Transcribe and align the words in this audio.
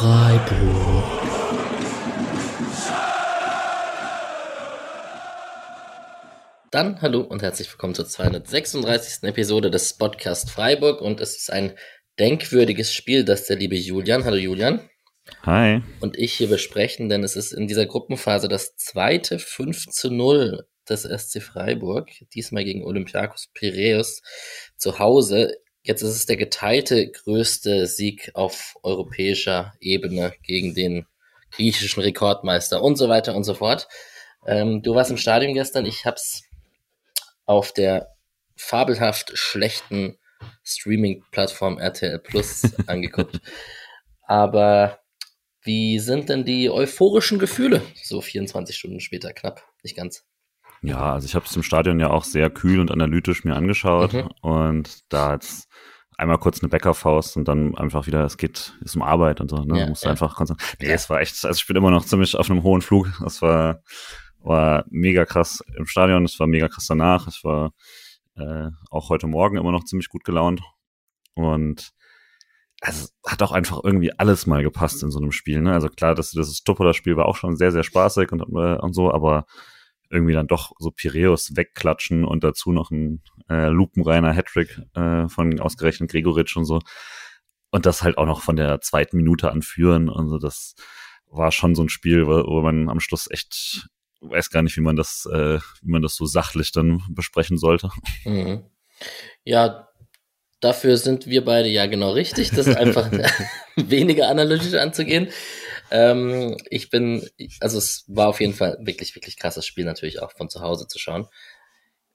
Freiburg. 0.00 1.04
Dann 6.70 7.02
hallo 7.02 7.20
und 7.20 7.42
herzlich 7.42 7.70
willkommen 7.70 7.94
zur 7.94 8.06
236. 8.06 9.24
Episode 9.24 9.70
des 9.70 9.98
Podcast 9.98 10.50
Freiburg 10.50 11.02
und 11.02 11.20
es 11.20 11.36
ist 11.36 11.52
ein 11.52 11.74
denkwürdiges 12.18 12.94
Spiel, 12.94 13.26
das 13.26 13.44
der 13.44 13.58
liebe 13.58 13.76
Julian, 13.76 14.24
hallo 14.24 14.38
Julian. 14.38 14.88
Hi. 15.42 15.82
Und 16.00 16.16
ich 16.16 16.32
hier 16.32 16.48
besprechen, 16.48 17.10
denn 17.10 17.22
es 17.22 17.36
ist 17.36 17.52
in 17.52 17.66
dieser 17.68 17.84
Gruppenphase 17.84 18.48
das 18.48 18.76
zweite 18.76 19.38
5 19.38 19.88
zu 19.88 20.10
0 20.10 20.66
des 20.88 21.02
SC 21.02 21.42
Freiburg, 21.42 22.08
diesmal 22.32 22.64
gegen 22.64 22.86
Olympiakos 22.86 23.50
Piraeus 23.52 24.22
zu 24.78 24.98
Hause. 24.98 25.58
Jetzt 25.90 26.02
ist 26.02 26.14
es 26.14 26.26
der 26.26 26.36
geteilte 26.36 27.10
größte 27.10 27.88
Sieg 27.88 28.30
auf 28.34 28.76
europäischer 28.84 29.74
Ebene 29.80 30.32
gegen 30.44 30.72
den 30.72 31.04
griechischen 31.50 32.00
Rekordmeister 32.00 32.80
und 32.80 32.94
so 32.94 33.08
weiter 33.08 33.34
und 33.34 33.42
so 33.42 33.54
fort. 33.54 33.88
Ähm, 34.46 34.82
du 34.82 34.94
warst 34.94 35.10
im 35.10 35.16
Stadion 35.16 35.52
gestern, 35.52 35.86
ich 35.86 36.06
hab's 36.06 36.44
auf 37.44 37.72
der 37.72 38.14
fabelhaft 38.54 39.36
schlechten 39.36 40.16
Streaming-Plattform 40.62 41.78
RTL 41.78 42.20
Plus 42.20 42.62
angeguckt. 42.86 43.40
Aber 44.22 45.00
wie 45.62 45.98
sind 45.98 46.28
denn 46.28 46.44
die 46.44 46.70
euphorischen 46.70 47.40
Gefühle 47.40 47.82
so 48.00 48.20
24 48.20 48.76
Stunden 48.76 49.00
später 49.00 49.32
knapp? 49.32 49.64
Nicht 49.82 49.96
ganz. 49.96 50.24
Ja, 50.82 51.12
also 51.12 51.26
ich 51.26 51.34
habe 51.34 51.44
es 51.44 51.54
im 51.54 51.62
Stadion 51.62 52.00
ja 52.00 52.10
auch 52.10 52.24
sehr 52.24 52.48
kühl 52.50 52.80
und 52.80 52.90
analytisch 52.90 53.44
mir 53.44 53.54
angeschaut 53.54 54.14
mhm. 54.14 54.30
und 54.40 55.12
da 55.12 55.34
jetzt 55.34 55.68
einmal 56.16 56.38
kurz 56.38 56.62
eine 56.62 56.68
Bäckerfaust 56.68 57.36
und 57.36 57.48
dann 57.48 57.76
einfach 57.76 58.06
wieder, 58.06 58.24
es 58.24 58.36
geht, 58.36 58.74
ist 58.82 58.96
um 58.96 59.02
Arbeit 59.02 59.40
und 59.40 59.50
so, 59.50 59.64
ne? 59.64 59.80
Ja, 59.80 59.86
musst 59.86 60.04
ja. 60.04 60.10
einfach 60.10 60.36
konzentrieren. 60.36 60.76
Nee, 60.80 60.92
es 60.92 61.08
war 61.08 61.20
echt, 61.20 61.44
also 61.44 61.58
ich 61.58 61.66
bin 61.66 61.76
immer 61.76 61.90
noch 61.90 62.04
ziemlich 62.04 62.36
auf 62.36 62.50
einem 62.50 62.62
hohen 62.62 62.82
Flug. 62.82 63.10
Das 63.22 63.40
war, 63.40 63.82
war 64.38 64.84
mega 64.90 65.24
krass 65.24 65.64
im 65.76 65.86
Stadion, 65.86 66.24
es 66.24 66.38
war 66.38 66.46
mega 66.46 66.68
krass 66.68 66.86
danach. 66.86 67.26
Es 67.26 67.42
war 67.42 67.72
äh, 68.36 68.68
auch 68.90 69.08
heute 69.08 69.26
Morgen 69.26 69.56
immer 69.56 69.72
noch 69.72 69.84
ziemlich 69.84 70.08
gut 70.08 70.24
gelaunt. 70.24 70.60
Und 71.34 71.90
also 72.82 73.08
hat 73.26 73.42
auch 73.42 73.52
einfach 73.52 73.80
irgendwie 73.82 74.12
alles 74.18 74.46
mal 74.46 74.62
gepasst 74.62 75.02
in 75.02 75.10
so 75.10 75.18
einem 75.18 75.32
Spiel. 75.32 75.60
Ne? 75.60 75.72
Also 75.72 75.88
klar, 75.88 76.14
das, 76.14 76.32
das 76.32 76.62
Topola-Spiel 76.62 77.16
war 77.16 77.26
auch 77.26 77.36
schon 77.36 77.56
sehr, 77.56 77.72
sehr 77.72 77.82
spaßig 77.82 78.32
und, 78.32 78.40
äh, 78.40 78.78
und 78.78 78.94
so, 78.94 79.12
aber 79.12 79.46
irgendwie 80.10 80.32
dann 80.32 80.46
doch 80.46 80.72
so 80.78 80.90
Piräus 80.90 81.56
wegklatschen 81.56 82.24
und 82.24 82.44
dazu 82.44 82.72
noch 82.72 82.90
ein 82.90 83.22
äh, 83.48 83.68
lupenreiner 83.68 84.32
Hattrick 84.32 84.80
äh, 84.94 85.28
von 85.28 85.60
ausgerechnet 85.60 86.10
Gregoritsch 86.10 86.56
und 86.56 86.64
so. 86.64 86.80
Und 87.70 87.86
das 87.86 88.02
halt 88.02 88.18
auch 88.18 88.26
noch 88.26 88.42
von 88.42 88.56
der 88.56 88.80
zweiten 88.80 89.16
Minute 89.16 89.50
anführen. 89.50 90.08
Und 90.08 90.28
so, 90.28 90.38
das 90.38 90.74
war 91.26 91.52
schon 91.52 91.74
so 91.76 91.82
ein 91.82 91.88
Spiel, 91.88 92.26
wo, 92.26 92.44
wo 92.46 92.60
man 92.62 92.88
am 92.88 93.00
Schluss 93.00 93.30
echt 93.30 93.88
weiß 94.20 94.50
gar 94.50 94.62
nicht, 94.62 94.76
wie 94.76 94.82
man 94.82 94.96
das, 94.96 95.26
äh, 95.32 95.58
wie 95.82 95.90
man 95.90 96.02
das 96.02 96.14
so 96.14 96.26
sachlich 96.26 96.72
dann 96.72 97.02
besprechen 97.08 97.58
sollte. 97.58 97.90
Mhm. 98.24 98.64
Ja, 99.44 99.88
dafür 100.60 100.96
sind 100.96 101.26
wir 101.26 101.44
beide 101.44 101.68
ja 101.68 101.86
genau 101.86 102.12
richtig, 102.12 102.50
das 102.50 102.68
einfach 102.68 103.10
weniger 103.76 104.28
analytisch 104.28 104.74
anzugehen. 104.74 105.28
Ähm, 105.90 106.56
ich 106.70 106.90
bin, 106.90 107.28
also 107.60 107.78
es 107.78 108.04
war 108.08 108.28
auf 108.28 108.40
jeden 108.40 108.54
Fall 108.54 108.78
wirklich, 108.80 109.14
wirklich 109.14 109.36
krasses 109.36 109.66
Spiel 109.66 109.84
natürlich 109.84 110.20
auch 110.20 110.32
von 110.32 110.48
zu 110.48 110.60
Hause 110.60 110.86
zu 110.86 110.98
schauen. 110.98 111.26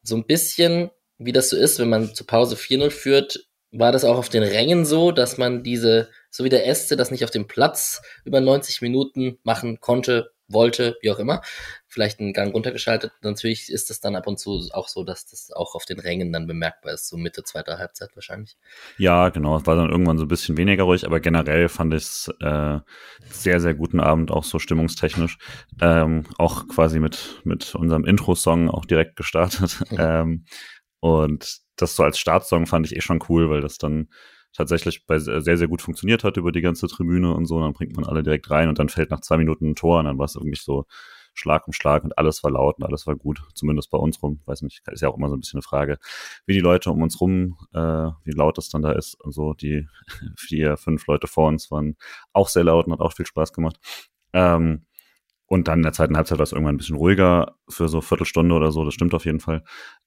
So 0.02 0.16
ein 0.16 0.26
bisschen, 0.26 0.92
wie 1.18 1.32
das 1.32 1.50
so 1.50 1.58
ist, 1.58 1.80
wenn 1.80 1.90
man 1.90 2.14
zur 2.14 2.28
Pause 2.28 2.56
4-0 2.56 2.90
führt, 2.90 3.48
war 3.72 3.92
das 3.92 4.06
auch 4.06 4.18
auf 4.18 4.30
den 4.30 4.44
Rängen 4.44 4.86
so, 4.86 5.12
dass 5.12 5.38
man 5.38 5.64
diese, 5.64 6.10
so 6.30 6.44
wie 6.44 6.50
der 6.50 6.68
Este 6.68 6.96
das 6.96 7.12
nicht 7.12 7.24
auf 7.24 7.32
dem 7.32 7.48
Platz 7.48 8.02
über 8.24 8.40
90 8.40 8.82
Minuten 8.82 9.38
machen 9.44 9.80
konnte, 9.82 10.32
wollte, 10.48 10.98
wie 11.02 11.12
auch 11.12 11.20
immer, 11.20 11.42
vielleicht 11.88 12.20
einen 12.20 12.34
Gang 12.34 12.54
runtergeschaltet. 12.54 13.12
Natürlich 13.22 13.70
ist 13.72 13.90
es 13.90 14.00
dann 14.00 14.16
ab 14.16 14.28
und 14.28 14.40
zu 14.40 14.62
auch 14.74 14.88
so, 14.88 15.04
dass 15.04 15.26
das 15.26 15.52
auch 15.52 15.76
auf 15.76 15.86
den 15.86 16.00
Rängen 16.00 16.32
dann 16.32 16.48
bemerkbar 16.48 16.94
ist, 16.94 17.08
so 17.08 17.18
Mitte 17.18 17.44
zweiter 17.44 17.78
Halbzeit 17.78 18.12
wahrscheinlich. 18.16 18.58
Ja, 18.98 19.30
genau. 19.30 19.58
Es 19.58 19.66
war 19.66 19.76
dann 19.76 19.90
irgendwann 19.90 20.18
so 20.18 20.26
ein 20.26 20.30
bisschen 20.30 20.58
weniger 20.58 20.84
ruhig, 20.84 21.06
aber 21.06 21.20
generell 21.20 21.70
fand 21.70 21.94
ich 21.94 22.04
es 22.04 22.34
äh, 22.42 22.80
sehr, 23.30 23.60
sehr 23.60 23.74
guten 23.74 24.00
Abend, 24.00 24.32
auch 24.32 24.44
so 24.44 24.60
stimmungstechnisch. 24.60 25.38
Ähm, 25.82 26.26
auch 26.38 26.68
quasi 26.68 27.00
mit, 27.00 27.42
mit 27.44 27.74
unserem 27.76 28.06
Intro-Song 28.06 28.70
auch 28.70 28.86
direkt 28.86 29.16
gestartet. 29.16 29.80
Mhm. 29.92 29.98
Ähm, 30.06 30.46
und 31.00 31.62
das 31.78 31.96
so 31.96 32.04
als 32.04 32.20
Startsong 32.20 32.68
fand 32.68 32.86
ich 32.86 32.96
eh 32.96 33.02
schon 33.02 33.24
cool, 33.30 33.50
weil 33.50 33.62
das 33.62 33.78
dann 33.78 34.10
tatsächlich 34.56 35.06
bei 35.06 35.20
sehr, 35.20 35.58
sehr 35.58 35.68
gut 35.68 35.82
funktioniert 35.82 36.24
hat 36.24 36.38
über 36.38 36.52
die 36.52 36.62
ganze 36.62 36.88
Tribüne 36.88 37.34
und 37.34 37.46
so. 37.46 37.60
Dann 37.60 37.74
bringt 37.74 37.96
man 37.96 38.06
alle 38.06 38.24
direkt 38.24 38.50
rein 38.50 38.70
und 38.70 38.80
dann 38.80 38.90
fällt 38.90 39.12
nach 39.12 39.22
zwei 39.22 39.38
Minuten 39.38 39.70
ein 39.72 39.76
Tor 39.76 40.00
und 40.00 40.06
dann 40.06 40.18
war 40.18 40.26
es 40.26 40.36
irgendwie 40.36 40.58
so 40.58 40.86
Schlag 41.34 41.68
um 41.68 41.74
Schlag 41.74 42.04
und 42.04 42.18
alles 42.18 42.44
war 42.44 42.52
laut 42.52 42.78
und 42.78 42.86
alles 42.86 43.06
war 43.08 43.16
gut. 43.16 43.42
Zumindest 43.54 43.92
bei 43.92 43.98
uns 43.98 44.22
rum. 44.24 44.40
Weiß 44.46 44.62
nicht, 44.62 44.82
ist 44.88 45.02
ja 45.02 45.10
auch 45.10 45.18
immer 45.18 45.30
so 45.30 45.36
ein 45.36 45.42
bisschen 45.42 45.58
eine 45.58 45.64
Frage, 45.64 45.98
wie 46.46 46.54
die 46.54 46.62
Leute 46.62 46.90
um 46.92 47.02
uns 47.02 47.20
rum, 47.20 47.58
äh, 47.74 47.80
wie 48.24 48.32
laut 48.32 48.58
das 48.58 48.70
dann 48.70 48.82
da 48.82 48.94
ist 48.94 49.20
und 49.22 49.34
so. 49.34 49.54
Die 49.54 49.88
vier, 50.38 50.78
fünf 50.78 51.06
Leute 51.08 51.28
vor 51.28 51.50
uns 51.50 51.70
waren 51.72 51.98
auch 52.34 52.48
sehr 52.48 52.64
laut 52.64 52.88
und 52.88 52.94
hat 52.94 53.02
auch 53.02 53.14
viel 53.14 53.26
Spaß 53.26 53.54
gemacht. 53.54 53.78
Ähm, 54.34 54.86
und 55.48 55.68
dann 55.68 55.80
in 55.80 55.84
der 55.84 55.94
zweiten 55.94 56.18
Halbzeit 56.18 56.40
war 56.40 56.44
es 56.44 56.54
irgendwann 56.54 56.76
ein 56.76 56.78
bisschen 56.78 56.96
ruhiger 56.96 57.56
für 57.70 57.88
so 57.88 58.02
Viertelstunde 58.02 58.56
oder 58.56 58.72
so, 58.72 58.84
das 58.84 58.94
stimmt 58.94 59.14
auf 59.14 59.26
jeden 59.26 59.40
Fall. 59.40 59.64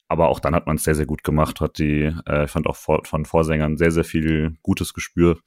Aber 0.09 0.29
auch 0.29 0.41
dann 0.41 0.55
hat 0.55 0.67
man 0.67 0.77
es 0.77 0.85
sehr, 0.85 0.95
sehr 0.95 1.07
gut 1.07 1.23
gemacht, 1.23 1.61
hat 1.61 1.79
die, 1.79 2.13
äh, 2.27 2.45
ich 2.45 2.51
fand 2.51 2.67
auch 2.67 2.77
vor, 2.77 3.05
von 3.05 3.25
Vorsängern 3.25 3.77
sehr, 3.77 3.91
sehr 3.91 4.05
viel 4.05 4.57
gutes 4.63 4.95
Gespür 4.95 5.39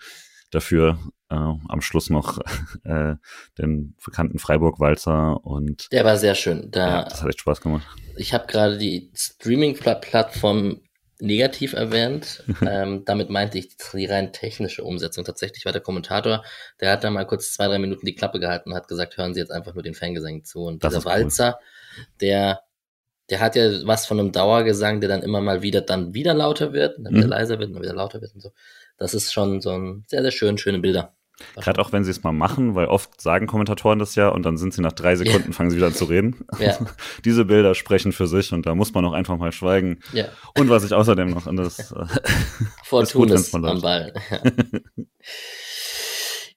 dafür. 0.51 0.99
Äh, 1.29 1.35
am 1.35 1.81
Schluss 1.81 2.09
noch 2.09 2.39
äh, 2.83 3.15
den 3.57 3.95
bekannten 4.03 4.37
Freiburg-Walzer 4.37 5.43
und 5.45 5.91
der 5.91 6.05
war 6.05 6.17
sehr 6.17 6.35
schön. 6.35 6.69
Da, 6.71 6.87
ja, 6.87 7.03
das 7.03 7.21
hat 7.21 7.29
echt 7.29 7.39
Spaß 7.39 7.61
gemacht. 7.61 7.87
Ich 8.17 8.33
habe 8.33 8.45
gerade 8.47 8.77
die 8.77 9.11
Streaming-Plattform 9.15 10.81
negativ 11.21 11.73
erwähnt. 11.73 12.43
ähm, 12.67 13.03
damit 13.05 13.29
meinte 13.29 13.57
ich 13.57 13.77
die 13.77 14.05
rein 14.05 14.33
technische 14.33 14.83
Umsetzung. 14.83 15.23
Tatsächlich 15.23 15.65
war 15.65 15.71
der 15.71 15.81
Kommentator, 15.81 16.43
der 16.79 16.91
hat 16.91 17.03
da 17.03 17.09
mal 17.11 17.25
kurz 17.25 17.53
zwei, 17.53 17.67
drei 17.67 17.79
Minuten 17.79 18.05
die 18.05 18.15
Klappe 18.15 18.39
gehalten 18.39 18.71
und 18.71 18.75
hat 18.75 18.87
gesagt, 18.87 19.17
hören 19.17 19.33
Sie 19.33 19.39
jetzt 19.39 19.51
einfach 19.51 19.73
nur 19.73 19.83
den 19.83 19.93
Fangesang 19.93 20.43
zu. 20.43 20.63
Und 20.63 20.83
das 20.83 20.93
dieser 20.93 21.05
Walzer, 21.05 21.59
cool. 21.59 22.05
der, 22.21 22.61
der 23.31 23.39
hat 23.39 23.55
ja 23.55 23.85
was 23.85 24.05
von 24.05 24.19
einem 24.19 24.31
Dauergesang, 24.31 24.99
der 24.99 25.09
dann 25.09 25.23
immer 25.23 25.41
mal 25.41 25.61
wieder 25.61 25.81
dann 25.81 26.13
wieder 26.13 26.33
lauter 26.33 26.73
wird, 26.73 26.97
dann 26.99 27.13
wieder 27.13 27.25
mhm. 27.25 27.31
leiser 27.31 27.59
wird, 27.59 27.73
dann 27.73 27.81
wieder 27.81 27.95
lauter 27.95 28.21
wird 28.21 28.35
und 28.35 28.41
so. 28.41 28.51
Das 28.97 29.13
ist 29.13 29.33
schon 29.33 29.61
so 29.61 29.71
ein 29.71 30.03
sehr, 30.07 30.21
sehr 30.21 30.31
schön, 30.31 30.57
schöne 30.57 30.79
Bilder. 30.79 31.15
Gerade 31.55 31.81
auch 31.81 31.91
wenn 31.91 32.03
sie 32.03 32.11
es 32.11 32.21
mal 32.23 32.33
machen, 32.33 32.75
weil 32.75 32.85
oft 32.85 33.19
sagen 33.19 33.47
Kommentatoren 33.47 33.97
das 33.97 34.13
ja 34.15 34.29
und 34.29 34.43
dann 34.43 34.57
sind 34.57 34.73
sie 34.73 34.81
nach 34.81 34.91
drei 34.91 35.15
Sekunden, 35.15 35.47
ja. 35.47 35.53
fangen 35.53 35.71
sie 35.71 35.77
wieder 35.77 35.87
an 35.87 35.93
zu 35.93 36.05
reden. 36.05 36.45
Ja. 36.59 36.77
Diese 37.25 37.45
Bilder 37.45 37.73
sprechen 37.73 38.11
für 38.11 38.27
sich 38.27 38.51
und 38.53 38.65
da 38.65 38.75
muss 38.75 38.93
man 38.93 39.05
auch 39.05 39.13
einfach 39.13 39.37
mal 39.37 39.51
schweigen. 39.51 40.01
Ja. 40.13 40.25
Und 40.55 40.69
was 40.69 40.83
ich 40.83 40.93
außerdem 40.93 41.31
noch 41.31 41.47
an 41.47 41.55
das 41.55 41.95
Fortun 42.83 43.29
ist, 43.31 43.47
ist 43.47 43.55
am 43.55 43.81
Ball. 43.81 44.13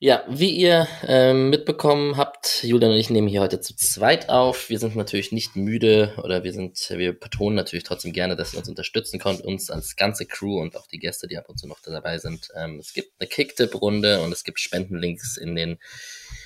Ja. 0.05 0.23
Wie 0.29 0.51
ihr 0.51 0.87
ähm, 1.07 1.49
mitbekommen 1.49 2.19
habt, 2.19 2.63
Julian 2.63 2.93
und 2.93 2.99
ich 2.99 3.09
nehmen 3.09 3.27
hier 3.27 3.41
heute 3.41 3.63
zu 3.63 3.75
zweit 3.75 4.29
auf. 4.29 4.69
Wir 4.69 4.79
sind 4.79 4.97
natürlich 4.97 5.33
nicht 5.33 5.57
müde 5.57 6.13
oder 6.23 6.45
wir 6.45 6.53
sind, 6.53 6.91
wir 6.91 7.19
betonen 7.19 7.57
natürlich 7.57 7.85
trotzdem 7.85 8.13
gerne, 8.13 8.37
dass 8.37 8.53
ihr 8.53 8.59
uns 8.59 8.69
unterstützen 8.69 9.19
könnt, 9.19 9.41
uns 9.41 9.71
als 9.71 9.97
ganze 9.97 10.27
Crew 10.27 10.61
und 10.61 10.77
auch 10.77 10.87
die 10.89 10.99
Gäste, 10.99 11.27
die 11.27 11.39
ab 11.39 11.49
und 11.49 11.59
zu 11.59 11.67
noch 11.67 11.81
dabei 11.81 12.19
sind. 12.19 12.51
Ähm, 12.55 12.81
es 12.81 12.93
gibt 12.93 13.13
eine 13.19 13.27
Kicktipp-Runde 13.27 14.21
und 14.21 14.31
es 14.31 14.45
gibt 14.45 14.61
Spendenlinks 14.61 15.39
in 15.39 15.57
den 15.57 15.79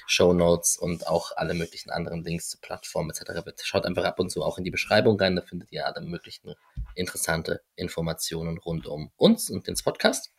Show 0.07 0.33
Notes 0.33 0.77
und 0.77 1.09
auch 1.09 1.33
alle 1.35 1.55
möglichen 1.55 1.91
anderen 1.91 2.23
Links 2.23 2.51
zu 2.51 2.61
Plattformen 2.61 3.11
etc. 3.11 3.43
Schaut 3.65 3.87
einfach 3.87 4.05
ab 4.05 4.21
und 4.21 4.31
zu 4.31 4.45
auch 4.45 4.59
in 4.59 4.63
die 4.63 4.71
Beschreibung 4.71 5.19
rein, 5.19 5.35
da 5.35 5.43
findet 5.43 5.73
ihr 5.73 5.85
alle 5.85 6.07
möglichen 6.07 6.55
interessante 6.95 7.61
Informationen 7.75 8.57
rund 8.59 8.87
um 8.87 9.11
uns 9.17 9.51
und 9.51 9.67
den 9.67 9.75
Podcast. 9.83 10.31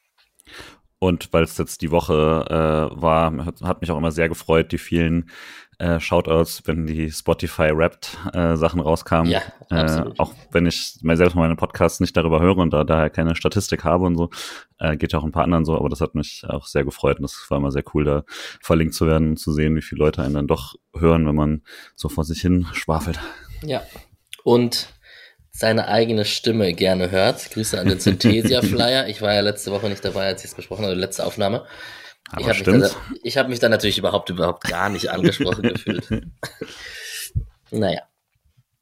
Und 1.00 1.32
weil 1.32 1.44
es 1.44 1.58
jetzt 1.58 1.82
die 1.82 1.92
Woche 1.92 2.46
äh, 2.50 3.02
war, 3.02 3.46
hat, 3.46 3.62
hat, 3.62 3.82
mich 3.82 3.90
auch 3.90 3.98
immer 3.98 4.12
sehr 4.12 4.28
gefreut, 4.28 4.74
die 4.74 4.78
vielen 4.78 5.30
äh, 5.78 6.02
Shoutouts, 6.02 6.64
wenn 6.66 6.86
die 6.86 7.10
Spotify 7.10 7.72
Wrapped 7.74 8.18
äh, 8.34 8.58
Sachen 8.58 8.82
rauskamen. 8.82 9.32
Ja, 9.32 9.42
äh, 9.70 10.04
auch 10.18 10.34
wenn 10.52 10.66
ich 10.66 11.00
mir 11.02 11.16
selbst 11.16 11.36
meine 11.36 11.56
Podcasts 11.56 12.02
nicht 12.02 12.18
darüber 12.18 12.42
höre 12.42 12.58
und 12.58 12.74
da 12.74 12.84
daher 12.84 13.10
keine 13.10 13.34
Statistik 13.36 13.86
habe 13.86 14.06
und 14.06 14.18
so, 14.18 14.30
äh, 14.78 14.98
geht 14.98 15.14
ja 15.14 15.20
auch 15.20 15.24
ein 15.24 15.32
paar 15.32 15.46
anderen 15.46 15.64
so, 15.64 15.78
aber 15.78 15.88
das 15.88 16.02
hat 16.02 16.16
mich 16.16 16.44
auch 16.50 16.66
sehr 16.66 16.84
gefreut 16.84 17.18
und 17.18 17.24
das 17.24 17.46
war 17.48 17.60
immer 17.60 17.72
sehr 17.72 17.84
cool, 17.94 18.04
da 18.04 18.24
verlinkt 18.62 18.94
zu 18.94 19.08
werden 19.08 19.30
und 19.30 19.38
zu 19.38 19.54
sehen, 19.54 19.78
wie 19.78 19.82
viele 19.82 20.00
Leute 20.00 20.22
einen 20.22 20.34
dann 20.34 20.48
doch 20.48 20.76
hören, 20.94 21.26
wenn 21.26 21.36
man 21.36 21.62
so 21.96 22.10
vor 22.10 22.26
sich 22.26 22.42
hin 22.42 22.68
schwafelt. 22.74 23.22
Ja. 23.64 23.82
Und 24.44 24.99
seine 25.60 25.90
eigene 25.90 26.24
Stimme 26.24 26.74
gerne 26.74 27.12
hört. 27.12 27.52
Grüße 27.52 27.78
an 27.78 27.90
den 27.90 28.00
Synthesia-Flyer. 28.00 29.10
Ich 29.10 29.22
war 29.22 29.34
ja 29.34 29.42
letzte 29.42 29.72
Woche 29.72 29.90
nicht 29.90 30.06
dabei, 30.06 30.28
als 30.28 30.46
ich 30.46 30.52
es 30.52 30.56
besprochen 30.56 30.86
habe, 30.86 30.94
letzte 30.94 31.26
Aufnahme. 31.26 31.66
Aber 32.32 32.42
ich 32.42 32.48
habe 32.48 32.78
mich, 32.78 32.92
da, 33.34 33.42
hab 33.42 33.50
mich 33.50 33.60
da 33.60 33.68
natürlich 33.68 33.98
überhaupt, 33.98 34.30
überhaupt 34.30 34.64
gar 34.64 34.88
nicht 34.88 35.10
angesprochen 35.10 35.64
gefühlt. 35.74 36.08
Naja. 37.72 38.04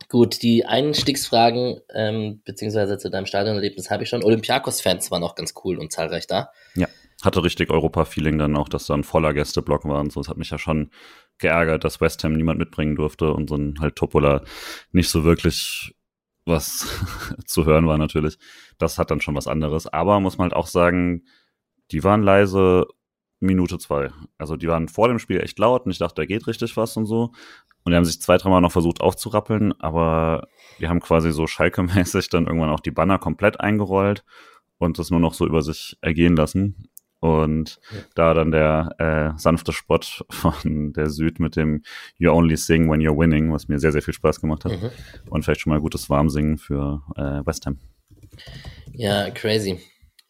Gut, 0.07 0.43
die 0.43 0.65
Einstiegsfragen, 0.65 1.81
ähm, 1.95 2.41
beziehungsweise 2.45 2.99
zu 2.99 3.09
deinem 3.09 3.25
Stadionerlebnis 3.25 3.89
habe 3.89 4.03
ich 4.03 4.09
schon. 4.09 4.23
Olympiakos-Fans 4.23 5.09
waren 5.09 5.23
auch 5.23 5.33
ganz 5.33 5.55
cool 5.63 5.79
und 5.79 5.91
zahlreich 5.91 6.27
da. 6.27 6.51
Ja, 6.75 6.87
hatte 7.23 7.43
richtig 7.43 7.71
Europa-Feeling 7.71 8.37
dann 8.37 8.55
auch, 8.55 8.69
dass 8.69 8.85
da 8.85 8.93
ein 8.93 9.03
voller 9.03 9.33
Gästeblock 9.33 9.83
war 9.85 9.99
und 9.99 10.13
so. 10.13 10.21
Es 10.21 10.29
hat 10.29 10.37
mich 10.37 10.51
ja 10.51 10.59
schon 10.59 10.91
geärgert, 11.39 11.83
dass 11.83 11.99
West 11.99 12.23
Ham 12.23 12.33
niemand 12.33 12.59
mitbringen 12.59 12.95
durfte 12.95 13.33
und 13.33 13.49
so 13.49 13.55
ein 13.55 13.79
halt 13.79 13.95
Topola 13.95 14.43
nicht 14.91 15.09
so 15.09 15.23
wirklich 15.23 15.96
was 16.47 16.87
zu 17.45 17.65
hören 17.65 17.87
war 17.87 17.97
natürlich. 17.97 18.37
Das 18.77 18.97
hat 18.97 19.11
dann 19.11 19.21
schon 19.21 19.35
was 19.35 19.47
anderes. 19.47 19.87
Aber 19.87 20.19
muss 20.19 20.37
man 20.37 20.45
halt 20.45 20.55
auch 20.55 20.67
sagen, 20.67 21.23
die 21.91 22.03
waren 22.03 22.23
leise 22.23 22.87
Minute 23.39 23.77
zwei. 23.77 24.11
Also 24.37 24.55
die 24.55 24.67
waren 24.67 24.87
vor 24.87 25.07
dem 25.07 25.19
Spiel 25.19 25.41
echt 25.41 25.59
laut 25.59 25.85
und 25.85 25.91
ich 25.91 25.99
dachte, 25.99 26.15
da 26.15 26.25
geht 26.25 26.47
richtig 26.47 26.75
was 26.75 26.97
und 26.97 27.05
so. 27.05 27.31
Und 27.83 27.91
die 27.91 27.95
haben 27.95 28.05
sich 28.05 28.21
zwei, 28.21 28.37
dreimal 28.37 28.61
noch 28.61 28.71
versucht 28.71 28.99
aufzurappeln, 28.99 29.79
aber 29.79 30.47
die 30.79 30.87
haben 30.87 30.99
quasi 30.99 31.31
so 31.31 31.47
Schalke-mäßig 31.47 32.29
dann 32.29 32.47
irgendwann 32.47 32.69
auch 32.69 32.79
die 32.79 32.91
Banner 32.91 33.19
komplett 33.19 33.59
eingerollt 33.61 34.25
und 34.77 34.99
das 34.99 35.11
nur 35.11 35.19
noch 35.19 35.33
so 35.33 35.45
über 35.45 35.61
sich 35.61 35.97
ergehen 36.01 36.35
lassen. 36.35 36.89
Und 37.19 37.79
ja. 37.91 37.97
da 38.15 38.33
dann 38.33 38.51
der 38.51 38.95
äh, 39.35 39.39
sanfte 39.39 39.73
Spott 39.73 40.23
von 40.29 40.93
der 40.93 41.09
Süd 41.09 41.39
mit 41.39 41.55
dem 41.55 41.83
You 42.17 42.31
Only 42.31 42.57
Sing 42.57 42.89
When 42.91 43.01
You're 43.01 43.17
Winning, 43.17 43.51
was 43.51 43.67
mir 43.67 43.79
sehr, 43.79 43.91
sehr 43.91 44.01
viel 44.01 44.13
Spaß 44.13 44.39
gemacht 44.39 44.65
hat. 44.65 44.73
Mhm. 44.73 44.91
Und 45.29 45.43
vielleicht 45.43 45.61
schon 45.61 45.71
mal 45.71 45.81
gutes 45.81 46.09
Warmsingen 46.09 46.57
für 46.57 47.01
äh, 47.15 47.45
West 47.45 47.65
Ham. 47.65 47.79
Ja, 48.93 49.29
crazy. 49.31 49.79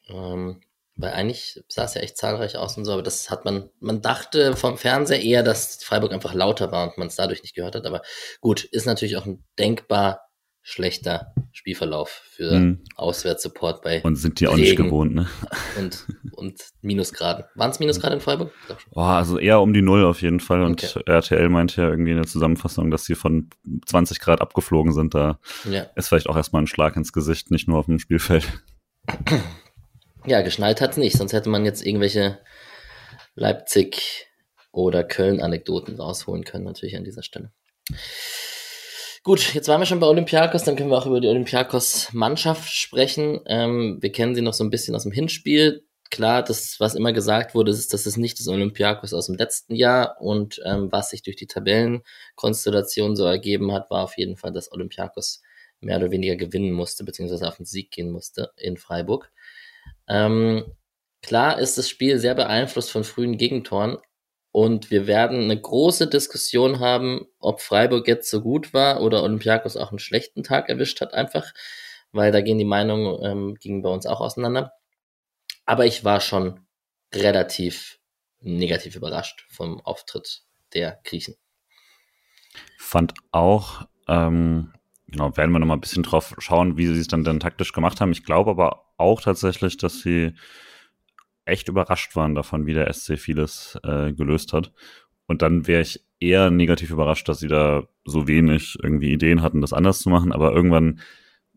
Ähm, 0.09 0.61
weil 0.97 1.13
eigentlich 1.13 1.63
sah 1.67 1.83
es 1.83 1.93
ja 1.93 2.01
echt 2.01 2.17
zahlreich 2.17 2.57
aus 2.57 2.75
und 2.75 2.85
so, 2.85 2.93
aber 2.93 3.03
das 3.03 3.29
hat 3.29 3.45
man, 3.45 3.69
man 3.79 4.01
dachte 4.01 4.55
vom 4.55 4.77
Fernseher 4.77 5.21
eher, 5.21 5.43
dass 5.43 5.83
Freiburg 5.83 6.11
einfach 6.11 6.33
lauter 6.33 6.71
war 6.71 6.87
und 6.87 6.97
man 6.97 7.07
es 7.07 7.15
dadurch 7.15 7.43
nicht 7.43 7.55
gehört 7.55 7.75
hat. 7.75 7.85
Aber 7.85 8.01
gut, 8.41 8.63
ist 8.63 8.87
natürlich 8.87 9.15
auch 9.17 9.25
ein 9.25 9.43
denkbar 9.59 10.26
schlechter 10.67 11.33
Spielverlauf 11.53 12.09
für 12.09 12.59
mhm. 12.59 12.83
Auswärtssupport 12.97 13.81
bei. 13.81 14.01
Und 14.01 14.17
sind 14.17 14.41
die 14.41 14.49
auch 14.49 14.57
nicht 14.57 14.75
gewohnt, 14.75 15.15
ne? 15.15 15.25
Und, 15.77 16.05
und 16.33 16.61
Minusgraden. 16.81 17.45
Waren 17.55 17.71
es 17.71 17.79
Minusgrade 17.79 18.15
in 18.15 18.19
Freiburg? 18.19 18.51
Oh, 18.91 18.99
also 18.99 19.39
eher 19.39 19.61
um 19.61 19.71
die 19.71 19.81
Null 19.81 20.03
auf 20.03 20.21
jeden 20.21 20.41
Fall. 20.41 20.63
Und 20.63 20.83
okay. 20.83 21.03
RTL 21.05 21.47
meinte 21.47 21.81
ja 21.81 21.89
irgendwie 21.89 22.11
in 22.11 22.17
der 22.17 22.27
Zusammenfassung, 22.27 22.91
dass 22.91 23.05
sie 23.05 23.15
von 23.15 23.49
20 23.85 24.19
Grad 24.19 24.41
abgeflogen 24.41 24.91
sind. 24.91 25.13
Da 25.15 25.39
ja. 25.71 25.83
ist 25.95 26.09
vielleicht 26.09 26.27
auch 26.27 26.35
erstmal 26.35 26.63
ein 26.63 26.67
Schlag 26.67 26.97
ins 26.97 27.13
Gesicht, 27.13 27.49
nicht 27.49 27.69
nur 27.69 27.79
auf 27.79 27.85
dem 27.85 27.99
Spielfeld. 27.99 28.45
Ja, 30.25 30.41
geschneit 30.41 30.81
hat 30.81 30.91
es 30.91 30.97
nicht, 30.97 31.15
sonst 31.15 31.31
hätte 31.31 31.47
man 31.47 31.63
jetzt 31.63 31.85
irgendwelche 31.85 32.39
Leipzig- 33.35 34.27
oder 34.73 35.05
Köln-Anekdoten 35.05 35.95
rausholen 35.95 36.43
können, 36.43 36.65
natürlich 36.65 36.97
an 36.97 37.05
dieser 37.05 37.23
Stelle. 37.23 37.53
Gut, 39.27 39.53
jetzt 39.53 39.67
waren 39.67 39.81
wir 39.81 39.85
schon 39.85 39.99
bei 39.99 40.07
Olympiakos, 40.07 40.63
dann 40.63 40.77
können 40.77 40.89
wir 40.89 40.97
auch 40.97 41.05
über 41.05 41.19
die 41.19 41.27
Olympiakos-Mannschaft 41.27 42.71
sprechen. 42.71 43.41
Ähm, 43.45 43.97
wir 43.99 44.13
kennen 44.13 44.35
sie 44.35 44.41
noch 44.41 44.53
so 44.53 44.63
ein 44.63 44.69
bisschen 44.69 44.95
aus 44.95 45.03
dem 45.03 45.11
Hinspiel. 45.11 45.85
Klar, 46.09 46.43
das, 46.43 46.79
was 46.79 46.95
immer 46.95 47.11
gesagt 47.11 47.53
wurde, 47.53 47.71
ist, 47.71 47.93
dass 47.93 48.05
es 48.05 48.15
nicht 48.15 48.39
das 48.39 48.47
Olympiakos 48.47 49.13
aus 49.13 49.25
dem 49.25 49.35
letzten 49.35 49.75
Jahr 49.75 50.21
und 50.21 50.61
ähm, 50.63 50.93
was 50.93 51.09
sich 51.09 51.23
durch 51.23 51.35
die 51.35 51.45
Tabellenkonstellation 51.45 53.17
so 53.17 53.25
ergeben 53.25 53.73
hat, 53.73 53.91
war 53.91 54.05
auf 54.05 54.17
jeden 54.17 54.37
Fall, 54.37 54.53
dass 54.53 54.71
Olympiakos 54.71 55.41
mehr 55.81 55.97
oder 55.97 56.09
weniger 56.09 56.37
gewinnen 56.37 56.71
musste, 56.71 57.03
beziehungsweise 57.03 57.49
auf 57.49 57.57
den 57.57 57.65
Sieg 57.65 57.91
gehen 57.91 58.11
musste 58.11 58.51
in 58.55 58.77
Freiburg. 58.77 59.29
Ähm, 60.07 60.63
klar 61.21 61.59
ist 61.59 61.77
das 61.77 61.89
Spiel 61.89 62.17
sehr 62.19 62.33
beeinflusst 62.33 62.91
von 62.91 63.03
frühen 63.03 63.37
Gegentoren 63.37 63.97
und 64.57 64.89
wir 64.89 65.05
werden 65.05 65.43
eine 65.43 65.61
große 65.61 66.07
Diskussion 66.07 66.79
haben, 66.79 67.27
ob 67.37 67.61
Freiburg 67.61 68.07
jetzt 68.07 68.27
so 68.27 68.41
gut 68.41 68.73
war 68.73 69.01
oder 69.01 69.21
Olympiakos 69.21 69.77
auch 69.77 69.91
einen 69.91 69.99
schlechten 69.99 70.41
Tag 70.41 70.67
erwischt 70.67 70.99
hat, 70.99 71.13
einfach, 71.13 71.53
weil 72.11 72.31
da 72.31 72.41
gehen 72.41 72.57
die 72.57 72.65
Meinungen 72.65 73.23
ähm, 73.23 73.53
gingen 73.61 73.83
bei 73.83 73.89
uns 73.89 74.07
auch 74.07 74.19
auseinander. 74.19 74.73
Aber 75.67 75.85
ich 75.85 76.03
war 76.03 76.21
schon 76.21 76.61
relativ 77.13 77.99
negativ 78.39 78.95
überrascht 78.95 79.45
vom 79.47 79.79
Auftritt 79.81 80.41
der 80.73 81.01
Griechen. 81.03 81.35
Fand 82.79 83.13
auch, 83.31 83.85
ähm, 84.07 84.73
genau, 85.05 85.37
werden 85.37 85.51
wir 85.51 85.59
noch 85.59 85.67
mal 85.67 85.75
ein 85.75 85.81
bisschen 85.81 86.01
drauf 86.01 86.33
schauen, 86.39 86.77
wie 86.77 86.87
sie 86.87 87.01
es 87.01 87.07
dann, 87.07 87.23
dann 87.23 87.39
taktisch 87.39 87.73
gemacht 87.73 88.01
haben. 88.01 88.11
Ich 88.11 88.25
glaube 88.25 88.49
aber 88.49 88.87
auch 88.97 89.21
tatsächlich, 89.21 89.77
dass 89.77 89.99
sie 89.99 90.33
echt 91.47 91.67
überrascht 91.69 92.15
waren 92.15 92.35
davon, 92.35 92.65
wie 92.65 92.73
der 92.73 92.91
SC 92.93 93.17
vieles 93.17 93.79
äh, 93.83 94.13
gelöst 94.13 94.53
hat. 94.53 94.71
Und 95.27 95.41
dann 95.41 95.67
wäre 95.67 95.81
ich 95.81 96.05
eher 96.19 96.49
negativ 96.51 96.89
überrascht, 96.89 97.27
dass 97.27 97.39
sie 97.39 97.47
da 97.47 97.83
so 98.05 98.27
wenig 98.27 98.77
irgendwie 98.81 99.11
Ideen 99.11 99.41
hatten, 99.41 99.61
das 99.61 99.73
anders 99.73 99.99
zu 99.99 100.09
machen. 100.09 100.31
Aber 100.31 100.53
irgendwann, 100.53 100.99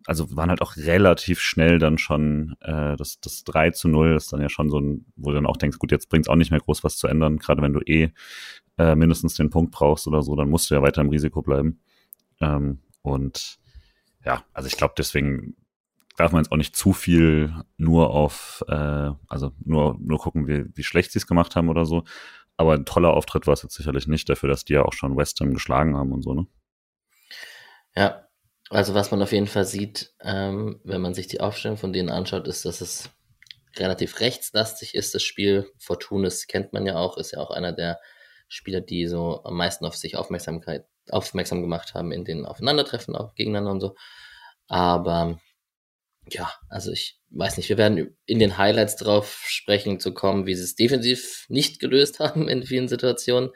also 0.07 0.35
waren 0.37 0.51
halt 0.51 0.63
auch 0.63 0.77
relativ 0.77 1.41
schnell 1.41 1.79
dann 1.79 1.99
schon 1.99 2.57
äh, 2.61 2.97
das, 2.97 3.21
das 3.21 3.45
3 3.45 3.71
zu 3.71 3.89
0 3.89 4.17
ist 4.17 4.33
dann 4.33 4.41
ja 4.41 4.49
schon 4.49 4.71
so 4.71 4.81
ein, 4.81 5.07
wo 5.17 5.31
du 5.31 5.37
dann 5.37 5.47
auch 5.47 5.57
denkst, 5.57 5.79
gut, 5.79 5.93
jetzt 5.93 6.09
bringt 6.09 6.27
es 6.27 6.29
auch 6.29 6.37
nicht 6.37 6.51
mehr 6.51 6.61
groß 6.61 6.85
was 6.85 6.97
zu 6.97 7.07
ändern. 7.07 7.39
Gerade 7.39 7.63
wenn 7.63 7.73
du 7.73 7.81
eh 7.81 8.11
äh, 8.79 8.95
mindestens 8.95 9.35
den 9.35 9.51
Punkt 9.51 9.73
brauchst 9.73 10.07
oder 10.07 10.23
so, 10.23 10.35
dann 10.37 10.51
musst 10.51 10.71
du 10.71 10.75
ja 10.75 10.83
weiter 10.83 11.01
im 11.03 11.11
Risiko 11.11 11.43
bleiben. 11.43 11.81
Ähm, 12.41 12.81
und 13.03 13.59
ja, 14.25 14.45
also 14.53 14.67
ich 14.67 14.77
glaube, 14.77 14.95
deswegen 14.99 15.57
darf 16.17 16.33
man 16.33 16.43
jetzt 16.43 16.53
auch 16.53 16.57
nicht 16.57 16.77
zu 16.77 16.93
viel 16.93 17.55
nur 17.77 18.11
auf, 18.11 18.65
äh, 18.69 19.11
also 19.29 19.53
nur, 19.65 19.97
nur 20.01 20.19
gucken, 20.19 20.47
wie, 20.47 20.65
wie 20.75 20.83
schlecht 20.83 21.13
sie 21.13 21.19
es 21.19 21.27
gemacht 21.27 21.57
haben 21.57 21.69
oder 21.69 21.87
so. 21.87 22.05
Aber 22.57 22.75
ein 22.75 22.85
toller 22.85 23.15
Auftritt 23.15 23.47
war 23.47 23.55
es 23.55 23.63
jetzt 23.63 23.75
sicherlich 23.75 24.07
nicht 24.07 24.29
dafür, 24.29 24.49
dass 24.49 24.65
die 24.65 24.75
ja 24.75 24.85
auch 24.85 24.93
schon 24.93 25.17
West 25.17 25.41
Ham 25.41 25.55
geschlagen 25.55 25.97
haben 25.97 26.13
und 26.13 26.23
so, 26.23 26.35
ne? 26.35 26.47
Ja, 27.97 28.29
also 28.69 28.95
was 28.95 29.11
man 29.11 29.23
auf 29.23 29.33
jeden 29.33 29.47
Fall 29.47 29.65
sieht, 29.65 30.15
ähm, 30.21 30.81
wenn 30.85 31.01
man 31.01 31.15
sich 31.15 31.27
die 31.27 31.41
Aufstellung 31.41 31.77
von 31.77 31.93
denen 31.93 32.11
anschaut, 32.11 32.47
ist, 32.47 32.65
dass 32.65 32.81
es 32.81 33.11
relativ 33.77 34.21
rechtslastig 34.21 34.95
ist, 34.95 35.15
das 35.15 35.23
Spiel. 35.23 35.71
Fortunis 35.79 36.47
kennt 36.47 36.73
man 36.73 36.87
ja 36.87 36.97
auch, 36.97 37.17
ist 37.17 37.33
ja 37.33 37.39
auch 37.41 37.51
einer 37.51 37.73
der 37.73 37.99
Spieler, 38.49 38.81
die 38.81 39.07
so 39.07 39.43
am 39.45 39.57
meisten 39.57 39.87
auf 39.87 39.97
sich 39.97 40.17
Aufmerksamkeit, 40.17 40.87
aufmerksam 41.09 41.63
gemacht 41.63 41.95
haben 41.95 42.13
in 42.13 42.25
den 42.25 42.47
Aufeinandertreffen, 42.47 43.17
auch 43.17 43.35
gegeneinander 43.35 43.73
und 43.73 43.81
so. 43.81 43.95
Aber 44.69 45.41
ja, 46.35 46.53
also 46.69 46.91
ich 46.93 47.21
weiß 47.31 47.57
nicht, 47.57 47.69
wir 47.69 47.79
werden 47.79 48.17
in 48.27 48.39
den 48.39 48.59
Highlights 48.59 48.97
drauf 48.97 49.45
sprechen 49.47 50.01
zu 50.01 50.13
kommen, 50.15 50.47
wie 50.47 50.55
sie 50.55 50.65
es 50.65 50.75
defensiv 50.75 51.47
nicht 51.49 51.81
gelöst 51.81 52.19
haben 52.21 52.49
in 52.49 52.65
vielen 52.65 52.89
Situationen. 52.89 53.51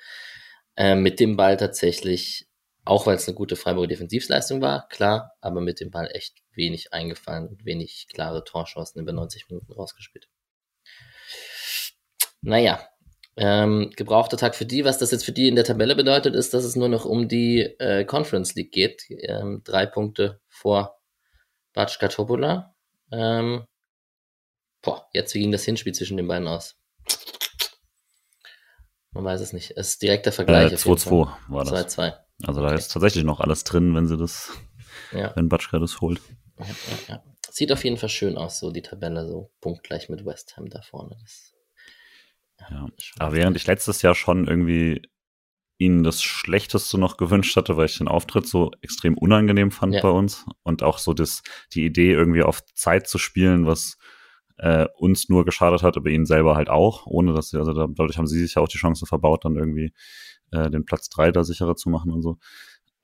Äh, 0.77 0.97
mit 0.97 1.21
dem 1.21 1.37
Ball 1.37 1.57
tatsächlich, 1.57 2.49
auch 2.85 3.07
weil 3.07 3.17
es 3.17 3.29
eine 3.29 3.37
gute 3.37 3.57
Freiburger 3.57 3.89
Defensivleistung 3.89 4.61
war, 4.61 4.89
klar, 4.89 5.33
aber 5.41 5.61
mit 5.61 5.81
dem 5.81 5.91
Ball 5.91 6.09
echt 6.13 6.39
wenig 6.53 6.93
eingefallen 6.93 7.49
und 7.49 7.65
wenig 7.65 8.09
klare 8.13 8.45
Torchancen 8.45 9.01
über 9.01 9.13
90 9.13 9.49
Minuten 9.49 9.73
rausgespielt. 9.73 10.29
Naja, 12.43 12.87
ähm, 13.37 13.91
gebrauchter 13.97 14.37
Tag 14.37 14.55
für 14.55 14.67
die. 14.67 14.85
Was 14.85 14.99
das 14.99 15.11
jetzt 15.11 15.25
für 15.25 15.33
die 15.33 15.49
in 15.49 15.57
der 15.57 15.65
Tabelle 15.65 15.97
bedeutet, 15.97 16.35
ist, 16.35 16.55
dass 16.55 16.65
es 16.65 16.77
nur 16.77 16.89
noch 16.89 17.05
um 17.05 17.29
die 17.29 17.61
äh, 17.79 18.05
Conference 18.05 18.55
League 18.55 18.73
geht. 18.73 19.05
Ähm, 19.09 19.63
drei 19.65 19.87
Punkte 19.87 20.41
vor 20.49 21.01
Batschka 21.73 22.09
Topola. 22.09 22.74
Ähm, 23.15 23.65
boah, 24.83 25.09
jetzt, 25.13 25.35
wie 25.35 25.41
ging 25.41 25.53
das 25.53 25.65
Hinspiel 25.65 25.95
zwischen 25.95 26.17
den 26.17 26.27
beiden 26.27 26.49
aus? 26.49 26.77
Man 29.13 29.25
weiß 29.25 29.41
es 29.41 29.53
nicht. 29.53 29.73
Es 29.77 29.91
ist 29.91 30.03
direkter 30.03 30.33
Vergleich. 30.33 30.73
Äh, 30.73 30.77
2-2 30.77 31.29
war 31.49 31.65
das. 31.65 31.97
2-2. 31.97 32.15
Also 32.43 32.61
okay. 32.61 32.71
da 32.71 32.75
ist 32.75 32.89
tatsächlich 32.89 33.25
noch 33.25 33.41
alles 33.41 33.63
drin, 33.63 33.95
wenn 33.95 34.09
sie 34.09 34.17
das, 34.17 34.51
ja. 35.13 35.35
wenn 35.37 35.49
Batschka 35.49 35.79
das 35.79 36.01
holt. 36.01 36.21
Ja, 36.59 36.67
ja. 37.09 37.25
Sieht 37.49 37.71
auf 37.71 37.85
jeden 37.85 37.97
Fall 37.97 38.09
schön 38.09 38.37
aus, 38.37 38.59
so 38.59 38.73
die 38.73 38.83
Tabelle, 38.83 39.29
so 39.29 39.53
punktgleich 39.61 40.09
mit 40.09 40.27
West 40.27 40.57
Ham 40.57 40.69
da 40.69 40.83
vorne. 40.83 41.17
Das, 41.21 41.55
ja. 42.69 42.89
Aber 43.21 43.35
während 43.37 43.57
ich 43.57 43.67
letztes 43.69 44.03
Jahr 44.03 44.17
schon 44.17 44.49
irgendwie 44.49 45.03
ihnen 45.85 46.05
das 46.05 46.23
Schlechteste 46.23 46.99
noch 46.99 47.17
gewünscht 47.17 47.57
hatte, 47.57 47.77
weil 47.77 47.87
ich 47.87 47.99
den 47.99 48.09
Auftritt 48.09 48.47
so 48.47 48.71
extrem 48.81 49.17
unangenehm 49.17 49.71
fand 49.71 49.95
ja. 49.95 50.03
bei 50.03 50.11
uns 50.11 50.47
und 50.63 50.83
auch 50.83 50.99
so 50.99 51.15
das, 51.15 51.43
die 51.73 51.85
Idee 51.85 52.13
irgendwie 52.13 52.43
auf 52.43 52.65
Zeit 52.75 53.09
zu 53.09 53.19
spielen, 53.19 53.67
was 53.67 53.97
äh, 54.59 54.87
uns 54.97 55.29
nur 55.29 55.45
geschadet 55.45 55.83
hat, 55.83 55.97
aber 55.97 56.11
ihnen 56.11 56.27
selber 56.27 56.57
halt 56.57 56.71
auch, 56.71 57.07
ohne 57.07 57.33
dass 57.33 57.51
sie, 57.51 57.59
also 57.59 57.73
dadurch 57.73 58.19
haben 58.19 58.27
sie 58.27 58.41
sich 58.41 58.55
ja 58.55 58.63
auch 58.63 58.69
die 58.69 58.79
Chance 58.79 59.07
verbaut, 59.07 59.45
dann 59.45 59.57
irgendwie 59.57 59.93
äh, 60.53 60.71
den 60.71 60.85
Platz 60.85 61.09
drei 61.09 61.33
da 61.33 61.45
sicherer 61.45 61.77
zu 61.77 61.91
machen 61.91 62.13
und 62.13 62.23
so. 62.23 62.39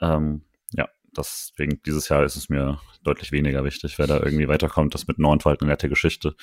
Ähm, 0.00 0.44
ja, 0.72 0.88
deswegen 1.16 1.82
dieses 1.84 2.08
Jahr 2.08 2.24
ist 2.24 2.36
es 2.36 2.48
mir 2.48 2.80
deutlich 3.02 3.32
weniger 3.32 3.64
wichtig, 3.64 3.98
wer 3.98 4.06
da 4.06 4.20
irgendwie 4.20 4.48
weiterkommt. 4.48 4.94
Das 4.94 5.06
mit 5.06 5.18
Nordwald 5.18 5.60
eine 5.60 5.70
nette 5.70 5.88
Geschichte. 5.88 6.34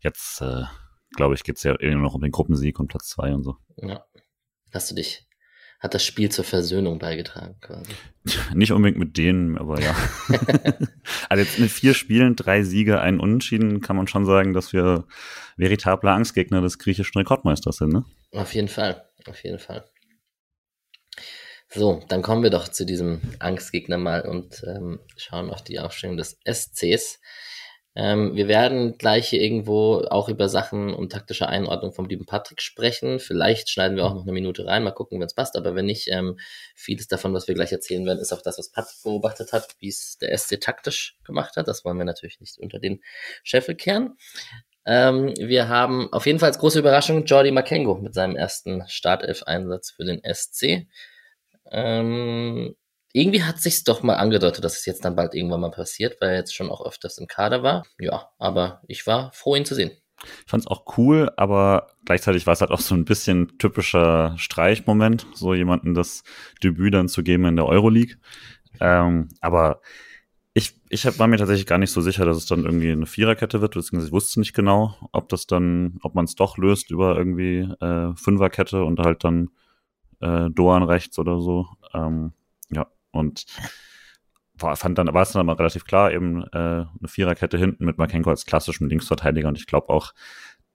Jetzt, 0.00 0.40
äh, 0.40 0.62
glaube 1.14 1.34
ich, 1.34 1.42
geht's 1.42 1.64
ja 1.64 1.72
irgendwie 1.72 1.94
nur 1.94 2.02
noch 2.02 2.14
um 2.14 2.22
den 2.22 2.30
Gruppensieg 2.30 2.78
und 2.78 2.88
Platz 2.88 3.08
zwei 3.08 3.34
und 3.34 3.42
so. 3.42 3.56
Ja. 3.76 4.04
Hast 4.72 4.90
du 4.90 4.94
dich 4.94 5.26
hat 5.82 5.94
das 5.94 6.04
Spiel 6.04 6.30
zur 6.30 6.44
Versöhnung 6.44 7.00
beigetragen 7.00 7.56
quasi. 7.60 7.90
Nicht 8.54 8.70
unbedingt 8.70 8.98
mit 8.98 9.16
denen, 9.16 9.58
aber 9.58 9.80
ja. 9.80 9.96
also 11.28 11.42
jetzt 11.42 11.58
mit 11.58 11.70
vier 11.70 11.92
Spielen, 11.94 12.36
drei 12.36 12.62
Siege, 12.62 13.00
einen 13.00 13.18
Unentschieden, 13.18 13.80
kann 13.80 13.96
man 13.96 14.06
schon 14.06 14.24
sagen, 14.24 14.52
dass 14.52 14.72
wir 14.72 15.04
veritable 15.56 16.10
Angstgegner 16.10 16.60
des 16.60 16.78
griechischen 16.78 17.18
Rekordmeisters 17.18 17.78
sind, 17.78 17.92
ne? 17.92 18.04
Auf 18.30 18.54
jeden 18.54 18.68
Fall, 18.68 19.04
auf 19.26 19.42
jeden 19.42 19.58
Fall. 19.58 19.84
So, 21.68 22.02
dann 22.08 22.22
kommen 22.22 22.42
wir 22.42 22.50
doch 22.50 22.68
zu 22.68 22.84
diesem 22.86 23.20
Angstgegner 23.40 23.98
mal 23.98 24.22
und 24.22 24.62
ähm, 24.66 25.00
schauen 25.16 25.50
auf 25.50 25.64
die 25.64 25.80
Aufstellung 25.80 26.16
des 26.16 26.38
SCs. 26.44 27.18
Ähm, 27.94 28.34
wir 28.34 28.48
werden 28.48 28.96
gleich 28.96 29.28
hier 29.28 29.42
irgendwo 29.42 29.98
auch 30.08 30.30
über 30.30 30.48
Sachen 30.48 30.94
und 30.94 31.12
taktische 31.12 31.48
Einordnung 31.48 31.92
vom 31.92 32.06
lieben 32.06 32.24
Patrick 32.24 32.62
sprechen. 32.62 33.20
Vielleicht 33.20 33.68
schneiden 33.68 33.96
wir 33.96 34.06
auch 34.06 34.14
noch 34.14 34.22
eine 34.22 34.32
Minute 34.32 34.66
rein, 34.66 34.82
mal 34.82 34.92
gucken, 34.92 35.20
wenn 35.20 35.26
es 35.26 35.34
passt. 35.34 35.56
Aber 35.56 35.74
wenn 35.74 35.84
nicht, 35.84 36.08
ähm, 36.08 36.38
vieles 36.74 37.08
davon, 37.08 37.34
was 37.34 37.48
wir 37.48 37.54
gleich 37.54 37.70
erzählen 37.70 38.06
werden, 38.06 38.18
ist 38.18 38.32
auch 38.32 38.40
das, 38.40 38.58
was 38.58 38.70
Patrick 38.70 39.02
beobachtet 39.02 39.52
hat, 39.52 39.68
wie 39.78 39.88
es 39.88 40.16
der 40.18 40.36
SC 40.36 40.58
taktisch 40.58 41.18
gemacht 41.24 41.56
hat. 41.56 41.68
Das 41.68 41.84
wollen 41.84 41.98
wir 41.98 42.06
natürlich 42.06 42.40
nicht 42.40 42.58
unter 42.58 42.78
den 42.78 43.02
Scheffel 43.42 43.74
kehren. 43.74 44.16
Ähm, 44.86 45.34
wir 45.38 45.68
haben 45.68 46.12
auf 46.12 46.26
jeden 46.26 46.38
Fall 46.38 46.48
als 46.48 46.58
große 46.58 46.78
Überraschung 46.78 47.24
Jordi 47.24 47.52
Makengo 47.52 47.96
mit 47.96 48.14
seinem 48.14 48.36
ersten 48.36 48.84
Startelf-Einsatz 48.88 49.90
für 49.90 50.04
den 50.04 50.22
SC. 50.24 50.86
Ähm, 51.70 52.74
irgendwie 53.12 53.42
hat 53.42 53.60
sich's 53.60 53.84
doch 53.84 54.02
mal 54.02 54.14
angedeutet, 54.16 54.64
dass 54.64 54.78
es 54.78 54.86
jetzt 54.86 55.04
dann 55.04 55.16
bald 55.16 55.34
irgendwann 55.34 55.60
mal 55.60 55.70
passiert, 55.70 56.20
weil 56.20 56.30
er 56.30 56.36
jetzt 56.36 56.54
schon 56.54 56.70
auch 56.70 56.84
öfters 56.84 57.18
im 57.18 57.26
Kader 57.26 57.62
war. 57.62 57.84
Ja, 57.98 58.30
aber 58.38 58.82
ich 58.88 59.06
war 59.06 59.32
froh, 59.32 59.54
ihn 59.54 59.64
zu 59.64 59.74
sehen. 59.74 59.90
Ich 60.44 60.50
fand 60.50 60.62
es 60.62 60.66
auch 60.68 60.96
cool, 60.96 61.30
aber 61.36 61.88
gleichzeitig 62.04 62.46
war 62.46 62.52
es 62.52 62.60
halt 62.60 62.70
auch 62.70 62.80
so 62.80 62.94
ein 62.94 63.04
bisschen 63.04 63.58
typischer 63.58 64.34
Streichmoment, 64.38 65.26
so 65.34 65.52
jemanden 65.52 65.94
das 65.94 66.22
Debüt 66.62 66.94
dann 66.94 67.08
zu 67.08 67.22
geben 67.22 67.44
in 67.44 67.56
der 67.56 67.66
Euroleague. 67.66 68.16
Ähm, 68.80 69.28
aber 69.40 69.80
ich, 70.54 70.80
ich 70.90 71.18
war 71.18 71.26
mir 71.26 71.38
tatsächlich 71.38 71.66
gar 71.66 71.78
nicht 71.78 71.92
so 71.92 72.00
sicher, 72.00 72.24
dass 72.24 72.36
es 72.36 72.46
dann 72.46 72.64
irgendwie 72.64 72.92
eine 72.92 73.06
Viererkette 73.06 73.60
wird, 73.60 73.74
beziehungsweise 73.74 74.08
ich 74.08 74.12
wusste 74.12 74.38
nicht 74.38 74.54
genau, 74.54 74.96
ob 75.12 75.28
das 75.28 75.46
dann, 75.46 75.98
ob 76.02 76.14
man 76.14 76.26
es 76.26 76.34
doch 76.34 76.56
löst 76.58 76.90
über 76.90 77.16
irgendwie 77.16 77.68
äh, 77.80 78.14
Fünferkette 78.14 78.84
und 78.84 79.00
halt 79.00 79.24
dann 79.24 79.50
äh, 80.20 80.50
Doan 80.50 80.82
rechts 80.82 81.18
oder 81.18 81.40
so. 81.40 81.66
Ähm, 81.94 82.32
und 83.12 83.46
war, 84.54 84.76
fand 84.76 84.98
dann, 84.98 85.12
war 85.12 85.22
es 85.22 85.32
dann 85.32 85.46
mal 85.46 85.54
relativ 85.54 85.84
klar, 85.84 86.12
eben 86.12 86.42
äh, 86.52 86.56
eine 86.56 87.08
Viererkette 87.08 87.58
hinten 87.58 87.84
mit 87.84 87.98
Markenko 87.98 88.30
als 88.30 88.46
klassischem 88.46 88.88
Linksverteidiger. 88.88 89.48
Und 89.48 89.58
ich 89.58 89.66
glaube 89.66 89.88
auch, 89.88 90.12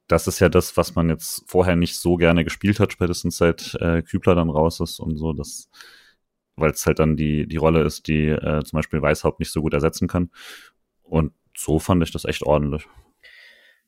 das 0.07 0.27
ist 0.27 0.39
ja 0.39 0.49
das, 0.49 0.77
was 0.77 0.95
man 0.95 1.09
jetzt 1.09 1.43
vorher 1.47 1.75
nicht 1.75 1.97
so 1.97 2.15
gerne 2.15 2.43
gespielt 2.43 2.79
hat, 2.79 2.93
spätestens 2.93 3.37
seit 3.37 3.75
äh, 3.75 4.01
Kübler 4.01 4.35
dann 4.35 4.49
raus 4.49 4.79
ist 4.79 4.99
und 4.99 5.17
so, 5.17 5.33
das, 5.33 5.69
weil 6.55 6.71
es 6.71 6.85
halt 6.85 6.99
dann 6.99 7.17
die, 7.17 7.47
die 7.47 7.57
Rolle 7.57 7.81
ist, 7.83 8.07
die 8.07 8.27
äh, 8.27 8.63
zum 8.63 8.77
Beispiel 8.77 9.01
Weißhaupt 9.01 9.39
nicht 9.39 9.51
so 9.51 9.61
gut 9.61 9.73
ersetzen 9.73 10.07
kann. 10.07 10.31
Und 11.03 11.33
so 11.55 11.79
fand 11.79 12.03
ich 12.03 12.11
das 12.11 12.25
echt 12.25 12.43
ordentlich. 12.43 12.87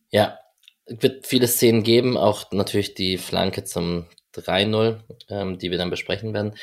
Ja, 0.09 0.39
wird 0.87 1.25
viele 1.25 1.47
Szenen 1.47 1.83
geben, 1.83 2.17
auch 2.17 2.51
natürlich 2.51 2.95
die 2.95 3.17
Flanke 3.17 3.63
zum 3.63 4.07
3-0, 4.33 4.99
ähm, 5.29 5.57
die 5.57 5.71
wir 5.71 5.77
dann 5.77 5.89
besprechen 5.89 6.33
werden. 6.33 6.53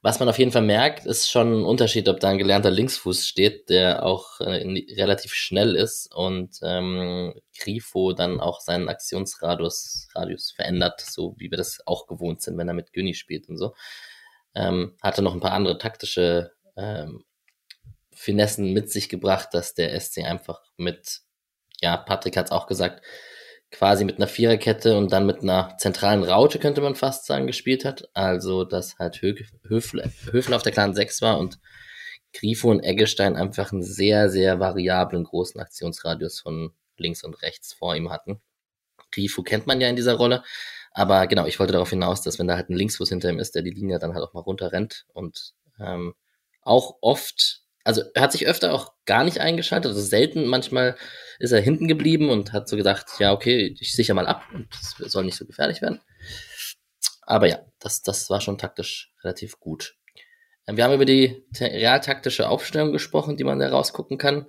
Was 0.00 0.20
man 0.20 0.28
auf 0.28 0.38
jeden 0.38 0.52
Fall 0.52 0.62
merkt, 0.62 1.06
ist 1.06 1.28
schon 1.28 1.60
ein 1.60 1.64
Unterschied, 1.64 2.08
ob 2.08 2.20
da 2.20 2.28
ein 2.28 2.38
gelernter 2.38 2.70
Linksfuß 2.70 3.26
steht, 3.26 3.68
der 3.68 4.04
auch 4.06 4.38
äh, 4.40 4.62
relativ 4.96 5.34
schnell 5.34 5.74
ist 5.74 6.14
und 6.14 6.56
ähm, 6.62 7.34
Grifo 7.58 8.12
dann 8.12 8.40
auch 8.40 8.60
seinen 8.60 8.88
Aktionsradius 8.88 10.08
Radius 10.14 10.52
verändert, 10.52 11.00
so 11.00 11.34
wie 11.38 11.50
wir 11.50 11.58
das 11.58 11.80
auch 11.84 12.06
gewohnt 12.06 12.42
sind, 12.42 12.56
wenn 12.58 12.68
er 12.68 12.74
mit 12.74 12.92
Günni 12.92 13.14
spielt 13.14 13.48
und 13.48 13.56
so. 13.56 13.74
Ähm, 14.54 14.96
hatte 15.02 15.22
noch 15.22 15.34
ein 15.34 15.40
paar 15.40 15.52
andere 15.52 15.78
taktische 15.78 16.52
ähm, 16.76 17.24
Finessen 18.14 18.72
mit 18.72 18.90
sich 18.92 19.08
gebracht, 19.08 19.48
dass 19.52 19.74
der 19.74 19.98
SC 19.98 20.18
einfach 20.18 20.62
mit, 20.76 21.22
ja, 21.80 21.96
Patrick 21.96 22.36
hat 22.36 22.46
es 22.46 22.52
auch 22.52 22.68
gesagt, 22.68 23.04
quasi 23.70 24.04
mit 24.04 24.16
einer 24.16 24.28
Viererkette 24.28 24.96
und 24.96 25.12
dann 25.12 25.26
mit 25.26 25.42
einer 25.42 25.76
zentralen 25.78 26.24
Raute, 26.24 26.58
könnte 26.58 26.80
man 26.80 26.94
fast 26.94 27.26
sagen, 27.26 27.46
gespielt 27.46 27.84
hat. 27.84 28.08
Also, 28.14 28.64
dass 28.64 28.98
halt 28.98 29.20
Hö 29.20 29.34
Höfler, 29.66 30.10
Höfler 30.30 30.56
auf 30.56 30.62
der 30.62 30.72
klaren 30.72 30.94
6 30.94 31.22
war 31.22 31.38
und 31.38 31.58
Grifo 32.32 32.70
und 32.70 32.80
Eggestein 32.80 33.36
einfach 33.36 33.72
einen 33.72 33.82
sehr, 33.82 34.28
sehr 34.30 34.60
variablen 34.60 35.24
großen 35.24 35.60
Aktionsradius 35.60 36.40
von 36.40 36.72
links 36.96 37.24
und 37.24 37.42
rechts 37.42 37.72
vor 37.72 37.94
ihm 37.96 38.10
hatten. 38.10 38.40
Grifo 39.10 39.42
kennt 39.42 39.66
man 39.66 39.80
ja 39.80 39.88
in 39.88 39.96
dieser 39.96 40.14
Rolle. 40.14 40.42
Aber 40.92 41.26
genau, 41.26 41.46
ich 41.46 41.58
wollte 41.58 41.72
darauf 41.72 41.90
hinaus, 41.90 42.22
dass 42.22 42.38
wenn 42.38 42.48
da 42.48 42.56
halt 42.56 42.70
ein 42.70 42.76
Linksfuß 42.76 43.08
hinter 43.08 43.30
ihm 43.30 43.38
ist, 43.38 43.54
der 43.54 43.62
die 43.62 43.70
Linie 43.70 43.98
dann 43.98 44.14
halt 44.14 44.24
auch 44.24 44.34
mal 44.34 44.40
runterrennt 44.40 45.06
und 45.12 45.54
ähm, 45.78 46.14
auch 46.62 46.96
oft 47.00 47.62
also 47.88 48.02
er 48.12 48.20
hat 48.20 48.32
sich 48.32 48.46
öfter 48.46 48.74
auch 48.74 48.92
gar 49.06 49.24
nicht 49.24 49.40
eingeschaltet, 49.40 49.88
also 49.88 50.02
selten. 50.02 50.46
Manchmal 50.46 50.94
ist 51.38 51.52
er 51.52 51.60
hinten 51.62 51.88
geblieben 51.88 52.28
und 52.28 52.52
hat 52.52 52.68
so 52.68 52.76
gedacht, 52.76 53.06
ja, 53.18 53.32
okay, 53.32 53.74
ich 53.80 53.94
sichere 53.94 54.14
mal 54.14 54.26
ab 54.26 54.42
und 54.52 54.68
es 54.78 55.10
soll 55.10 55.24
nicht 55.24 55.38
so 55.38 55.46
gefährlich 55.46 55.80
werden. 55.80 56.02
Aber 57.22 57.48
ja, 57.48 57.60
das, 57.80 58.02
das 58.02 58.28
war 58.28 58.42
schon 58.42 58.58
taktisch 58.58 59.10
relativ 59.24 59.58
gut. 59.58 59.96
Ähm, 60.66 60.76
wir 60.76 60.84
haben 60.84 60.92
über 60.92 61.06
die 61.06 61.46
realtaktische 61.58 62.50
Aufstellung 62.50 62.92
gesprochen, 62.92 63.38
die 63.38 63.44
man 63.44 63.58
da 63.58 63.70
rausgucken 63.70 64.18
kann. 64.18 64.44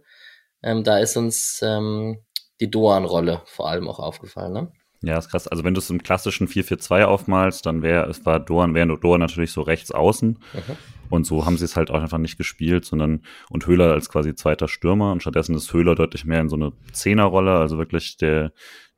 Ähm, 0.61 0.83
da 0.83 0.97
ist 0.97 1.15
uns 1.15 1.61
ähm, 1.63 2.25
die 2.59 2.69
Doan-Rolle 2.69 3.43
vor 3.45 3.69
allem 3.69 3.87
auch 3.87 3.99
aufgefallen, 3.99 4.51
ne? 4.51 4.73
Ja, 5.01 5.17
ist 5.17 5.29
krass. 5.29 5.47
Also 5.47 5.63
wenn 5.63 5.73
du 5.73 5.79
es 5.79 5.89
im 5.89 6.03
klassischen 6.03 6.49
4-4-2 6.49 7.05
aufmalst, 7.05 7.65
dann 7.65 7.83
wäre 7.83 8.09
es 8.09 8.25
war 8.25 8.41
Doan, 8.41 8.75
wäre 8.75 8.99
Doan 8.99 9.21
natürlich 9.21 9.53
so 9.53 9.61
rechts 9.61 9.91
außen. 9.91 10.31
Mhm. 10.51 10.77
Und 11.09 11.25
so 11.25 11.45
haben 11.45 11.57
sie 11.57 11.65
es 11.65 11.75
halt 11.75 11.91
auch 11.91 12.01
einfach 12.01 12.17
nicht 12.17 12.37
gespielt, 12.37 12.85
sondern 12.85 13.21
und 13.49 13.65
Höhler 13.67 13.91
als 13.91 14.09
quasi 14.09 14.35
zweiter 14.35 14.67
Stürmer 14.67 15.11
und 15.11 15.21
stattdessen 15.21 15.55
ist 15.55 15.73
Höhler 15.73 15.95
deutlich 15.95 16.25
mehr 16.25 16.41
in 16.41 16.49
so 16.49 16.55
eine 16.55 16.71
Zehnerrolle, 16.91 17.57
also 17.57 17.77
wirklich 17.77 18.17
der, 18.17 18.51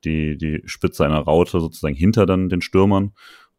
die, 0.03 0.37
die 0.37 0.61
Spitze 0.65 1.05
einer 1.05 1.19
Raute 1.19 1.59
sozusagen 1.59 1.95
hinter 1.95 2.25
dann 2.25 2.49
den 2.49 2.61
Stürmern. 2.61 3.13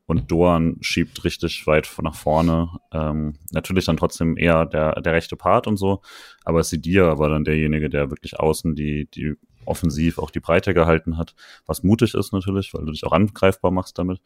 Und 0.04 0.30
Doan 0.30 0.76
schiebt 0.80 1.25
richtig 1.25 1.66
weit 1.66 1.90
nach 2.02 2.16
vorne. 2.16 2.68
Ähm, 2.92 3.35
natürlich 3.52 3.87
dann 3.87 3.97
trotzdem 3.97 4.37
eher 4.37 4.66
der, 4.66 5.00
der 5.00 5.12
rechte 5.12 5.37
Part 5.37 5.66
und 5.66 5.76
so. 5.76 6.02
Aber 6.44 6.64
Sidia 6.64 7.18
war 7.18 7.30
dann 7.30 7.44
derjenige, 7.44 7.88
der 7.88 8.11
wirklich 8.11 8.38
außen 8.38 8.75
die, 8.75 9.09
die 9.11 9.37
offensiv 9.64 10.18
auch 10.18 10.30
die 10.30 10.40
Breite 10.40 10.75
gehalten 10.75 11.16
hat, 11.16 11.35
was 11.66 11.82
mutig 11.82 12.14
ist 12.14 12.32
natürlich, 12.32 12.75
weil 12.75 12.85
du 12.85 12.92
dich 12.92 13.04
auch 13.04 13.12
angreifbar 13.12 13.71
machst 13.71 13.99
damit. 13.99 14.21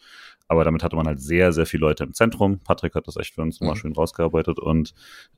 Aber 0.48 0.64
damit 0.64 0.82
hatte 0.82 0.96
man 0.96 1.06
halt 1.06 1.20
sehr, 1.20 1.52
sehr 1.52 1.66
viele 1.66 1.82
Leute 1.82 2.04
im 2.04 2.14
Zentrum. 2.14 2.60
Patrick 2.60 2.94
hat 2.94 3.06
das 3.06 3.16
echt 3.16 3.34
für 3.34 3.42
uns 3.42 3.60
mhm. 3.60 3.68
mal 3.68 3.76
schön 3.76 3.92
rausgearbeitet 3.92 4.58
und 4.58 4.94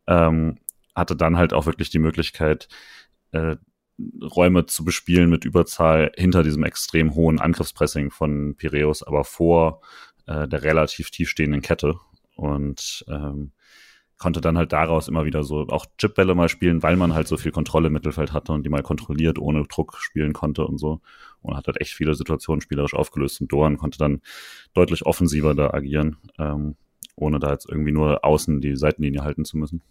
ähm, 0.07 0.59
hatte 0.95 1.17
dann 1.17 1.37
halt 1.37 1.53
auch 1.53 1.67
wirklich 1.67 1.91
die 1.91 1.99
Möglichkeit, 1.99 2.69
äh, 3.33 3.57
Räume 4.23 4.67
zu 4.67 4.85
bespielen 4.85 5.29
mit 5.29 5.45
Überzahl 5.45 6.13
hinter 6.17 6.43
diesem 6.43 6.63
extrem 6.65 7.15
hohen 7.15 7.41
Angriffspressing 7.41 8.11
von 8.11 8.55
Piräus, 8.57 9.03
aber 9.03 9.25
vor 9.25 9.81
äh, 10.27 10.47
der 10.47 10.63
relativ 10.63 11.11
tiefstehenden 11.11 11.63
Kette. 11.63 11.97
Und 12.37 13.05
ähm, 13.09 13.53
konnte 14.19 14.41
dann 14.41 14.59
halt 14.59 14.73
daraus 14.73 15.09
immer 15.09 15.25
wieder 15.25 15.45
so 15.45 15.69
auch 15.69 15.87
Chipbälle 15.97 16.35
mal 16.35 16.49
spielen, 16.49 16.83
weil 16.83 16.97
man 16.97 17.15
halt 17.15 17.29
so 17.29 17.37
viel 17.37 17.53
Kontrolle 17.53 17.87
im 17.87 17.93
Mittelfeld 17.93 18.33
hatte 18.33 18.53
und 18.53 18.65
die 18.65 18.69
mal 18.69 18.83
kontrolliert 18.83 19.39
ohne 19.39 19.65
Druck 19.65 19.97
spielen 19.99 20.33
konnte 20.33 20.67
und 20.67 20.79
so. 20.79 21.01
Und 21.41 21.57
hat 21.57 21.69
halt 21.69 21.81
echt 21.81 21.93
viele 21.93 22.15
Situationen 22.15 22.61
spielerisch 22.61 22.95
aufgelöst 22.95 23.41
und 23.41 23.53
Doran 23.53 23.79
konnte 23.79 23.99
dann 23.99 24.21
deutlich 24.75 25.07
offensiver 25.07 25.55
da 25.55 25.71
agieren, 25.71 26.17
ähm, 26.39 26.77
ohne 27.15 27.39
da 27.39 27.53
jetzt 27.53 27.69
irgendwie 27.69 27.93
nur 27.93 28.25
außen 28.25 28.61
die 28.61 28.77
Seitenlinie 28.77 29.23
halten 29.23 29.45
zu 29.45 29.57
müssen. 29.57 29.83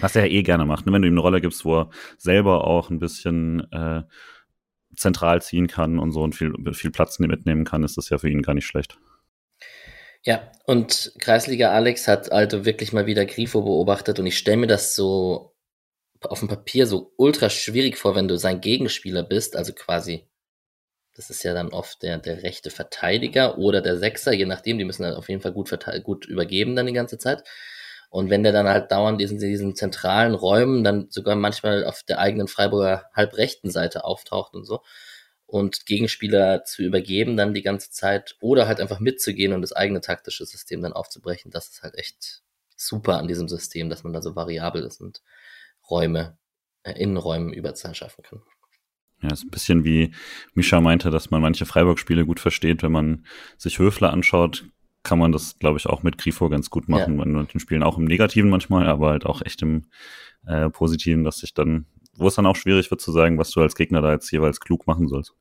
Was 0.00 0.16
er 0.16 0.26
ja 0.26 0.32
eh 0.32 0.42
gerne 0.42 0.64
macht, 0.64 0.86
ne? 0.86 0.92
wenn 0.92 1.02
du 1.02 1.08
ihm 1.08 1.14
eine 1.14 1.20
Rolle 1.20 1.40
gibst, 1.40 1.64
wo 1.64 1.80
er 1.80 1.90
selber 2.16 2.64
auch 2.64 2.90
ein 2.90 2.98
bisschen 2.98 3.70
äh, 3.72 4.02
zentral 4.96 5.42
ziehen 5.42 5.68
kann 5.68 5.98
und 5.98 6.12
so 6.12 6.22
und 6.22 6.34
viel, 6.34 6.52
viel 6.72 6.90
Platz 6.90 7.18
mitnehmen 7.18 7.64
kann, 7.64 7.84
ist 7.84 7.96
das 7.96 8.08
ja 8.08 8.18
für 8.18 8.28
ihn 8.28 8.42
gar 8.42 8.54
nicht 8.54 8.66
schlecht. 8.66 8.98
Ja, 10.28 10.52
und 10.66 11.14
Kreisliga 11.20 11.72
Alex 11.72 12.06
hat 12.06 12.30
also 12.32 12.66
wirklich 12.66 12.92
mal 12.92 13.06
wieder 13.06 13.24
Grifo 13.24 13.62
beobachtet 13.62 14.18
und 14.18 14.26
ich 14.26 14.36
stelle 14.36 14.58
mir 14.58 14.66
das 14.66 14.94
so 14.94 15.54
auf 16.20 16.40
dem 16.40 16.48
Papier 16.48 16.86
so 16.86 17.14
ultra 17.16 17.48
schwierig 17.48 17.96
vor, 17.96 18.14
wenn 18.14 18.28
du 18.28 18.36
sein 18.36 18.60
Gegenspieler 18.60 19.22
bist, 19.22 19.56
also 19.56 19.72
quasi, 19.72 20.28
das 21.16 21.30
ist 21.30 21.44
ja 21.44 21.54
dann 21.54 21.70
oft 21.70 22.02
der, 22.02 22.18
der 22.18 22.42
rechte 22.42 22.68
Verteidiger 22.68 23.56
oder 23.56 23.80
der 23.80 23.96
Sechser, 23.96 24.34
je 24.34 24.44
nachdem, 24.44 24.76
die 24.76 24.84
müssen 24.84 25.04
dann 25.04 25.14
auf 25.14 25.30
jeden 25.30 25.40
Fall 25.40 25.52
gut, 25.52 25.70
gut 26.04 26.26
übergeben 26.26 26.76
dann 26.76 26.84
die 26.84 26.92
ganze 26.92 27.16
Zeit. 27.16 27.42
Und 28.10 28.28
wenn 28.28 28.42
der 28.42 28.52
dann 28.52 28.68
halt 28.68 28.92
dauernd 28.92 29.18
diesen, 29.18 29.38
diesen 29.38 29.76
zentralen 29.76 30.34
Räumen 30.34 30.84
dann 30.84 31.06
sogar 31.08 31.36
manchmal 31.36 31.86
auf 31.86 32.02
der 32.02 32.18
eigenen 32.18 32.48
Freiburger 32.48 33.06
halbrechten 33.14 33.70
Seite 33.70 34.04
auftaucht 34.04 34.54
und 34.54 34.66
so, 34.66 34.80
und 35.48 35.86
Gegenspieler 35.86 36.64
zu 36.64 36.82
übergeben 36.82 37.38
dann 37.38 37.54
die 37.54 37.62
ganze 37.62 37.90
Zeit 37.90 38.36
oder 38.40 38.68
halt 38.68 38.80
einfach 38.80 39.00
mitzugehen 39.00 39.54
und 39.54 39.62
das 39.62 39.72
eigene 39.72 40.02
taktische 40.02 40.44
System 40.44 40.82
dann 40.82 40.92
aufzubrechen. 40.92 41.50
Das 41.50 41.68
ist 41.68 41.82
halt 41.82 41.96
echt 41.96 42.42
super 42.76 43.18
an 43.18 43.28
diesem 43.28 43.48
System, 43.48 43.88
dass 43.88 44.04
man 44.04 44.12
da 44.12 44.20
so 44.20 44.36
variabel 44.36 44.82
ist 44.82 45.00
und 45.00 45.22
Räume, 45.88 46.36
äh, 46.82 46.92
Innenräumen 46.92 47.54
Überzahl 47.54 47.94
schaffen 47.94 48.22
kann. 48.22 48.42
Ja, 49.22 49.30
ist 49.30 49.44
ein 49.44 49.50
bisschen 49.50 49.84
wie 49.84 50.12
Misha 50.52 50.82
meinte, 50.82 51.10
dass 51.10 51.30
man 51.30 51.40
manche 51.40 51.64
Freiburg-Spiele 51.64 52.26
gut 52.26 52.40
versteht. 52.40 52.82
Wenn 52.82 52.92
man 52.92 53.26
sich 53.56 53.78
Höfler 53.78 54.12
anschaut, 54.12 54.66
kann 55.02 55.18
man 55.18 55.32
das, 55.32 55.58
glaube 55.58 55.78
ich, 55.78 55.86
auch 55.86 56.02
mit 56.02 56.18
Grifo 56.18 56.50
ganz 56.50 56.68
gut 56.68 56.90
machen. 56.90 57.18
Ja. 57.18 57.24
Man 57.24 57.48
den 57.48 57.58
Spielen 57.58 57.82
auch 57.82 57.96
im 57.96 58.04
Negativen 58.04 58.50
manchmal, 58.50 58.86
aber 58.86 59.08
halt 59.08 59.24
auch 59.24 59.40
echt 59.40 59.62
im 59.62 59.86
äh, 60.46 60.68
Positiven, 60.68 61.24
dass 61.24 61.38
sich 61.38 61.54
dann 61.54 61.86
wo 62.18 62.28
es 62.28 62.34
dann 62.34 62.46
auch 62.46 62.56
schwierig 62.56 62.90
wird 62.90 63.00
zu 63.00 63.12
sagen, 63.12 63.38
was 63.38 63.50
du 63.50 63.60
als 63.60 63.74
Gegner 63.74 64.02
da 64.02 64.12
jetzt 64.12 64.30
jeweils 64.30 64.60
klug 64.60 64.86
machen 64.86 65.08
sollst. 65.08 65.32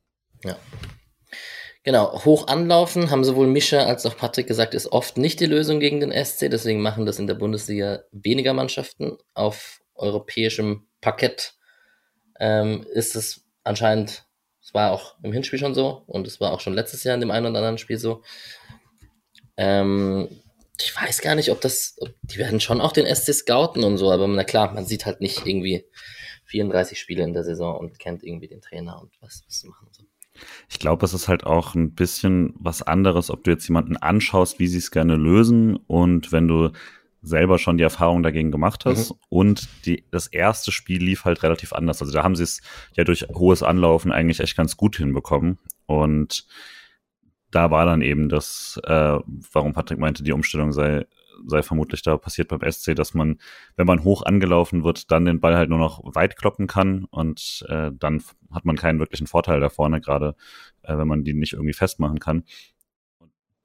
Ja. 0.43 0.57
Genau, 1.83 2.25
hoch 2.25 2.47
anlaufen, 2.47 3.11
haben 3.11 3.23
sowohl 3.23 3.47
Mischa 3.47 3.79
als 3.79 4.05
auch 4.05 4.17
Patrick 4.17 4.47
gesagt, 4.47 4.73
ist 4.73 4.91
oft 4.91 5.17
nicht 5.17 5.39
die 5.39 5.45
Lösung 5.45 5.79
gegen 5.79 6.01
den 6.01 6.11
SC, 6.11 6.49
deswegen 6.49 6.81
machen 6.81 7.05
das 7.05 7.17
in 7.17 7.27
der 7.27 7.35
Bundesliga 7.35 8.01
weniger 8.11 8.53
Mannschaften 8.53 9.17
auf 9.33 9.79
europäischem 9.95 10.87
Parkett. 11.01 11.53
ähm, 12.39 12.85
ist 12.93 13.15
es 13.15 13.45
anscheinend, 13.63 14.25
es 14.61 14.73
war 14.73 14.91
auch 14.91 15.15
im 15.23 15.31
Hinspiel 15.31 15.59
schon 15.59 15.73
so 15.73 16.03
und 16.07 16.27
es 16.27 16.39
war 16.41 16.51
auch 16.51 16.59
schon 16.59 16.73
letztes 16.73 17.03
Jahr 17.03 17.15
in 17.15 17.21
dem 17.21 17.31
einen 17.31 17.45
oder 17.45 17.59
anderen 17.59 17.77
Spiel 17.77 17.97
so. 17.97 18.21
Ähm, 19.55 20.27
ich 20.79 20.95
weiß 20.95 21.21
gar 21.21 21.35
nicht, 21.35 21.49
ob 21.51 21.61
das, 21.61 21.97
die 22.21 22.37
werden 22.37 22.59
schon 22.59 22.81
auch 22.81 22.91
den 22.91 23.13
SC 23.13 23.33
scouten 23.33 23.83
und 23.83 23.97
so, 23.97 24.11
aber 24.11 24.27
na 24.27 24.43
klar, 24.43 24.73
man 24.73 24.85
sieht 24.85 25.05
halt 25.05 25.21
nicht 25.21 25.45
irgendwie 25.45 25.85
34 26.45 26.99
Spiele 26.99 27.23
in 27.23 27.33
der 27.33 27.43
Saison 27.43 27.77
und 27.77 27.99
kennt 27.99 28.23
irgendwie 28.23 28.47
den 28.47 28.61
Trainer 28.61 29.01
und 29.01 29.11
was, 29.21 29.43
was 29.45 29.59
sie 29.59 29.67
machen 29.67 29.87
so. 29.91 30.03
Ich 30.69 30.77
glaube, 30.77 31.03
es 31.03 31.15
ist 31.15 31.27
halt 31.27 31.45
auch 31.45 31.73
ein 31.73 31.95
bisschen 31.95 32.53
was 32.59 32.83
anderes, 32.83 33.31
ob 33.31 33.43
du 33.43 33.51
jetzt 33.51 33.67
jemanden 33.67 33.97
anschaust, 33.97 34.59
wie 34.59 34.67
sie 34.67 34.77
es 34.77 34.91
gerne 34.91 35.15
lösen 35.15 35.77
und 35.87 36.31
wenn 36.31 36.47
du 36.47 36.71
selber 37.23 37.57
schon 37.57 37.77
die 37.77 37.83
Erfahrung 37.83 38.21
dagegen 38.21 38.51
gemacht 38.51 38.85
hast. 38.85 39.11
Mhm. 39.11 39.17
Und 39.29 39.67
die, 39.85 40.05
das 40.11 40.27
erste 40.27 40.71
Spiel 40.71 41.03
lief 41.03 41.25
halt 41.25 41.41
relativ 41.41 41.73
anders. 41.73 42.01
Also 42.01 42.13
da 42.13 42.23
haben 42.23 42.35
sie 42.35 42.43
es 42.43 42.61
ja 42.95 43.03
durch 43.03 43.27
hohes 43.33 43.63
Anlaufen 43.63 44.11
eigentlich 44.11 44.39
echt 44.39 44.55
ganz 44.55 44.77
gut 44.77 44.97
hinbekommen. 44.97 45.57
Und 45.87 46.45
da 47.51 47.71
war 47.71 47.85
dann 47.85 48.01
eben 48.01 48.29
das, 48.29 48.79
äh, 48.83 49.19
warum 49.53 49.73
Patrick 49.73 49.99
meinte, 49.99 50.23
die 50.23 50.33
Umstellung 50.33 50.71
sei, 50.71 51.05
sei 51.45 51.63
vermutlich 51.63 52.01
da 52.01 52.17
passiert 52.17 52.49
beim 52.49 52.61
SC, 52.69 52.95
dass 52.95 53.13
man, 53.13 53.39
wenn 53.75 53.87
man 53.87 54.03
hoch 54.03 54.23
angelaufen 54.23 54.83
wird, 54.83 55.11
dann 55.11 55.25
den 55.25 55.39
Ball 55.39 55.55
halt 55.55 55.69
nur 55.69 55.79
noch 55.79 56.01
weit 56.03 56.37
kloppen 56.37 56.67
kann 56.67 57.05
und 57.05 57.65
äh, 57.69 57.91
dann 57.93 58.21
hat 58.51 58.65
man 58.65 58.75
keinen 58.75 58.99
wirklichen 58.99 59.27
Vorteil 59.27 59.59
da 59.59 59.69
vorne, 59.69 60.01
gerade 60.01 60.35
äh, 60.81 60.97
wenn 60.97 61.07
man 61.07 61.23
die 61.23 61.33
nicht 61.33 61.53
irgendwie 61.53 61.73
festmachen 61.73 62.19
kann 62.19 62.43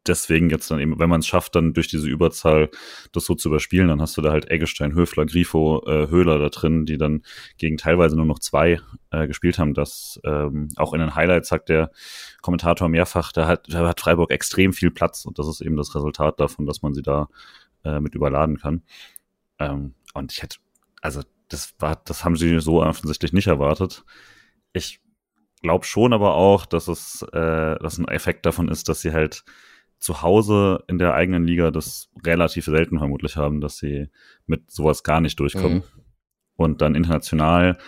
deswegen 0.06 0.50
jetzt 0.50 0.70
dann 0.70 0.80
eben, 0.80 0.98
wenn 0.98 1.08
man 1.08 1.20
es 1.20 1.26
schafft, 1.26 1.54
dann 1.54 1.74
durch 1.74 1.88
diese 1.88 2.08
Überzahl 2.08 2.70
das 3.12 3.24
so 3.24 3.34
zu 3.34 3.48
überspielen, 3.48 3.88
dann 3.88 4.00
hast 4.00 4.16
du 4.16 4.22
da 4.22 4.32
halt 4.32 4.50
Eggestein, 4.50 4.94
Höfler, 4.94 5.26
Grifo, 5.26 5.82
äh, 5.86 6.08
Höhler 6.08 6.38
da 6.38 6.48
drin, 6.48 6.86
die 6.86 6.98
dann 6.98 7.22
gegen 7.58 7.76
teilweise 7.76 8.16
nur 8.16 8.26
noch 8.26 8.38
zwei 8.38 8.80
äh, 9.10 9.26
gespielt 9.26 9.58
haben. 9.58 9.74
Das 9.74 10.20
ähm, 10.24 10.68
auch 10.76 10.92
in 10.92 11.00
den 11.00 11.14
Highlights 11.14 11.48
sagt 11.48 11.68
der 11.68 11.90
Kommentator 12.40 12.88
mehrfach, 12.88 13.32
da 13.32 13.46
hat, 13.46 13.66
da 13.68 13.86
hat 13.86 14.00
Freiburg 14.00 14.30
extrem 14.30 14.72
viel 14.72 14.90
Platz 14.90 15.24
und 15.24 15.38
das 15.38 15.48
ist 15.48 15.60
eben 15.60 15.76
das 15.76 15.94
Resultat 15.94 16.40
davon, 16.40 16.66
dass 16.66 16.82
man 16.82 16.94
sie 16.94 17.02
da 17.02 17.28
äh, 17.84 18.00
mit 18.00 18.14
überladen 18.14 18.58
kann. 18.58 18.82
Ähm, 19.58 19.94
und 20.14 20.32
ich 20.32 20.42
hätte, 20.42 20.58
also 21.00 21.22
das 21.48 21.74
war, 21.78 22.00
das 22.04 22.24
haben 22.24 22.36
sie 22.36 22.58
so 22.60 22.82
offensichtlich 22.82 23.32
nicht 23.32 23.46
erwartet. 23.46 24.04
Ich 24.72 25.00
glaube 25.62 25.84
schon 25.84 26.12
aber 26.12 26.34
auch, 26.34 26.66
dass 26.66 26.88
es, 26.88 27.22
äh, 27.32 27.78
dass 27.78 27.98
ein 27.98 28.08
Effekt 28.08 28.46
davon 28.46 28.68
ist, 28.68 28.88
dass 28.88 29.00
sie 29.00 29.12
halt 29.12 29.44
zu 30.02 30.20
Hause 30.20 30.82
in 30.88 30.98
der 30.98 31.14
eigenen 31.14 31.46
Liga 31.46 31.70
das 31.70 32.10
relativ 32.26 32.64
selten 32.64 32.98
vermutlich 32.98 33.36
haben, 33.36 33.60
dass 33.60 33.78
sie 33.78 34.08
mit 34.46 34.68
sowas 34.68 35.04
gar 35.04 35.20
nicht 35.20 35.38
durchkommen. 35.38 35.78
Mhm. 35.78 35.82
Und 36.56 36.82
dann 36.82 36.96
international 36.96 37.78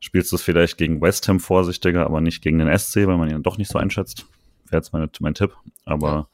spielst 0.00 0.32
du 0.32 0.36
es 0.36 0.42
vielleicht 0.42 0.78
gegen 0.78 1.00
West 1.00 1.28
Ham 1.28 1.38
vorsichtiger, 1.38 2.04
aber 2.04 2.20
nicht 2.20 2.42
gegen 2.42 2.58
den 2.58 2.76
SC, 2.76 3.06
weil 3.06 3.18
man 3.18 3.30
ihn 3.30 3.44
doch 3.44 3.56
nicht 3.56 3.70
so 3.70 3.78
einschätzt. 3.78 4.26
Wäre 4.64 4.78
jetzt 4.78 4.92
meine, 4.92 5.08
mein 5.20 5.34
Tipp. 5.34 5.54
Aber 5.84 6.28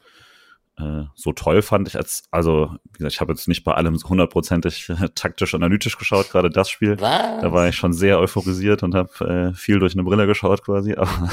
äh, 0.79 1.05
so 1.15 1.33
toll 1.33 1.63
fand 1.63 1.89
ich 1.89 1.97
als, 1.97 2.25
also 2.31 2.77
wie 2.85 2.99
gesagt, 2.99 3.15
ich 3.15 3.21
habe 3.21 3.33
jetzt 3.33 3.49
nicht 3.49 3.65
bei 3.65 3.73
allem 3.73 3.97
hundertprozentig 3.97 4.91
äh, 4.91 5.09
taktisch 5.15 5.55
analytisch 5.55 5.97
geschaut, 5.97 6.31
gerade 6.31 6.51
das 6.51 6.69
Spiel. 6.69 7.01
Was? 7.01 7.41
Da 7.41 7.53
war 7.53 7.69
ich 7.69 7.77
schon 7.77 7.95
sehr 7.95 8.19
euphorisiert 8.19 8.83
und 8.83 8.95
habe 8.95 9.53
äh, 9.53 9.57
viel 9.57 9.79
durch 9.79 9.95
eine 9.95 10.05
Brille 10.05 10.27
geschaut 10.27 10.63
quasi. 10.63 10.95
Aber, 10.97 11.31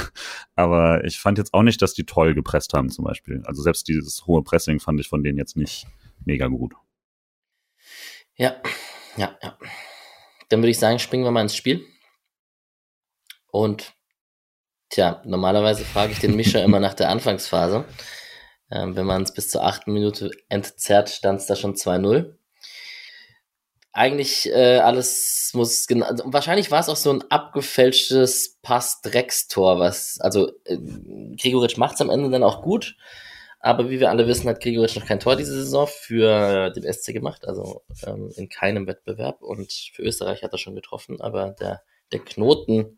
aber 0.55 1.03
ich 1.03 1.19
fand 1.19 1.38
jetzt 1.38 1.53
auch 1.53 1.63
nicht, 1.63 1.81
dass 1.81 1.93
die 1.93 2.05
toll 2.05 2.33
gepresst 2.33 2.73
haben 2.73 2.89
zum 2.89 3.05
Beispiel. 3.05 3.43
Also 3.45 3.62
selbst 3.62 3.88
dieses 3.88 4.25
hohe 4.27 4.43
Pressing 4.43 4.79
fand 4.79 5.00
ich 5.00 5.09
von 5.09 5.23
denen 5.23 5.38
jetzt 5.38 5.57
nicht 5.57 5.88
mega 6.25 6.47
gut. 6.47 6.73
Ja, 8.35 8.55
ja, 9.17 9.38
ja. 9.41 9.57
Dann 10.50 10.59
würde 10.62 10.69
ich 10.71 10.79
sagen, 10.79 10.99
springen 10.99 11.23
wir 11.23 11.32
mal 11.32 11.41
ins 11.41 11.56
Spiel. 11.56 11.86
Und 13.51 13.93
tja, 14.89 15.21
normalerweise 15.25 15.84
frage 15.84 16.13
ich 16.13 16.19
den 16.19 16.36
Mischer 16.36 16.63
immer 16.63 16.79
nach 16.79 16.93
der 16.93 17.10
Anfangsphase. 17.10 17.86
Ähm, 18.73 18.95
wenn 18.95 19.05
man 19.05 19.21
es 19.21 19.33
bis 19.33 19.49
zur 19.49 19.63
achten 19.63 19.93
Minute 19.93 20.31
entzerrt, 20.49 21.09
stand 21.09 21.39
es 21.39 21.45
da 21.45 21.55
schon 21.55 21.75
2-0. 21.75 22.33
Eigentlich 23.91 24.49
äh, 24.49 24.79
alles 24.79 25.51
muss 25.53 25.86
genau. 25.86 26.07
Wahrscheinlich 26.25 26.71
war 26.71 26.79
es 26.79 26.89
auch 26.89 26.95
so 26.95 27.12
ein 27.13 27.23
abgefälschtes 27.29 28.57
Pass-Dreckstor, 28.63 29.77
was, 29.77 30.19
also 30.19 30.51
äh, 30.65 30.77
Gregoritsch 31.39 31.77
macht 31.77 31.95
es 31.95 32.01
am 32.01 32.09
Ende 32.09 32.31
dann 32.31 32.41
auch 32.41 32.63
gut, 32.63 32.95
aber 33.59 33.91
wie 33.91 33.99
wir 33.99 34.09
alle 34.09 34.27
wissen, 34.27 34.49
hat 34.49 34.62
Gregoritsch 34.62 34.95
noch 34.95 35.05
kein 35.05 35.19
Tor 35.19 35.36
diese 35.36 35.53
Saison 35.53 35.88
für 35.88 36.71
den 36.71 36.91
SC 36.91 37.13
gemacht, 37.13 37.47
also 37.47 37.83
ähm, 38.07 38.31
in 38.36 38.49
keinem 38.49 38.88
Wettbewerb 38.88 39.43
und 39.43 39.71
für 39.93 40.01
Österreich 40.01 40.41
hat 40.41 40.53
er 40.53 40.57
schon 40.57 40.73
getroffen, 40.73 41.21
aber 41.21 41.51
der, 41.51 41.83
der 42.12 42.19
Knoten 42.19 42.97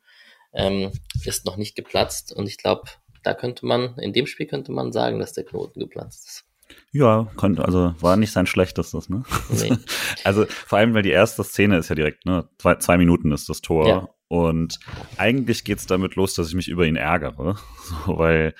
ähm, 0.53 0.93
ist 1.25 1.45
noch 1.45 1.57
nicht 1.57 1.75
geplatzt 1.75 2.31
und 2.31 2.47
ich 2.47 2.57
glaube, 2.57 2.83
da 3.25 3.33
könnte 3.33 3.65
man, 3.65 3.97
in 3.97 4.13
dem 4.13 4.27
Spiel 4.27 4.45
könnte 4.45 4.71
man 4.71 4.91
sagen, 4.91 5.19
dass 5.19 5.33
der 5.33 5.45
Knoten 5.45 5.79
geplatzt 5.79 6.27
ist. 6.27 6.45
Ja, 6.91 7.27
konnte, 7.35 7.65
also 7.65 7.93
war 7.99 8.17
nicht 8.17 8.31
sein 8.31 8.47
schlechtestes, 8.47 9.09
ne? 9.09 9.23
Nee. 9.49 9.75
also 10.23 10.45
vor 10.45 10.77
allem, 10.77 10.93
weil 10.93 11.03
die 11.03 11.11
erste 11.11 11.43
Szene 11.43 11.77
ist 11.77 11.89
ja 11.89 11.95
direkt, 11.95 12.25
ne? 12.25 12.47
Zwei, 12.57 12.75
zwei 12.75 12.97
Minuten 12.97 13.31
ist 13.31 13.49
das 13.49 13.61
Tor. 13.61 13.87
Ja. 13.87 14.09
Und 14.27 14.79
eigentlich 15.17 15.63
geht's 15.63 15.85
damit 15.85 16.15
los, 16.15 16.35
dass 16.35 16.47
ich 16.47 16.55
mich 16.55 16.67
über 16.67 16.85
ihn 16.85 16.95
ärgere. 16.95 17.57
So, 18.05 18.17
weil 18.17 18.55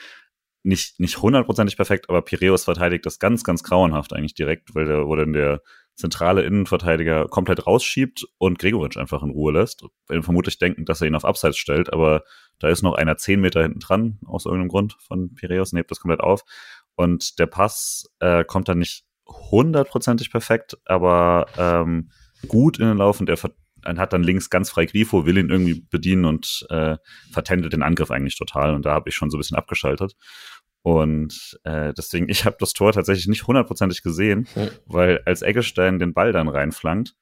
nicht, 0.63 0.99
nicht 0.99 1.21
hundertprozentig 1.21 1.77
perfekt, 1.77 2.09
aber 2.09 2.23
Piräus 2.23 2.63
verteidigt 2.63 3.05
das 3.05 3.19
ganz, 3.19 3.43
ganz 3.43 3.63
grauenhaft 3.63 4.13
eigentlich 4.13 4.33
direkt, 4.33 4.73
weil 4.73 4.85
der, 4.85 5.05
wo 5.05 5.15
dann 5.15 5.33
der 5.33 5.61
zentrale 5.95 6.43
Innenverteidiger 6.43 7.27
komplett 7.27 7.65
rausschiebt 7.65 8.25
und 8.37 8.59
Gregoritsch 8.59 8.97
einfach 8.97 9.23
in 9.23 9.29
Ruhe 9.29 9.53
lässt. 9.53 9.85
Vermutlich 10.07 10.57
denken, 10.57 10.85
dass 10.85 11.01
er 11.01 11.07
ihn 11.07 11.15
auf 11.15 11.25
Abseits 11.25 11.57
stellt, 11.57 11.93
aber 11.93 12.23
da 12.59 12.69
ist 12.69 12.81
noch 12.81 12.93
einer 12.93 13.17
zehn 13.17 13.41
Meter 13.41 13.61
hinten 13.61 13.79
dran, 13.79 14.19
aus 14.25 14.45
irgendeinem 14.45 14.69
Grund 14.69 14.97
von 14.99 15.33
Piraeus, 15.35 15.73
und 15.73 15.77
hebt 15.77 15.91
das 15.91 15.99
komplett 15.99 16.21
auf. 16.21 16.43
Und 16.95 17.39
der 17.39 17.47
Pass 17.47 18.09
äh, 18.19 18.43
kommt 18.43 18.69
dann 18.69 18.79
nicht 18.79 19.05
hundertprozentig 19.27 20.31
perfekt, 20.31 20.77
aber 20.85 21.47
ähm, 21.57 22.11
gut 22.47 22.79
in 22.79 22.87
den 22.87 22.97
Lauf 22.97 23.19
und 23.19 23.29
er 23.29 23.37
hat 23.97 24.13
dann 24.13 24.23
links 24.23 24.49
ganz 24.49 24.69
frei 24.69 24.85
Grifo, 24.85 25.25
will 25.25 25.37
ihn 25.37 25.49
irgendwie 25.49 25.85
bedienen 25.89 26.25
und 26.25 26.65
äh, 26.69 26.97
vertändelt 27.31 27.73
den 27.73 27.83
Angriff 27.83 28.11
eigentlich 28.11 28.37
total. 28.37 28.73
Und 28.73 28.85
da 28.85 28.93
habe 28.93 29.09
ich 29.09 29.15
schon 29.15 29.29
so 29.29 29.37
ein 29.37 29.39
bisschen 29.39 29.57
abgeschaltet. 29.57 30.15
Und 30.81 31.59
äh, 31.63 31.93
deswegen, 31.93 32.29
ich 32.29 32.45
habe 32.45 32.57
das 32.59 32.73
Tor 32.73 32.93
tatsächlich 32.93 33.27
nicht 33.27 33.47
hundertprozentig 33.47 34.01
gesehen, 34.01 34.47
mhm. 34.55 34.69
weil 34.85 35.21
als 35.25 35.41
Eggestein 35.41 35.99
den 35.99 36.13
Ball 36.13 36.31
dann 36.31 36.47
reinflankt, 36.47 37.15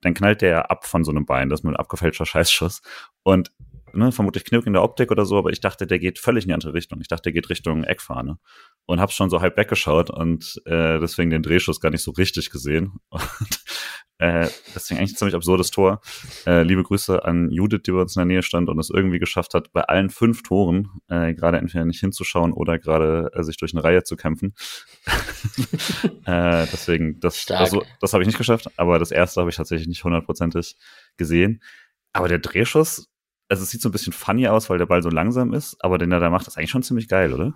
dann 0.00 0.14
knallt 0.14 0.42
der 0.42 0.50
ja 0.50 0.62
ab 0.62 0.86
von 0.86 1.04
so 1.04 1.12
einem 1.12 1.26
Bein, 1.26 1.48
das 1.48 1.60
ist 1.60 1.64
mit 1.64 1.74
einem 1.74 1.80
abgefälschter 1.80 2.26
Scheißschuss. 2.26 2.82
Und 3.22 3.52
ne, 3.94 4.12
vermutlich 4.12 4.44
Knirk 4.44 4.66
in 4.66 4.72
der 4.72 4.82
Optik 4.82 5.10
oder 5.10 5.24
so, 5.24 5.38
aber 5.38 5.50
ich 5.50 5.60
dachte, 5.60 5.86
der 5.86 5.98
geht 5.98 6.18
völlig 6.18 6.44
in 6.44 6.48
die 6.48 6.54
andere 6.54 6.74
Richtung. 6.74 7.00
Ich 7.00 7.08
dachte, 7.08 7.24
der 7.24 7.32
geht 7.32 7.50
Richtung 7.50 7.84
Eckfahne. 7.84 8.38
Und 8.86 9.00
hab's 9.00 9.14
schon 9.14 9.30
so 9.30 9.40
halb 9.40 9.56
weggeschaut 9.56 10.10
und 10.10 10.60
äh, 10.66 10.98
deswegen 10.98 11.30
den 11.30 11.42
Drehschuss 11.42 11.80
gar 11.80 11.90
nicht 11.90 12.02
so 12.02 12.10
richtig 12.12 12.50
gesehen. 12.50 12.94
Und 13.10 13.60
äh, 14.22 14.48
deswegen 14.72 15.00
eigentlich 15.00 15.14
ein 15.14 15.16
ziemlich 15.16 15.34
absurdes 15.34 15.72
Tor. 15.72 16.00
Äh, 16.46 16.62
liebe 16.62 16.84
Grüße 16.84 17.24
an 17.24 17.50
Judith, 17.50 17.82
die 17.84 17.90
bei 17.90 18.02
uns 18.02 18.14
in 18.14 18.20
der 18.20 18.26
Nähe 18.26 18.42
stand 18.44 18.68
und 18.68 18.78
es 18.78 18.88
irgendwie 18.88 19.18
geschafft 19.18 19.52
hat, 19.52 19.72
bei 19.72 19.82
allen 19.82 20.10
fünf 20.10 20.44
Toren 20.44 20.90
äh, 21.08 21.34
gerade 21.34 21.58
entweder 21.58 21.84
nicht 21.84 21.98
hinzuschauen 21.98 22.52
oder 22.52 22.78
gerade 22.78 23.32
äh, 23.34 23.42
sich 23.42 23.56
durch 23.56 23.74
eine 23.74 23.82
Reihe 23.82 24.04
zu 24.04 24.16
kämpfen. 24.16 24.54
äh, 26.24 26.66
deswegen, 26.72 27.18
das, 27.18 27.50
also, 27.50 27.82
das 28.00 28.12
habe 28.12 28.22
ich 28.22 28.28
nicht 28.28 28.38
geschafft, 28.38 28.68
aber 28.76 29.00
das 29.00 29.10
erste 29.10 29.40
habe 29.40 29.50
ich 29.50 29.56
tatsächlich 29.56 29.88
nicht 29.88 30.04
hundertprozentig 30.04 30.76
gesehen. 31.16 31.60
Aber 32.12 32.28
der 32.28 32.38
Drehschuss, 32.38 33.08
also 33.52 33.64
es 33.64 33.70
sieht 33.70 33.82
so 33.82 33.90
ein 33.90 33.92
bisschen 33.92 34.14
funny 34.14 34.48
aus, 34.48 34.70
weil 34.70 34.78
der 34.78 34.86
Ball 34.86 35.02
so 35.02 35.10
langsam 35.10 35.52
ist, 35.52 35.76
aber 35.80 35.98
den 35.98 36.10
er 36.10 36.20
da 36.20 36.30
macht, 36.30 36.48
ist 36.48 36.56
eigentlich 36.56 36.70
schon 36.70 36.82
ziemlich 36.82 37.06
geil, 37.06 37.34
oder? 37.34 37.52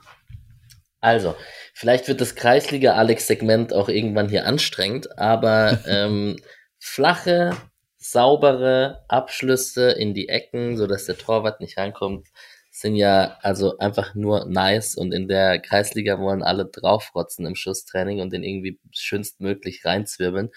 Also, 1.01 1.35
vielleicht 1.73 2.07
wird 2.07 2.21
das 2.21 2.35
Kreisliga-Alex-Segment 2.35 3.73
auch 3.73 3.89
irgendwann 3.89 4.29
hier 4.29 4.45
anstrengend, 4.45 5.19
aber 5.19 5.79
ähm, 5.87 6.37
flache, 6.79 7.57
saubere 7.97 9.07
Abschlüsse 9.09 9.91
in 9.91 10.13
die 10.13 10.29
Ecken, 10.29 10.77
so 10.77 10.87
dass 10.87 11.07
der 11.07 11.17
Torwart 11.17 11.63
nicht 11.63 11.79
reinkommt, 11.79 12.27
sind 12.71 12.95
ja 12.95 13.39
also 13.41 13.79
einfach 13.79 14.15
nur 14.15 14.45
nice 14.51 14.97
und 14.97 15.13
in 15.13 15.29
der 15.29 15.59
Kreisliga 15.61 16.21
wollen 16.21 16.43
alle 16.43 16.67
draufrotzen 16.67 17.47
im 17.47 17.55
Schusstraining 17.55 18.21
und 18.21 18.35
den 18.35 18.45
irgendwie 18.45 18.79
schönstmöglich 18.93 19.87
reinzwirbeln. 19.87 20.51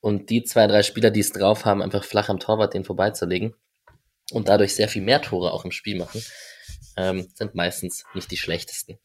Und 0.00 0.30
die 0.30 0.44
zwei, 0.44 0.68
drei 0.68 0.84
Spieler, 0.84 1.10
die 1.10 1.20
es 1.20 1.32
drauf 1.32 1.64
haben, 1.64 1.82
einfach 1.82 2.04
flach 2.04 2.28
am 2.28 2.38
Torwart 2.38 2.72
den 2.74 2.84
vorbeizulegen, 2.84 3.54
und 4.32 4.48
dadurch 4.48 4.74
sehr 4.74 4.88
viel 4.88 5.02
mehr 5.02 5.22
Tore 5.22 5.52
auch 5.52 5.64
im 5.64 5.72
Spiel 5.72 5.96
machen, 5.96 6.22
ähm, 6.96 7.28
sind 7.34 7.54
meistens 7.54 8.04
nicht 8.14 8.30
die 8.30 8.36
schlechtesten. 8.36 8.98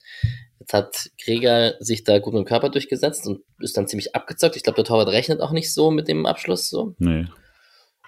Jetzt 0.59 0.73
hat 0.73 1.09
Krieger 1.21 1.75
sich 1.79 2.03
da 2.03 2.19
gut 2.19 2.33
mit 2.33 2.45
dem 2.45 2.47
Körper 2.47 2.69
durchgesetzt 2.69 3.25
und 3.27 3.41
ist 3.59 3.77
dann 3.77 3.87
ziemlich 3.87 4.15
abgezockt. 4.15 4.55
Ich 4.55 4.63
glaube, 4.63 4.75
der 4.75 4.85
Torwart 4.85 5.09
rechnet 5.09 5.41
auch 5.41 5.51
nicht 5.51 5.73
so 5.73 5.91
mit 5.91 6.07
dem 6.07 6.25
Abschluss 6.25 6.69
so. 6.69 6.95
Nee. 6.99 7.25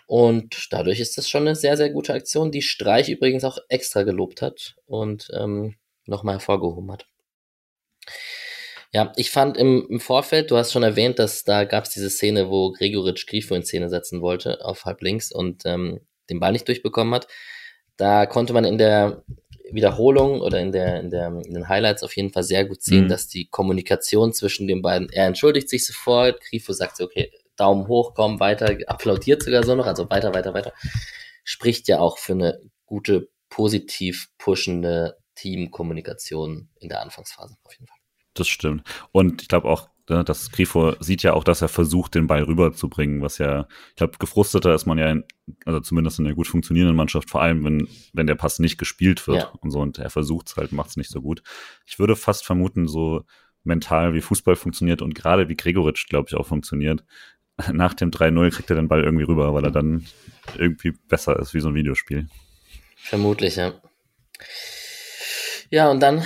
Und 0.07 0.67
dadurch 0.71 0.99
ist 0.99 1.17
das 1.17 1.29
schon 1.29 1.43
eine 1.43 1.55
sehr, 1.55 1.77
sehr 1.77 1.89
gute 1.89 2.13
Aktion, 2.13 2.51
die 2.51 2.61
Streich 2.61 3.07
übrigens 3.07 3.45
auch 3.45 3.57
extra 3.69 4.03
gelobt 4.03 4.41
hat 4.41 4.75
und 4.85 5.29
ähm, 5.33 5.75
nochmal 6.05 6.35
hervorgehoben 6.35 6.91
hat. 6.91 7.05
Ja, 8.93 9.13
ich 9.15 9.31
fand 9.31 9.55
im, 9.55 9.87
im 9.89 9.99
Vorfeld, 10.01 10.51
du 10.51 10.57
hast 10.57 10.73
schon 10.73 10.83
erwähnt, 10.83 11.17
dass 11.17 11.45
da 11.45 11.63
gab 11.63 11.85
es 11.85 11.91
diese 11.91 12.09
Szene, 12.09 12.49
wo 12.49 12.73
Gregoritsch 12.73 13.25
Grifo 13.25 13.55
in 13.55 13.63
Szene 13.63 13.89
setzen 13.89 14.21
wollte, 14.21 14.65
auf 14.65 14.83
halb 14.83 15.01
links 15.01 15.31
und 15.31 15.61
ähm, 15.65 16.01
den 16.31 16.39
Ball 16.39 16.51
nicht 16.51 16.67
durchbekommen 16.67 17.13
hat. 17.13 17.27
Da 17.97 18.25
konnte 18.25 18.53
man 18.53 18.65
in 18.65 18.77
der 18.77 19.23
Wiederholung 19.71 20.41
oder 20.41 20.59
in, 20.59 20.71
der, 20.71 20.99
in, 20.99 21.09
der, 21.09 21.27
in 21.27 21.53
den 21.53 21.69
Highlights 21.69 22.03
auf 22.03 22.15
jeden 22.15 22.31
Fall 22.31 22.43
sehr 22.43 22.65
gut 22.65 22.81
sehen, 22.81 23.05
mhm. 23.05 23.09
dass 23.09 23.27
die 23.27 23.47
Kommunikation 23.47 24.33
zwischen 24.33 24.67
den 24.67 24.81
beiden, 24.81 25.09
er 25.09 25.27
entschuldigt 25.27 25.69
sich 25.69 25.85
sofort, 25.85 26.41
Grifo 26.41 26.73
sagt 26.73 26.97
so, 26.97 27.05
okay, 27.05 27.31
Daumen 27.55 27.87
hoch, 27.87 28.13
komm, 28.15 28.39
weiter, 28.39 28.75
applaudiert 28.87 29.43
sogar 29.43 29.63
so 29.63 29.75
noch, 29.75 29.85
also 29.85 30.09
weiter, 30.09 30.33
weiter, 30.33 30.53
weiter, 30.53 30.73
spricht 31.43 31.87
ja 31.87 31.99
auch 31.99 32.17
für 32.17 32.33
eine 32.33 32.61
gute, 32.85 33.29
positiv 33.49 34.29
pushende 34.37 35.17
Teamkommunikation 35.35 36.69
in 36.79 36.89
der 36.89 37.01
Anfangsphase 37.01 37.55
auf 37.63 37.73
jeden 37.73 37.87
Fall. 37.87 37.97
Das 38.33 38.47
stimmt. 38.47 38.87
Und 39.11 39.41
ich 39.41 39.47
glaube 39.47 39.67
auch, 39.69 39.89
ne, 40.11 40.23
das 40.23 40.51
Grifo 40.51 40.93
sieht 40.99 41.23
ja 41.23 41.33
auch, 41.33 41.43
dass 41.43 41.61
er 41.61 41.69
versucht, 41.69 42.15
den 42.15 42.27
Ball 42.27 42.43
rüberzubringen, 42.43 43.21
was 43.21 43.37
ja, 43.37 43.67
ich 43.89 43.95
glaube, 43.95 44.17
gefrusteter 44.19 44.75
ist 44.75 44.85
man 44.85 44.97
ja, 44.97 45.09
in, 45.09 45.23
also 45.65 45.79
zumindest 45.79 46.19
in 46.19 46.25
einer 46.25 46.35
gut 46.35 46.47
funktionierenden 46.47 46.95
Mannschaft, 46.95 47.29
vor 47.29 47.41
allem, 47.41 47.63
wenn, 47.63 47.87
wenn 48.13 48.27
der 48.27 48.35
Pass 48.35 48.59
nicht 48.59 48.77
gespielt 48.77 49.27
wird 49.27 49.43
ja. 49.43 49.51
und 49.61 49.71
so, 49.71 49.79
und 49.79 49.97
er 49.97 50.09
versucht 50.09 50.49
es 50.49 50.57
halt, 50.57 50.71
macht 50.71 50.89
es 50.91 50.97
nicht 50.97 51.09
so 51.09 51.21
gut. 51.21 51.41
Ich 51.85 51.97
würde 51.97 52.15
fast 52.15 52.45
vermuten, 52.45 52.87
so 52.87 53.23
mental 53.63 54.13
wie 54.13 54.21
Fußball 54.21 54.55
funktioniert 54.55 55.01
und 55.01 55.15
gerade 55.15 55.49
wie 55.49 55.55
Gregoritsch, 55.55 56.07
glaube 56.07 56.27
ich, 56.29 56.35
auch 56.35 56.47
funktioniert. 56.47 57.03
Nach 57.71 57.93
dem 57.93 58.11
3-0 58.11 58.51
kriegt 58.51 58.69
er 58.69 58.75
den 58.75 58.87
Ball 58.87 59.03
irgendwie 59.03 59.25
rüber, 59.25 59.53
weil 59.53 59.63
er 59.63 59.71
dann 59.71 60.05
irgendwie 60.57 60.91
besser 61.07 61.39
ist 61.39 61.53
wie 61.53 61.59
so 61.59 61.69
ein 61.69 61.75
Videospiel. 61.75 62.27
Vermutlich, 62.95 63.55
ja. 63.55 63.73
Ja, 65.69 65.89
und 65.89 66.01
dann 66.01 66.23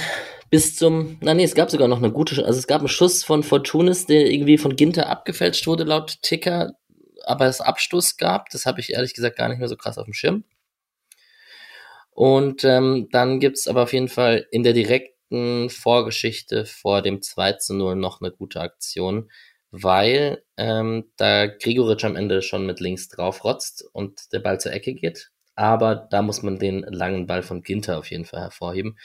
bis 0.56 0.78
zum, 0.78 1.18
na 1.20 1.34
nee, 1.34 1.44
es 1.44 1.54
gab 1.54 1.70
sogar 1.70 1.90
noch 1.90 1.98
eine 1.98 2.14
gute, 2.14 2.46
also 2.46 2.58
es 2.58 2.66
gab 2.66 2.80
einen 2.80 2.88
Schuss 2.88 3.26
von 3.26 3.44
Fortunis, 3.44 4.06
der 4.06 4.32
irgendwie 4.32 4.58
von 4.58 4.78
Ginter 4.78 5.10
abgefälscht 5.10 5.68
wurde 5.68 5.84
laut 5.84 6.22
Ticker, 6.22 6.78
aber 7.26 7.48
es 7.48 7.60
Abstoß 7.60 8.16
gab. 8.16 8.50
Das 8.52 8.66
habe 8.66 8.80
ich 8.80 8.94
ehrlich 8.94 9.14
gesagt 9.14 9.38
gar 9.38 9.50
nicht 9.50 9.58
mehr 9.58 9.68
so 9.68 9.76
krass 9.76 9.98
auf 9.98 10.06
dem 10.06 10.14
Schirm. 10.14 10.46
Und 12.12 12.64
ähm, 12.64 13.10
dann 13.12 13.42
gibt's 13.42 13.68
aber 13.68 13.84
auf 13.84 13.92
jeden 13.92 14.08
Fall 14.08 14.48
in 14.50 14.64
der 14.64 14.72
direkten 14.72 15.70
Vorgeschichte 15.70 16.64
vor 16.64 17.02
dem 17.02 17.22
2 17.22 17.52
zu 17.58 17.74
0 17.74 17.98
noch 17.98 18.22
eine 18.22 18.32
gute 18.32 18.62
Aktion, 18.62 19.30
weil 19.72 20.42
ähm, 20.56 21.12
da 21.18 21.48
Grigoritsch 21.48 22.06
am 22.06 22.16
Ende 22.16 22.42
schon 22.42 22.66
mit 22.66 22.80
links 22.80 23.10
drauf 23.10 23.44
rotzt 23.44 23.84
und 23.92 24.32
der 24.32 24.40
Ball 24.40 24.58
zur 24.58 24.72
Ecke 24.72 24.94
geht. 24.94 25.32
Aber 25.56 26.08
da 26.10 26.22
muss 26.22 26.44
man 26.44 26.60
den 26.60 26.84
langen 26.84 27.28
Ball 27.28 27.44
von 27.44 27.62
Ginter 27.62 28.00
auf 28.00 28.10
jeden 28.10 28.24
Fall 28.24 28.40
hervorheben 28.40 28.96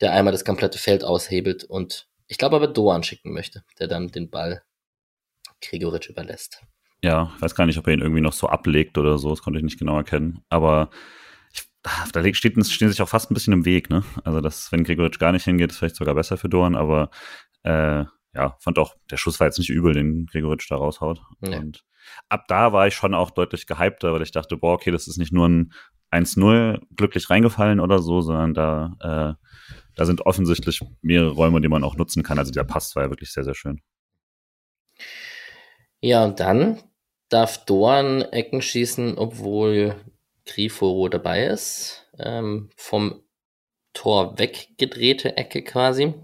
der 0.00 0.12
einmal 0.12 0.32
das 0.32 0.44
komplette 0.44 0.78
Feld 0.78 1.04
aushebelt 1.04 1.64
und 1.64 2.08
ich 2.28 2.38
glaube 2.38 2.56
aber 2.56 2.66
Doan 2.66 3.02
schicken 3.02 3.32
möchte, 3.32 3.64
der 3.78 3.88
dann 3.88 4.08
den 4.08 4.30
Ball 4.30 4.62
Gregoritsch 5.62 6.08
überlässt. 6.08 6.62
Ja, 7.02 7.32
weiß 7.40 7.54
gar 7.54 7.66
nicht, 7.66 7.78
ob 7.78 7.86
er 7.86 7.94
ihn 7.94 8.00
irgendwie 8.00 8.20
noch 8.20 8.32
so 8.32 8.48
ablegt 8.48 8.98
oder 8.98 9.18
so, 9.18 9.30
das 9.30 9.42
konnte 9.42 9.58
ich 9.58 9.64
nicht 9.64 9.78
genau 9.78 9.96
erkennen. 9.96 10.42
Aber 10.48 10.90
ich, 11.52 11.62
da 12.12 12.34
steht, 12.34 12.66
stehen 12.66 12.88
sich 12.88 13.02
auch 13.02 13.08
fast 13.08 13.30
ein 13.30 13.34
bisschen 13.34 13.52
im 13.52 13.64
Weg, 13.64 13.90
ne? 13.90 14.02
Also, 14.24 14.40
dass, 14.40 14.72
wenn 14.72 14.84
Gregoritsch 14.84 15.18
gar 15.18 15.32
nicht 15.32 15.44
hingeht, 15.44 15.70
ist 15.70 15.78
vielleicht 15.78 15.96
sogar 15.96 16.14
besser 16.14 16.36
für 16.36 16.48
Doan, 16.48 16.74
aber 16.74 17.10
äh, 17.62 18.04
ja, 18.34 18.56
fand 18.60 18.78
auch, 18.78 18.94
der 19.10 19.16
Schuss 19.16 19.40
war 19.40 19.46
jetzt 19.46 19.58
nicht 19.58 19.70
übel, 19.70 19.94
den 19.94 20.26
Gregoritsch 20.26 20.70
da 20.70 20.76
raushaut. 20.76 21.20
Ja. 21.40 21.58
Und 21.58 21.84
ab 22.28 22.44
da 22.48 22.72
war 22.72 22.86
ich 22.86 22.94
schon 22.94 23.14
auch 23.14 23.30
deutlich 23.30 23.66
gehypter, 23.66 24.12
weil 24.12 24.22
ich 24.22 24.32
dachte, 24.32 24.56
boah, 24.56 24.74
okay, 24.74 24.90
das 24.90 25.08
ist 25.08 25.16
nicht 25.16 25.32
nur 25.32 25.48
ein 25.48 25.72
1-0 26.12 26.80
glücklich 26.96 27.30
reingefallen 27.30 27.80
oder 27.80 27.98
so, 27.98 28.20
sondern 28.20 28.54
da 28.54 29.36
äh, 29.38 29.46
da 29.96 30.04
sind 30.04 30.24
offensichtlich 30.26 30.82
mehrere 31.00 31.32
Räume, 31.32 31.60
die 31.60 31.68
man 31.68 31.82
auch 31.82 31.96
nutzen 31.96 32.22
kann. 32.22 32.38
Also 32.38 32.52
der 32.52 32.64
Pass 32.64 32.94
war 32.94 33.04
ja 33.04 33.10
wirklich 33.10 33.32
sehr, 33.32 33.44
sehr 33.44 33.54
schön. 33.54 33.80
Ja, 36.00 36.24
und 36.24 36.38
dann 36.38 36.82
darf 37.30 37.64
Dorn 37.64 38.22
Ecken 38.22 38.62
schießen, 38.62 39.18
obwohl 39.18 39.96
Grifo 40.44 41.08
dabei 41.08 41.46
ist. 41.46 42.08
Ähm, 42.18 42.70
vom 42.76 43.22
Tor 43.94 44.38
weggedrehte 44.38 45.36
Ecke 45.38 45.62
quasi. 45.62 46.14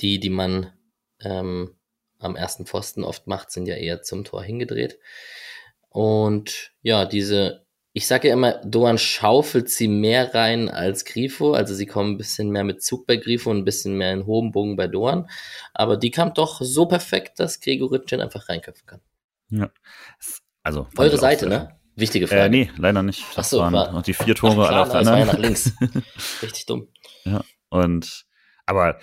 Die, 0.00 0.18
die 0.18 0.30
man 0.30 0.72
ähm, 1.20 1.76
am 2.18 2.34
ersten 2.34 2.66
Pfosten 2.66 3.04
oft 3.04 3.26
macht, 3.26 3.50
sind 3.50 3.66
ja 3.66 3.76
eher 3.76 4.02
zum 4.02 4.24
Tor 4.24 4.42
hingedreht. 4.42 4.98
Und 5.90 6.72
ja, 6.82 7.04
diese 7.04 7.65
ich 7.96 8.06
sage 8.06 8.28
ja 8.28 8.34
immer, 8.34 8.58
Doan 8.62 8.98
schaufelt 8.98 9.70
sie 9.70 9.88
mehr 9.88 10.34
rein 10.34 10.68
als 10.68 11.06
Grifo. 11.06 11.54
Also 11.54 11.74
sie 11.74 11.86
kommen 11.86 12.10
ein 12.10 12.18
bisschen 12.18 12.50
mehr 12.50 12.62
mit 12.62 12.82
Zug 12.82 13.06
bei 13.06 13.16
Grifo 13.16 13.50
und 13.50 13.56
ein 13.56 13.64
bisschen 13.64 13.96
mehr 13.96 14.12
in 14.12 14.26
hohem 14.26 14.52
Bogen 14.52 14.76
bei 14.76 14.86
Doan. 14.86 15.30
Aber 15.72 15.96
die 15.96 16.10
kam 16.10 16.34
doch 16.34 16.60
so 16.60 16.84
perfekt, 16.84 17.40
dass 17.40 17.58
Gregoritschin 17.58 18.20
einfach 18.20 18.50
reinköpfen 18.50 18.86
kann. 18.86 19.00
Ja. 19.48 19.70
Also. 20.62 20.88
Eure 20.98 21.16
Seite, 21.16 21.48
ne? 21.48 21.80
Wichtige 21.94 22.28
Frage. 22.28 22.42
Äh, 22.42 22.48
nee, 22.50 22.70
leider 22.76 23.02
nicht. 23.02 23.24
Das 23.34 23.46
Ach 23.46 23.50
so, 23.50 23.58
waren 23.60 23.72
war, 23.72 24.02
die 24.02 24.12
vier 24.12 24.34
Tore 24.34 24.68
alle 24.68 24.82
auf 24.82 24.90
der 24.90 24.98
anderen. 24.98 25.26
nach 25.28 25.38
links. 25.38 25.72
Richtig 26.42 26.66
dumm. 26.66 26.88
Ja, 27.24 27.42
und 27.70 28.26
aber 28.66 28.98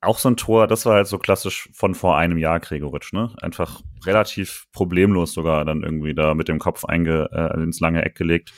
auch 0.00 0.18
so 0.18 0.28
ein 0.30 0.36
Tor, 0.36 0.66
das 0.66 0.86
war 0.86 0.94
halt 0.94 1.08
so 1.08 1.18
klassisch 1.18 1.68
von 1.72 1.94
vor 1.94 2.16
einem 2.16 2.38
Jahr 2.38 2.60
Gregoritsch, 2.60 3.12
ne? 3.12 3.34
Einfach 3.42 3.80
relativ 4.06 4.66
problemlos 4.72 5.32
sogar 5.32 5.64
dann 5.64 5.82
irgendwie 5.82 6.14
da 6.14 6.34
mit 6.34 6.48
dem 6.48 6.58
Kopf 6.58 6.84
einge, 6.84 7.28
äh, 7.32 7.60
ins 7.60 7.80
lange 7.80 8.04
Eck 8.04 8.14
gelegt. 8.14 8.52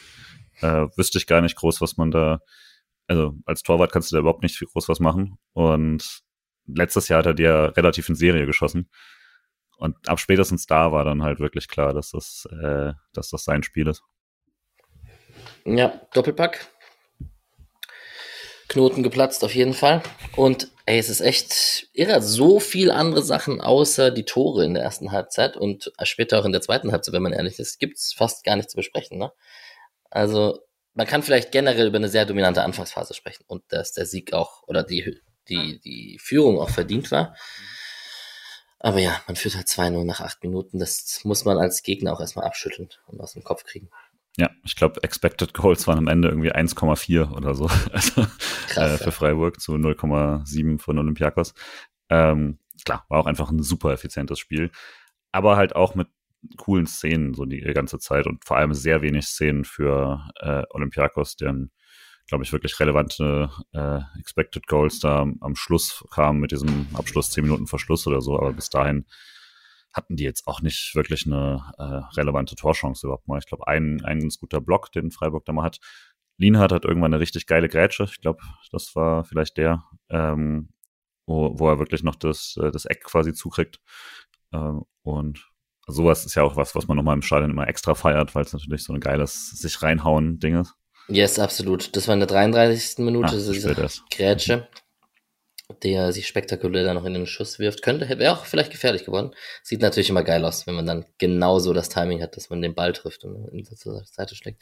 Äh, 0.61 0.87
wüsste 0.97 1.19
ich 1.19 1.27
gar 1.27 1.41
nicht 1.41 1.57
groß, 1.57 1.81
was 1.81 1.97
man 1.97 2.11
da, 2.11 2.41
also 3.07 3.35
als 3.47 3.63
Torwart 3.63 3.93
kannst 3.93 4.13
du 4.13 4.17
da 4.17 4.21
überhaupt 4.21 4.43
nicht 4.43 4.57
viel 4.59 4.69
groß 4.69 4.89
was 4.89 5.01
machen. 5.01 5.39
Und 5.53 6.23
letztes 6.67 7.09
Jahr 7.09 7.21
hat 7.21 7.27
er 7.27 7.35
dir 7.35 7.73
relativ 7.77 8.09
in 8.09 8.15
Serie 8.15 8.45
geschossen. 8.47 8.91
Und 9.79 10.11
ab 10.11 10.21
spätestens 10.21 10.67
da 10.67 10.93
war 10.93 11.07
dann 11.07 11.23
halt 11.23 11.41
wirklich 11.41 11.69
klar, 11.69 11.95
dass 11.95 12.11
das, 12.11 12.47
äh, 12.63 12.93
dass 13.15 13.31
das 13.31 13.45
sein 13.45 13.63
Spiel 13.63 13.87
ist. 13.87 14.03
Ja, 15.65 16.01
Doppelpack. 16.13 16.69
Knoten 18.71 19.03
geplatzt 19.03 19.45
auf 19.45 19.55
jeden 19.55 19.75
Fall. 19.75 20.03
Und 20.37 20.71
ey, 20.87 20.99
es 20.99 21.11
ist 21.11 21.21
echt 21.21 21.89
irre. 21.93 22.23
So 22.23 22.61
viel 22.61 22.91
andere 22.91 23.23
Sachen 23.23 23.61
außer 23.61 24.11
die 24.11 24.25
Tore 24.25 24.65
in 24.65 24.75
der 24.75 24.83
ersten 24.83 25.13
Halbzeit 25.13 25.57
und 25.57 25.93
später 26.05 26.39
auch 26.39 26.45
in 26.45 26.53
der 26.53 26.63
zweiten 26.63 26.93
Halbzeit, 26.93 27.13
wenn 27.13 27.23
man 27.23 27.33
ehrlich 27.33 27.59
ist, 27.59 27.79
gibt's 27.79 28.15
fast 28.15 28.45
gar 28.45 28.57
nicht 28.57 28.71
zu 28.71 28.77
besprechen. 28.77 29.19
Ne? 29.19 29.33
Also 30.09 30.61
man 30.95 31.07
kann 31.07 31.23
vielleicht 31.23 31.53
generell 31.53 31.89
über 31.89 31.99
eine 31.99 32.09
sehr 32.09 32.27
dominante 32.27 32.63
Anfangsphase 32.63 33.13
sprechen 33.13 33.45
und 33.47 33.63
dass 33.69 33.93
der 33.93 34.07
Sieg 34.07 34.33
auch 34.33 34.63
oder 34.67 34.83
die, 34.83 35.21
die, 35.49 35.81
die 35.81 36.19
Führung 36.21 36.59
auch 36.59 36.71
verdient 36.71 37.11
war. 37.11 37.37
Aber 38.79 38.99
ja, 38.99 39.21
man 39.27 39.37
führt 39.37 39.57
halt 39.57 39.67
2-0 39.67 40.05
nach 40.05 40.21
acht 40.21 40.43
Minuten. 40.43 40.79
Das 40.79 41.21
muss 41.25 41.45
man 41.45 41.59
als 41.59 41.83
Gegner 41.83 42.15
auch 42.15 42.21
erstmal 42.21 42.47
abschütteln 42.47 42.89
und 43.09 43.21
aus 43.21 43.35
dem 43.35 43.45
Kopf 43.45 43.65
kriegen. 43.65 43.91
Ja, 44.37 44.51
ich 44.65 44.77
glaube, 44.77 45.03
Expected 45.03 45.55
Goals 45.55 45.87
waren 45.87 45.99
am 45.99 46.09
Ende 46.09 46.29
irgendwie 46.29 46.53
1,4 46.53 47.33
oder 47.33 47.55
so. 47.55 47.69
Also 47.93 48.27
Krass, 48.69 49.01
äh, 49.01 49.05
für 49.05 49.13
Freiburg 49.13 49.61
zu 49.61 49.73
0,7 49.75 50.79
von 50.79 50.99
Olympiakos. 50.99 51.55
Ähm, 52.09 52.59
klar, 52.85 53.05
war 53.09 53.21
auch 53.21 53.27
einfach 53.27 53.51
ein 53.51 53.63
super 53.63 53.93
effizientes 53.93 54.39
Spiel. 54.39 54.71
Aber 55.33 55.57
halt 55.57 55.75
auch 55.75 55.95
mit 55.95 56.09
coolen 56.57 56.87
Szenen 56.87 57.35
so 57.35 57.45
die 57.45 57.61
ganze 57.61 57.99
Zeit 57.99 58.27
und 58.27 58.45
vor 58.45 58.57
allem 58.57 58.73
sehr 58.73 59.03
wenig 59.03 59.27
Szenen 59.27 59.65
für 59.65 60.27
äh, 60.37 60.63
Olympiakos, 60.71 61.37
deren, 61.37 61.71
glaube 62.27 62.45
ich, 62.45 62.53
wirklich 62.53 62.79
relevante 62.81 63.51
äh, 63.73 64.01
Expected 64.19 64.67
Goals 64.67 65.01
da 65.01 65.27
am 65.41 65.57
Schluss 65.57 66.05
kamen 66.11 66.41
mit 66.41 66.53
diesem 66.53 66.87
Abschluss 66.95 67.31
10 67.31 67.45
Minuten 67.45 67.67
Verschluss 67.67 68.07
oder 68.07 68.21
so. 68.21 68.39
Aber 68.39 68.53
bis 68.53 68.71
dahin 68.71 69.05
hatten 69.93 70.17
die 70.17 70.25
jetzt 70.25 70.47
auch 70.47 70.61
nicht 70.61 70.95
wirklich 70.95 71.27
eine 71.27 71.73
äh, 71.79 72.17
relevante 72.17 72.55
Torchance 72.55 73.07
überhaupt 73.07 73.29
mal. 73.29 73.39
Ich 73.39 73.47
glaube, 73.47 73.67
ein, 73.67 74.05
ein 74.05 74.21
ganz 74.21 74.39
guter 74.39 74.61
Block, 74.61 74.93
den 74.93 75.11
Freiburg 75.11 75.45
da 75.45 75.53
mal 75.53 75.65
hat. 75.65 75.79
Lienhardt 76.39 76.73
hat 76.73 76.85
irgendwann 76.85 77.13
eine 77.13 77.21
richtig 77.21 77.47
geile 77.47 77.69
Grätsche. 77.69 78.05
Ich 78.05 78.21
glaube, 78.21 78.41
das 78.73 78.95
war 78.95 79.25
vielleicht 79.25 79.57
der, 79.57 79.85
ähm, 80.09 80.71
wo, 81.27 81.59
wo 81.59 81.69
er 81.69 81.79
wirklich 81.79 82.03
noch 82.03 82.15
das, 82.15 82.57
äh, 82.61 82.71
das 82.71 82.85
Eck 82.85 83.05
quasi 83.05 83.35
zukriegt. 83.35 83.81
Ähm, 84.53 84.85
und 85.03 85.51
sowas 85.87 86.25
ist 86.25 86.35
ja 86.37 86.45
auch 86.45 86.57
was, 86.57 86.75
was 86.75 86.87
man 86.87 86.97
nochmal 86.97 87.17
im 87.17 87.23
Stadion 87.23 87.51
immer 87.51 87.69
extra 87.69 87.95
feiert, 87.95 88.35
weil 88.35 88.45
es 88.45 88.53
natürlich 88.53 88.85
so 88.85 88.93
ein 88.93 89.01
geiles 89.01 89.51
sich 89.51 89.83
reinhauen 89.83 90.39
Ding 90.39 90.61
ist. 90.61 90.75
Yes, 91.09 91.39
absolut. 91.41 91.97
Das 91.97 92.07
war 92.07 92.15
in 92.15 92.21
der 92.21 92.29
33. 92.29 93.05
Minute, 93.05 93.29
ah, 93.29 93.33
diese 93.33 93.91
Grätsche 94.11 94.69
der 95.83 96.13
sich 96.13 96.27
spektakulär 96.27 96.85
da 96.85 96.95
noch 96.95 97.05
in 97.05 97.15
den 97.15 97.27
Schuss 97.27 97.59
wirft. 97.59 97.83
Könnte, 97.83 98.09
wäre 98.19 98.33
auch 98.33 98.45
vielleicht 98.45 98.71
gefährlich 98.71 99.05
geworden. 99.05 99.33
Sieht 99.63 99.81
natürlich 99.81 100.11
immer 100.11 100.23
geil 100.23 100.45
aus, 100.45 100.67
wenn 100.67 100.75
man 100.75 100.87
dann 100.87 101.05
genauso 101.19 101.73
das 101.73 101.89
Timing 101.89 102.23
hat, 102.23 102.37
dass 102.37 102.51
man 102.51 102.63
den 102.63 102.75
Ball 102.75 102.93
trifft 102.93 103.25
und 103.25 103.49
in 103.49 103.65
die 103.65 103.65
Seite 103.75 104.35
schlägt. 104.35 104.61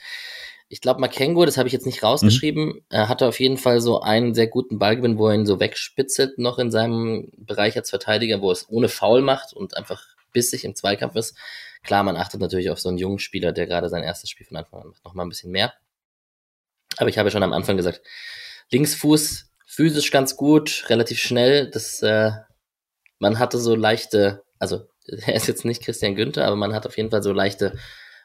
Ich 0.69 0.81
glaube, 0.81 1.01
Makengo, 1.01 1.47
das 1.47 1.57
habe 1.57 1.67
ich 1.67 1.73
jetzt 1.73 1.87
nicht 1.87 2.03
rausgeschrieben, 2.03 2.67
mhm. 2.67 2.83
er 2.91 3.09
hatte 3.09 3.27
auf 3.27 3.41
jeden 3.41 3.57
Fall 3.57 3.81
so 3.81 4.01
einen 4.01 4.35
sehr 4.35 4.49
guten 4.49 4.79
Ballgewinn, 4.79 5.17
wo 5.17 5.29
er 5.29 5.35
ihn 5.35 5.47
so 5.47 5.61
wegspitzelt 5.61 6.39
noch 6.39 6.59
in 6.59 6.71
seinem 6.71 7.31
Bereich 7.39 7.77
als 7.77 7.89
Verteidiger, 7.89 8.43
wo 8.43 8.51
er 8.51 8.53
es 8.53 8.69
ohne 8.69 8.89
Foul 8.89 9.23
macht 9.23 9.55
und 9.55 9.77
einfach 9.77 10.03
bissig 10.33 10.65
im 10.65 10.75
Zweikampf 10.75 11.17
ist. 11.17 11.37
Klar, 11.83 12.03
man 12.03 12.17
achtet 12.17 12.41
natürlich 12.41 12.71
auf 12.71 12.79
so 12.79 12.91
einen 12.91 12.99
jungen 12.99 13.19
Spieler, 13.19 13.53
der 13.53 13.67
gerade 13.67 13.89
sein 13.89 14.03
erstes 14.03 14.29
Spiel 14.29 14.47
von 14.47 14.59
Anfang 14.59 14.83
an 14.83 14.89
macht, 14.89 15.05
noch 15.05 15.15
mal 15.15 15.23
ein 15.23 15.31
bisschen 15.31 15.53
mehr. 15.53 15.73
Aber 16.99 17.09
ich 17.09 17.17
habe 17.17 17.29
ja 17.29 17.31
schon 17.31 17.43
am 17.43 17.53
Anfang 17.53 17.77
gesagt, 17.77 18.03
Linksfuß 18.71 19.51
physisch 19.69 20.11
ganz 20.11 20.37
gut, 20.37 20.87
relativ 20.89 21.21
schnell. 21.21 21.71
Das, 21.71 22.03
äh, 22.03 22.33
man 23.19 23.39
hatte 23.39 23.59
so 23.59 23.77
leichte, 23.77 24.43
also 24.59 24.89
er 25.07 25.35
ist 25.35 25.47
jetzt 25.47 25.65
nicht 25.65 25.83
Christian 25.83 26.17
Günther, 26.17 26.47
aber 26.47 26.57
man 26.57 26.75
hat 26.75 26.87
auf 26.87 26.97
jeden 26.97 27.11
Fall 27.11 27.23
so 27.23 27.33
leichte 27.33 27.79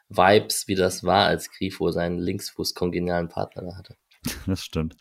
Vibes, 0.08 0.68
wie 0.68 0.74
das 0.74 1.04
war, 1.04 1.26
als 1.26 1.50
Grifo 1.50 1.90
seinen 1.90 2.18
Linksfuß 2.18 2.74
kongenialen 2.74 3.28
Partner 3.28 3.62
da 3.62 3.76
hatte. 3.76 3.96
Das 4.46 4.64
stimmt. 4.64 4.96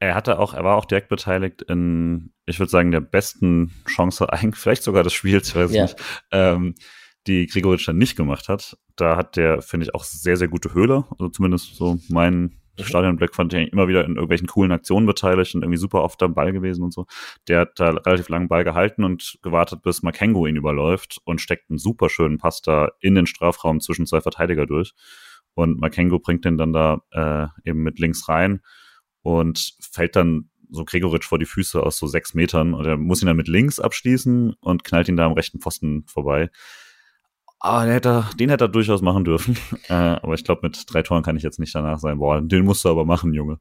Er 0.00 0.14
hatte 0.14 0.38
auch, 0.38 0.54
er 0.54 0.62
war 0.62 0.76
auch 0.76 0.84
direkt 0.84 1.08
beteiligt 1.08 1.62
in, 1.62 2.32
ich 2.46 2.60
würde 2.60 2.70
sagen, 2.70 2.90
der 2.90 3.00
besten 3.00 3.72
Chance, 3.86 4.32
eigentlich 4.32 4.60
vielleicht 4.60 4.82
sogar 4.82 5.04
des 5.04 5.12
Spiels, 5.12 5.48
ich 5.48 5.54
weiß 5.54 5.72
ja. 5.72 5.82
nicht, 5.82 5.96
ähm, 6.32 6.74
die 7.26 7.46
Grigoric 7.46 7.84
dann 7.84 7.98
nicht 7.98 8.16
gemacht 8.16 8.48
hat. 8.48 8.76
Da 8.96 9.16
hat 9.16 9.36
der, 9.36 9.62
finde 9.62 9.86
ich, 9.86 9.94
auch 9.94 10.04
sehr, 10.04 10.36
sehr 10.36 10.48
gute 10.48 10.72
Höhle. 10.74 11.04
Also 11.12 11.28
zumindest 11.28 11.76
so 11.76 11.98
mein. 12.08 12.58
Stadionblick 12.84 13.34
fand 13.34 13.52
ich 13.52 13.72
immer 13.72 13.88
wieder 13.88 14.04
in 14.04 14.14
irgendwelchen 14.14 14.46
coolen 14.46 14.72
Aktionen 14.72 15.06
beteiligt 15.06 15.54
und 15.54 15.62
irgendwie 15.62 15.78
super 15.78 16.02
oft 16.02 16.22
am 16.22 16.34
Ball 16.34 16.52
gewesen 16.52 16.82
und 16.82 16.92
so. 16.92 17.06
Der 17.48 17.60
hat 17.60 17.80
da 17.80 17.90
relativ 17.90 18.28
langen 18.28 18.48
Ball 18.48 18.64
gehalten 18.64 19.04
und 19.04 19.38
gewartet, 19.42 19.82
bis 19.82 20.02
Makengo 20.02 20.46
ihn 20.46 20.56
überläuft 20.56 21.20
und 21.24 21.40
steckt 21.40 21.70
einen 21.70 21.78
super 21.78 22.08
schönen 22.08 22.38
Pass 22.38 22.62
da 22.62 22.90
in 23.00 23.14
den 23.14 23.26
Strafraum 23.26 23.80
zwischen 23.80 24.06
zwei 24.06 24.20
Verteidiger 24.20 24.66
durch. 24.66 24.94
Und 25.54 25.80
Makengo 25.80 26.18
bringt 26.18 26.44
den 26.44 26.56
dann 26.56 26.72
da 26.72 27.02
äh, 27.10 27.46
eben 27.68 27.82
mit 27.82 27.98
links 27.98 28.28
rein 28.28 28.60
und 29.22 29.74
fällt 29.80 30.14
dann 30.16 30.50
so 30.70 30.84
Gregoritsch 30.84 31.26
vor 31.26 31.38
die 31.38 31.46
Füße 31.46 31.82
aus 31.82 31.98
so 31.98 32.06
sechs 32.06 32.34
Metern 32.34 32.74
und 32.74 32.86
er 32.86 32.96
muss 32.96 33.22
ihn 33.22 33.26
dann 33.26 33.36
mit 33.36 33.48
links 33.48 33.80
abschließen 33.80 34.54
und 34.60 34.84
knallt 34.84 35.08
ihn 35.08 35.16
da 35.16 35.26
am 35.26 35.32
rechten 35.32 35.60
Pfosten 35.60 36.04
vorbei. 36.06 36.50
Aber 37.60 37.84
den 37.84 37.92
hätte, 37.92 38.08
er, 38.08 38.30
den 38.38 38.50
hätte 38.50 38.64
er 38.64 38.68
durchaus 38.68 39.02
machen 39.02 39.24
dürfen. 39.24 39.56
Äh, 39.88 39.94
aber 39.94 40.34
ich 40.34 40.44
glaube, 40.44 40.60
mit 40.64 40.84
drei 40.86 41.02
Toren 41.02 41.22
kann 41.22 41.36
ich 41.36 41.42
jetzt 41.42 41.58
nicht 41.58 41.74
danach 41.74 41.98
sein. 41.98 42.18
Boah, 42.18 42.42
den 42.42 42.64
musst 42.66 42.84
du 42.84 42.90
aber 42.90 43.06
machen, 43.06 43.32
Junge. 43.32 43.58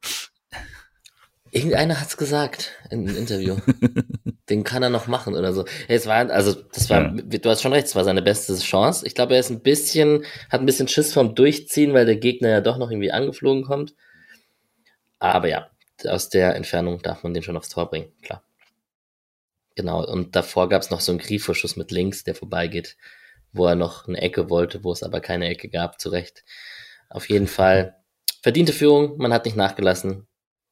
Irgendeiner 1.52 2.02
hat's 2.02 2.18
gesagt 2.18 2.74
in 2.90 3.08
einem 3.08 3.16
Interview. 3.16 3.56
den 4.50 4.66
kann 4.66 4.84
er 4.84 4.90
noch 4.90 5.08
machen 5.08 5.34
oder 5.34 5.54
so. 5.54 5.64
Es 5.88 6.06
war, 6.06 6.30
also, 6.30 6.54
das 6.74 6.90
war, 6.90 7.16
ja. 7.16 7.22
du 7.22 7.50
hast 7.50 7.62
schon 7.62 7.72
recht, 7.72 7.88
es 7.88 7.96
war 7.96 8.04
seine 8.04 8.22
beste 8.22 8.58
Chance. 8.58 9.08
Ich 9.08 9.16
glaube, 9.16 9.36
er 9.36 9.40
ist 9.40 9.50
ein 9.50 9.62
bisschen, 9.62 10.26
hat 10.50 10.60
ein 10.60 10.66
bisschen 10.66 10.90
Schiss 10.90 11.14
vom 11.14 11.34
Durchziehen, 11.34 11.94
weil 11.94 12.06
der 12.06 12.18
Gegner 12.18 12.50
ja 12.50 12.62
doch 12.62 12.78
noch 12.78 12.92
irgendwie 12.92 13.14
angeflogen 13.14 13.64
kommt. 13.64 13.96
Aber 15.20 15.48
ja, 15.48 15.70
aus 16.06 16.28
der 16.28 16.56
Entfernung 16.56 17.02
darf 17.02 17.24
man 17.24 17.34
den 17.34 17.44
schon 17.44 17.56
aufs 17.56 17.70
Tor 17.70 17.90
bringen, 17.90 18.12
klar. 18.22 18.44
Genau, 19.76 20.06
und 20.06 20.36
davor 20.36 20.68
gab's 20.68 20.90
noch 20.90 21.00
so 21.00 21.12
einen 21.12 21.20
Grifoschuss 21.20 21.76
mit 21.78 21.92
links, 21.92 22.24
der 22.24 22.36
vorbeigeht, 22.36 22.98
wo 23.58 23.66
er 23.66 23.76
noch 23.76 24.08
eine 24.08 24.22
Ecke 24.22 24.50
wollte, 24.50 24.84
wo 24.84 24.92
es 24.92 25.04
aber 25.04 25.20
keine 25.20 25.48
Ecke 25.48 25.70
gab, 25.70 26.00
zurecht. 26.00 26.44
Auf 27.10 27.30
jeden 27.30 27.48
Fall 27.48 27.96
verdiente 28.42 28.74
Führung, 28.74 29.18
man 29.18 29.34
hat 29.34 29.46
nicht 29.46 29.58
nachgelassen. 29.58 30.28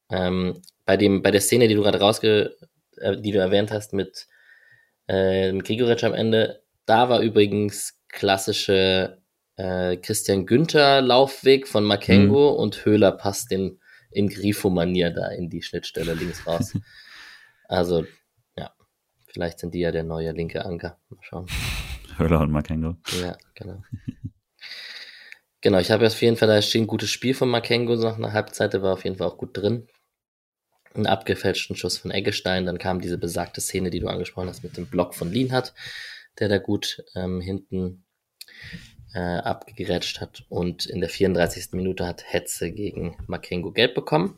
Ähm, 0.10 0.62
bei 0.86 0.98
dem, 0.98 1.22
bei 1.22 1.32
der 1.32 1.42
Szene, 1.42 1.68
die 1.68 1.76
du 1.76 1.82
gerade 1.82 2.00
rausge, 2.00 2.56
äh, 2.98 3.18
die 3.18 3.32
du 3.32 3.40
erwähnt 3.40 3.72
hast 3.72 3.94
mit, 3.94 4.28
äh, 5.08 5.52
mit 5.52 5.66
Grigoric 5.66 6.04
am 6.04 6.14
Ende, 6.14 6.64
da 6.86 7.10
war 7.10 7.22
übrigens 7.22 8.00
klassische 8.10 9.22
äh, 9.58 9.98
Christian 9.98 10.46
Günther 10.46 11.02
Laufweg 11.02 11.68
von 11.68 11.84
Makengo 11.84 12.54
mhm. 12.54 12.60
und 12.60 12.86
Höhler 12.86 13.12
passt 13.12 13.52
den 13.52 13.80
in 14.12 14.30
Grifo-Manier 14.30 15.12
da 15.12 15.28
in 15.28 15.50
die 15.50 15.62
Schnittstelle 15.62 16.14
links 16.14 16.48
raus. 16.48 16.74
also, 17.68 18.06
ja, 18.56 18.72
vielleicht 19.28 19.60
sind 19.60 19.74
die 19.74 19.82
ja 19.82 19.92
der 19.92 20.04
neue 20.04 20.32
linke 20.32 20.64
Anker. 20.64 20.98
Mal 21.10 21.20
schauen. 21.22 21.48
Höller 22.18 22.42
und 22.42 22.52
Makengo. 22.52 22.96
Ja, 23.22 23.38
genau. 23.54 23.84
genau, 25.62 25.80
ich 25.80 25.92
habe 25.92 26.08
auf 26.08 26.22
jeden 26.22 26.38
Fall 26.38 26.48
da 26.48 26.62
stehen, 26.62 26.84
ein 26.84 26.88
gutes 26.88 27.10
Spiel 27.10 27.34
von 27.34 27.50
Makengo 27.50 27.96
nach 27.96 28.18
einer 28.18 28.34
Halbzeit, 28.34 28.74
der 28.74 28.82
war 28.82 28.94
auf 28.94 29.04
jeden 29.04 29.18
Fall 29.18 29.28
auch 29.28 29.38
gut 29.38 29.56
drin. 29.56 29.88
Einen 30.94 31.08
abgefälschten 31.08 31.76
Schuss 31.76 31.98
von 31.98 32.12
Eggestein, 32.12 32.66
dann 32.66 32.78
kam 32.78 33.02
diese 33.02 33.18
besagte 33.18 33.60
Szene, 33.60 33.90
die 33.90 34.00
du 34.00 34.08
angesprochen 34.08 34.48
hast, 34.48 34.64
mit 34.64 34.78
dem 34.78 34.88
Block 34.88 35.14
von 35.14 35.32
Lienhardt, 35.32 35.74
der 36.40 36.48
da 36.48 36.58
gut 36.58 37.04
ähm, 37.16 37.42
hinten 37.42 38.06
äh, 39.14 39.20
abgerätscht 39.20 40.22
hat. 40.22 40.46
Und 40.50 40.86
in 40.86 41.00
der 41.00 41.10
34. 41.10 41.70
Minute 41.72 42.06
hat 42.06 42.24
Hetze 42.26 42.72
gegen 42.72 43.18
Makengo 43.28 43.72
gelb 43.72 43.96
bekommen. 43.96 44.38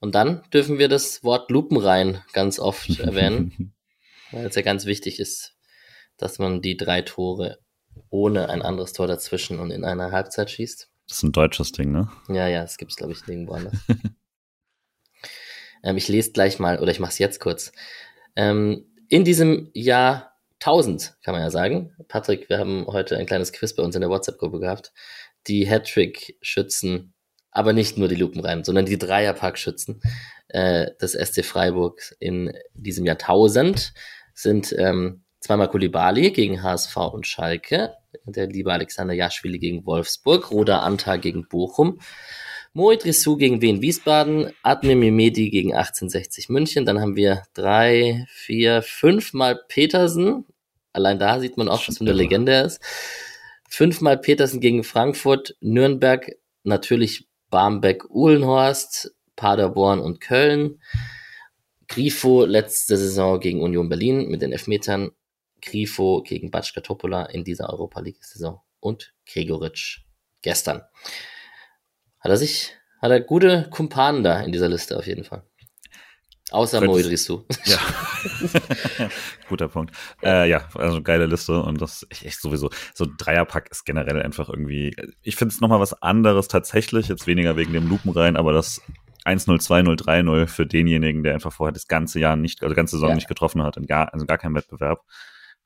Und 0.00 0.14
dann 0.14 0.42
dürfen 0.52 0.78
wir 0.78 0.88
das 0.88 1.24
Wort 1.24 1.50
Lupenrein 1.50 2.22
ganz 2.32 2.58
oft 2.58 2.90
erwähnen, 3.00 3.72
weil 4.32 4.46
es 4.46 4.54
ja 4.54 4.62
ganz 4.62 4.84
wichtig 4.84 5.18
ist, 5.18 5.53
dass 6.16 6.38
man 6.38 6.62
die 6.62 6.76
drei 6.76 7.02
Tore 7.02 7.58
ohne 8.10 8.48
ein 8.48 8.62
anderes 8.62 8.92
Tor 8.92 9.06
dazwischen 9.06 9.58
und 9.58 9.70
in 9.70 9.84
einer 9.84 10.12
Halbzeit 10.12 10.50
schießt. 10.50 10.90
Das 11.08 11.18
ist 11.18 11.22
ein 11.22 11.32
deutsches 11.32 11.72
Ding, 11.72 11.92
ne? 11.92 12.08
Ja, 12.28 12.48
ja, 12.48 12.62
das 12.62 12.78
gibt's 12.78 12.96
glaube 12.96 13.12
ich 13.12 13.26
nirgendwo 13.26 13.54
anders. 13.54 13.74
ähm, 15.82 15.96
ich 15.96 16.08
lese 16.08 16.32
gleich 16.32 16.58
mal, 16.58 16.78
oder 16.80 16.90
ich 16.90 17.00
mache 17.00 17.12
es 17.12 17.18
jetzt 17.18 17.40
kurz. 17.40 17.72
Ähm, 18.36 18.86
in 19.08 19.24
diesem 19.24 19.70
Jahr 19.74 20.34
1000, 20.60 21.16
kann 21.22 21.34
man 21.34 21.42
ja 21.42 21.50
sagen. 21.50 21.94
Patrick, 22.08 22.48
wir 22.48 22.58
haben 22.58 22.86
heute 22.86 23.18
ein 23.18 23.26
kleines 23.26 23.52
Quiz 23.52 23.74
bei 23.74 23.82
uns 23.82 23.94
in 23.94 24.00
der 24.00 24.10
WhatsApp-Gruppe 24.10 24.60
gehabt. 24.60 24.92
Die 25.46 25.68
Hattrick-Schützen, 25.68 27.12
aber 27.50 27.72
nicht 27.72 27.98
nur 27.98 28.08
die 28.08 28.14
Lupenreinen, 28.14 28.64
sondern 28.64 28.86
die 28.86 28.98
Dreierpack-Schützen 28.98 30.00
äh, 30.48 30.90
des 31.00 31.12
SC 31.12 31.44
Freiburg 31.44 32.14
in 32.18 32.52
diesem 32.72 33.04
Jahr 33.04 33.16
1000 33.16 33.92
sind 34.32 34.74
ähm, 34.78 35.23
zweimal 35.44 35.68
Kulibali 35.68 36.30
gegen 36.30 36.62
HSV 36.62 36.96
und 37.12 37.26
Schalke, 37.26 37.92
der 38.24 38.46
liebe 38.46 38.72
Alexander 38.72 39.12
Jaschwili 39.12 39.58
gegen 39.58 39.84
Wolfsburg, 39.84 40.50
Roda 40.50 40.80
Anta 40.80 41.16
gegen 41.16 41.46
Bochum, 41.48 42.00
Moit 42.72 43.04
Rissou 43.04 43.36
gegen 43.36 43.60
Wien 43.60 43.82
Wiesbaden, 43.82 44.52
Admir 44.62 44.96
Mimedi 44.96 45.50
gegen 45.50 45.74
1860 45.74 46.48
München. 46.48 46.86
Dann 46.86 46.98
haben 46.98 47.14
wir 47.14 47.42
drei, 47.52 48.24
vier, 48.28 48.80
fünfmal 48.80 49.60
Petersen. 49.68 50.46
Allein 50.94 51.18
da 51.18 51.38
sieht 51.38 51.58
man 51.58 51.68
auch, 51.68 51.86
was 51.86 51.98
für 51.98 52.04
eine 52.04 52.14
Legende 52.14 52.52
er 52.52 52.64
ist. 52.64 52.80
Fünfmal 53.68 54.16
Petersen 54.16 54.60
gegen 54.60 54.82
Frankfurt, 54.82 55.56
Nürnberg, 55.60 56.32
natürlich 56.62 57.28
Barmbek, 57.50 58.08
Uhlenhorst, 58.08 59.14
Paderborn 59.36 60.00
und 60.00 60.22
Köln. 60.22 60.80
Grifo 61.86 62.46
letzte 62.46 62.96
Saison 62.96 63.38
gegen 63.40 63.62
Union 63.62 63.90
Berlin 63.90 64.28
mit 64.28 64.40
den 64.40 64.52
Elfmetern. 64.52 65.10
Grifo 65.64 66.22
gegen 66.22 66.50
Batschka 66.50 66.80
Topola 66.80 67.26
in 67.26 67.44
dieser 67.44 67.70
Europa 67.70 68.00
League 68.00 68.24
Saison. 68.24 68.60
Und 68.80 69.14
Gregoritsch 69.26 70.02
gestern 70.42 70.82
hat 72.20 72.30
er 72.30 72.36
sich, 72.36 72.72
hat 73.00 73.10
er 73.10 73.20
gute 73.20 73.68
Kumpanen 73.70 74.22
da 74.22 74.40
in 74.40 74.52
dieser 74.52 74.68
Liste 74.68 74.96
auf 74.96 75.06
jeden 75.06 75.24
Fall. 75.24 75.44
Außer 76.50 76.82
Moidrisu. 76.82 77.44
Ja. 77.64 77.78
Guter 79.48 79.68
Punkt. 79.68 79.94
Äh, 80.22 80.48
ja, 80.48 80.68
also 80.74 81.02
geile 81.02 81.26
Liste 81.26 81.60
und 81.62 81.80
das 81.80 82.06
echt, 82.10 82.24
echt 82.24 82.40
sowieso. 82.40 82.70
So 82.94 83.06
Dreierpack 83.06 83.70
ist 83.70 83.84
generell 83.84 84.22
einfach 84.22 84.48
irgendwie. 84.48 84.94
Ich 85.22 85.36
finde 85.36 85.54
es 85.54 85.60
nochmal 85.60 85.80
was 85.80 86.00
anderes 86.02 86.48
tatsächlich, 86.48 87.08
jetzt 87.08 87.26
weniger 87.26 87.56
wegen 87.56 87.72
dem 87.72 87.88
Lupenrein, 87.88 88.36
aber 88.36 88.52
das 88.52 88.82
1-0, 89.24 89.62
2-0, 89.62 89.96
3-0 89.96 90.46
für 90.46 90.66
denjenigen, 90.66 91.22
der 91.22 91.34
einfach 91.34 91.52
vorher 91.52 91.72
das 91.72 91.88
ganze 91.88 92.20
Jahr 92.20 92.36
nicht, 92.36 92.62
also 92.62 92.74
ganze 92.74 92.96
Saison 92.96 93.10
ja. 93.10 93.14
nicht 93.14 93.28
getroffen 93.28 93.62
hat, 93.62 93.76
in 93.76 93.86
gar, 93.86 94.12
also 94.12 94.26
gar 94.26 94.38
keinen 94.38 94.54
Wettbewerb, 94.54 95.00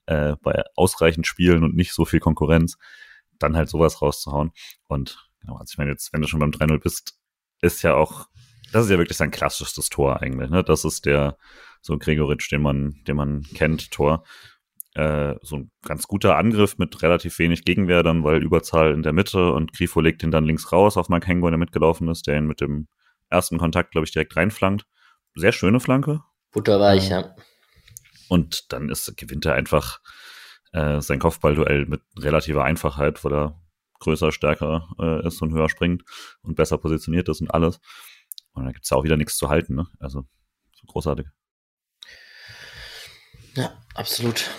äh, 0.09 0.37
bei 0.43 0.63
ausreichend 0.75 1.27
Spielen 1.27 1.65
und 1.65 1.77
nicht 1.77 1.93
so 1.93 2.05
viel 2.05 2.21
Konkurrenz, 2.21 2.77
dann 3.39 3.57
halt 3.57 3.69
sowas 3.69 4.03
rauszuhauen. 4.03 4.53
Und 4.89 5.29
Genau, 5.41 5.57
also 5.59 5.73
ich 5.73 5.79
meine 5.79 5.91
jetzt, 5.91 6.13
wenn 6.13 6.21
du 6.21 6.29
schon 6.29 6.41
beim 6.41 6.51
3-0 6.51 6.79
bist, 6.79 7.19
ist 7.61 7.83
ja 7.83 7.95
auch, 7.95 8.27
das 8.73 8.85
ist 8.85 8.91
ja 8.91 8.99
wirklich 8.99 9.17
sein 9.17 9.31
klassisches 9.31 9.89
Tor 9.89 10.21
eigentlich, 10.21 10.51
ne? 10.51 10.63
Das 10.63 10.85
ist 10.85 11.07
der 11.07 11.37
so 11.81 11.97
Gregoritsch, 11.97 12.51
den 12.51 12.63
man, 12.63 13.03
den 13.07 13.17
man 13.17 13.43
kennt, 13.55 13.91
Tor. 13.91 14.25
Äh, 14.95 15.37
so 15.43 15.57
ein 15.57 15.71
ganz 15.85 16.07
guter 16.07 16.37
Angriff 16.37 16.77
mit 16.79 17.03
relativ 17.03 17.39
wenig 17.39 17.65
Gegenwehr 17.65 18.03
dann, 18.03 18.25
weil 18.25 18.43
Überzahl 18.43 18.93
in 18.93 19.03
der 19.03 19.13
Mitte 19.13 19.53
und 19.53 19.73
Grifo 19.73 20.01
legt 20.01 20.23
ihn 20.23 20.31
dann 20.31 20.45
links 20.45 20.73
raus 20.73 20.97
auf 20.97 21.09
Mark 21.09 21.27
Hengo, 21.27 21.49
der 21.49 21.59
mitgelaufen 21.59 22.09
ist, 22.09 22.27
der 22.27 22.37
ihn 22.37 22.47
mit 22.47 22.61
dem 22.61 22.89
ersten 23.31 23.59
Kontakt, 23.59 23.93
glaube 23.93 24.07
ich, 24.07 24.13
direkt 24.13 24.37
reinflankt. 24.37 24.87
Sehr 25.35 25.53
schöne 25.53 25.81
Flanke. 25.81 26.23
Butterweich, 26.53 27.11
äh, 27.11 27.13
ja. 27.13 27.37
Und 28.29 28.73
dann 28.73 28.89
ist, 28.89 29.17
gewinnt 29.17 29.47
er 29.47 29.55
einfach 29.55 30.01
äh, 30.73 31.01
sein 31.01 31.19
Kopfballduell 31.19 31.87
mit 31.87 32.03
relativer 32.19 32.65
Einfachheit, 32.65 33.23
weil 33.25 33.33
er 33.33 33.63
größer, 34.01 34.33
stärker 34.33 34.89
äh, 35.01 35.27
ist 35.27 35.43
und 35.43 35.53
höher 35.53 35.69
springt 35.69 36.05
und 36.43 36.55
besser 36.55 36.79
positioniert 36.79 37.29
ist 37.29 37.41
und 37.41 37.51
alles. 37.51 37.81
Und 38.53 38.65
da 38.65 38.73
gibt 38.73 38.85
es 38.85 38.91
ja 38.91 38.97
auch 38.97 39.05
wieder 39.05 39.17
nichts 39.17 39.37
zu 39.37 39.49
halten, 39.49 39.75
ne? 39.75 39.87
Also 39.99 40.25
so 40.73 40.87
großartig. 40.87 41.27
Ja, 43.55 43.77
absolut. 43.95 44.51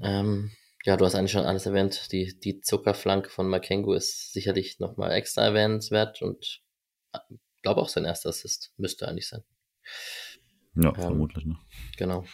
Ähm, 0.00 0.52
ja, 0.84 0.96
du 0.96 1.04
hast 1.04 1.14
eigentlich 1.14 1.32
schon 1.32 1.44
alles 1.44 1.66
erwähnt. 1.66 2.12
Die, 2.12 2.38
die 2.38 2.60
Zuckerflanke 2.60 3.30
von 3.30 3.48
Makengo 3.48 3.92
ist 3.92 4.32
sicherlich 4.32 4.78
nochmal 4.78 5.12
extra 5.12 5.42
erwähnenswert 5.42 6.22
und 6.22 6.62
äh, 7.12 7.18
glaube 7.62 7.80
auch 7.82 7.88
sein 7.88 8.04
erster 8.04 8.30
Assist 8.30 8.72
müsste 8.76 9.08
eigentlich 9.08 9.28
sein. 9.28 9.42
Ja, 10.74 10.90
ähm, 10.90 10.94
vermutlich, 10.94 11.44
ne? 11.44 11.58
Genau. 11.96 12.24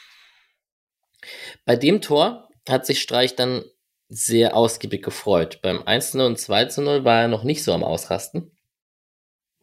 Bei 1.64 1.76
dem 1.76 2.00
Tor 2.00 2.48
hat 2.68 2.87
sich 2.87 3.00
Streich 3.00 3.37
dann 3.37 3.64
sehr 4.08 4.56
ausgiebig 4.56 5.02
gefreut. 5.02 5.60
Beim 5.62 5.82
1-0 5.82 6.24
und 6.24 6.38
2-0 6.38 7.04
war 7.04 7.22
er 7.22 7.28
noch 7.28 7.44
nicht 7.44 7.64
so 7.64 7.72
am 7.72 7.84
Ausrasten. 7.84 8.50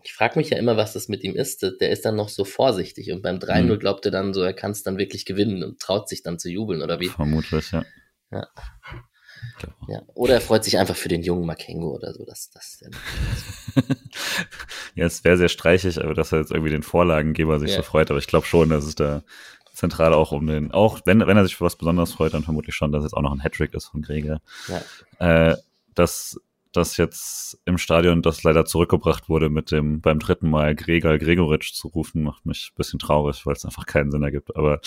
Ich 0.04 0.14
frage 0.14 0.40
mich 0.40 0.50
ja 0.50 0.58
immer, 0.58 0.78
was 0.78 0.94
das 0.94 1.10
mit 1.10 1.24
ihm 1.24 1.36
ist. 1.36 1.62
Der 1.62 1.92
ist 1.92 2.06
dann 2.06 2.16
noch 2.16 2.30
so 2.30 2.44
vorsichtig 2.44 3.12
und 3.12 3.22
beim 3.22 3.38
3-0 3.38 3.64
mhm. 3.64 3.80
glaubt 3.80 4.06
er 4.06 4.12
dann 4.12 4.34
so, 4.34 4.42
er 4.42 4.54
kann 4.54 4.72
es 4.72 4.84
dann 4.84 4.98
wirklich 4.98 5.26
gewinnen 5.26 5.64
und 5.64 5.80
traut 5.80 6.10
sich 6.10 6.24
dann 6.24 6.40
zu 6.40 6.50
jubeln 6.50 6.82
oder 6.82 7.00
wie? 7.00 7.08
Vermutlich, 7.08 7.72
ja. 7.72 7.86
ja. 8.32 8.48
Ja. 9.88 10.02
Oder 10.14 10.36
er 10.36 10.42
freut 10.42 10.64
sich 10.64 10.78
einfach 10.78 10.96
für 10.96 11.10
den 11.10 11.24
jungen 11.24 11.46
Makengo 11.46 11.96
oder 11.96 12.14
so. 12.14 12.26
Das, 12.26 12.50
das 12.50 12.84
ja, 14.96 15.06
es 15.06 15.24
wäre 15.24 15.38
sehr 15.38 15.50
streichig, 15.50 16.02
aber 16.02 16.14
dass 16.14 16.32
er 16.32 16.40
jetzt 16.40 16.52
irgendwie 16.52 16.72
den 16.72 16.84
Vorlagengeber 16.84 17.60
sich 17.60 17.72
ja. 17.72 17.78
so 17.78 17.84
freut. 17.84 18.10
Aber 18.10 18.20
ich 18.20 18.28
glaube 18.28 18.46
schon, 18.46 18.70
dass 18.70 18.86
es 18.86 18.96
da 18.96 19.24
zentral 19.74 20.14
auch 20.14 20.32
um 20.32 20.48
den, 20.48 20.72
auch 20.72 21.00
wenn, 21.06 21.26
wenn 21.26 21.38
er 21.38 21.44
sich 21.44 21.56
für 21.56 21.66
was 21.66 21.76
Besonderes 21.76 22.14
freut, 22.14 22.34
dann 22.34 22.44
vermutlich 22.44 22.76
schon, 22.76 22.92
dass 22.92 23.04
es 23.04 23.14
auch 23.14 23.22
noch 23.22 23.32
ein 23.32 23.44
Hattrick 23.44 23.74
ist 23.74 23.88
von 23.88 24.02
Gregor. 24.02 24.42
Ja. 24.68 25.50
Äh, 25.50 25.58
dass 25.96 26.40
das 26.72 26.98
jetzt 26.98 27.60
im 27.66 27.78
Stadion 27.78 28.22
das 28.22 28.44
leider 28.44 28.66
zurückgebracht 28.66 29.28
wurde, 29.30 29.50
mit 29.50 29.72
dem 29.72 30.02
beim 30.02 30.20
dritten 30.20 30.50
Mal 30.50 30.76
Gregor 30.76 31.18
Gregoritsch 31.18 31.74
zu 31.74 31.90
rufen, 31.90 32.24
macht 32.24 32.46
mich 32.46 32.72
ein 32.72 32.78
bisschen 32.78 33.00
traurig, 33.00 33.46
weil 33.46 33.56
es 33.56 33.66
einfach 33.66 33.86
keinen 33.86 34.12
Sinn 34.12 34.24
ergibt. 34.24 34.56
Aber, 34.56 34.80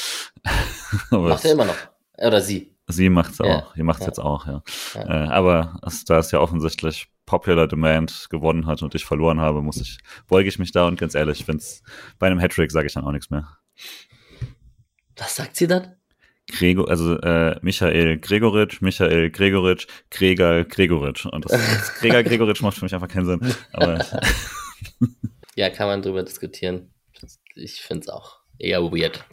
aber 1.10 1.28
macht 1.28 1.44
er 1.44 1.52
immer 1.52 1.66
noch. 1.66 1.76
Oder 2.16 2.40
sie. 2.40 2.74
Sie 2.86 3.08
macht's 3.08 3.38
ja. 3.38 3.58
auch. 3.58 3.74
Sie 3.74 3.82
macht's 3.82 4.02
ja. 4.02 4.06
jetzt 4.06 4.20
auch, 4.20 4.46
ja. 4.46 4.62
ja. 4.94 5.24
Äh, 5.24 5.28
aber 5.28 5.80
da 6.06 6.18
es 6.18 6.30
ja 6.30 6.40
offensichtlich 6.40 7.08
Popular 7.26 7.66
Demand 7.66 8.26
gewonnen 8.30 8.66
hat 8.66 8.82
und 8.82 8.94
ich 8.94 9.04
verloren 9.04 9.40
habe, 9.40 9.62
muss 9.62 9.78
ich, 9.78 9.98
beuge 10.28 10.48
ich 10.48 10.58
mich 10.58 10.72
da 10.72 10.86
und 10.86 10.98
ganz 10.98 11.14
ehrlich, 11.14 11.46
wenn's 11.48 11.82
bei 12.18 12.26
einem 12.26 12.38
Hattrick 12.38 12.70
sage 12.70 12.86
ich 12.86 12.92
dann 12.92 13.04
auch 13.04 13.12
nichts 13.12 13.30
mehr. 13.30 13.48
Was 15.16 15.37
sagt 15.37 15.57
sie 15.57 15.66
dann? 15.66 15.96
Gregor, 16.50 16.90
also 16.90 17.18
äh, 17.20 17.59
Michael 17.62 18.18
Gregoritsch, 18.18 18.83
Michael 18.83 19.31
Gregoritsch, 19.31 19.87
Gregor 20.11 20.64
Gregoritsch. 20.64 21.27
Und 21.27 21.44
das, 21.44 21.53
das 21.53 21.94
Gregor 21.94 22.22
Gregoritsch 22.22 22.61
macht 22.61 22.77
für 22.77 22.85
mich 22.85 22.94
einfach 22.94 23.09
keinen 23.09 23.27
Sinn. 23.27 23.55
Aber 23.72 24.05
ja, 25.57 25.70
kann 25.70 25.88
man 25.88 26.03
drüber 26.03 26.22
diskutieren. 26.22 26.92
Ich 27.55 27.81
finde 27.81 28.03
es 28.03 28.09
auch 28.09 28.40
eher 28.59 28.83
weird. 28.83 29.24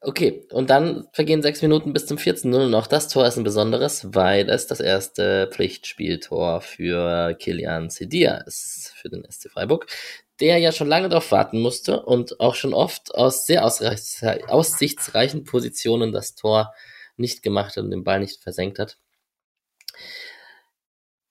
Okay, 0.00 0.46
und 0.52 0.70
dann 0.70 1.08
vergehen 1.12 1.42
sechs 1.42 1.60
Minuten 1.60 1.92
bis 1.92 2.06
zum 2.06 2.18
14-0 2.18 2.66
und 2.66 2.74
auch 2.74 2.86
das 2.86 3.08
Tor 3.08 3.26
ist 3.26 3.36
ein 3.36 3.42
besonderes, 3.42 4.14
weil 4.14 4.48
es 4.48 4.68
das 4.68 4.78
erste 4.78 5.48
Pflichtspieltor 5.50 6.60
für 6.60 7.34
Kilian 7.34 7.90
Sedia 7.90 8.36
ist, 8.46 8.92
für 8.96 9.08
den 9.08 9.24
SC 9.28 9.50
Freiburg, 9.50 9.88
der 10.40 10.58
ja 10.58 10.72
schon 10.72 10.88
lange 10.88 11.08
darauf 11.08 11.32
warten 11.32 11.60
musste 11.60 12.02
und 12.02 12.40
auch 12.40 12.54
schon 12.54 12.74
oft 12.74 13.14
aus 13.14 13.46
sehr 13.46 13.64
aussichtsreichen 13.64 15.44
Positionen 15.44 16.12
das 16.12 16.34
Tor 16.34 16.72
nicht 17.16 17.42
gemacht 17.42 17.76
hat 17.76 17.84
und 17.84 17.90
den 17.90 18.04
Ball 18.04 18.20
nicht 18.20 18.42
versenkt 18.42 18.78
hat. 18.78 18.98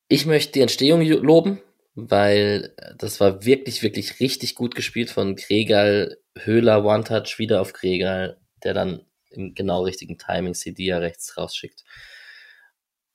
Ich 0.09 0.25
möchte 0.25 0.53
die 0.53 0.61
Entstehung 0.61 1.01
loben, 1.01 1.61
weil 1.95 2.75
das 2.97 3.19
war 3.19 3.43
wirklich, 3.45 3.83
wirklich 3.83 4.19
richtig 4.19 4.55
gut 4.55 4.75
gespielt 4.75 5.09
von 5.09 5.35
Gregal, 5.35 6.17
Höhler, 6.37 6.85
One-Touch 6.85 7.39
wieder 7.39 7.61
auf 7.61 7.73
Gregal, 7.73 8.39
der 8.63 8.73
dann 8.73 9.05
im 9.31 9.53
genau 9.55 9.83
richtigen 9.83 10.17
Timing 10.17 10.53
Sedia 10.53 10.97
rechts 10.97 11.37
rausschickt. 11.37 11.83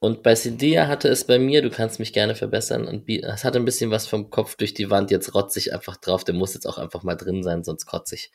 Und 0.03 0.25
bei 0.25 0.35
Sedia 0.35 0.89
hatte 0.89 1.07
es 1.07 1.29
bei 1.29 1.39
mir, 1.39 1.63
du 1.63 1.71
kannst 1.71 2.01
mich 2.01 2.13
gerne 2.13 2.35
verbessern, 2.35 2.89
und 2.89 3.09
es 3.09 3.45
hatte 3.45 3.61
ein 3.61 3.65
bisschen 3.65 3.93
was 3.93 4.09
vom 4.09 4.31
Kopf 4.31 4.57
durch 4.57 4.75
die 4.75 4.91
Wand, 4.91 5.13
jetzt 5.13 5.33
rotze 5.33 5.61
ich 5.61 5.73
einfach 5.73 5.97
drauf, 5.97 6.25
der 6.25 6.35
muss 6.35 6.55
jetzt 6.55 6.67
auch 6.67 6.77
einfach 6.77 7.05
mal 7.05 7.15
drin 7.15 7.45
sein, 7.45 7.63
sonst 7.63 7.87
kotze 7.87 8.17
ich. 8.17 8.33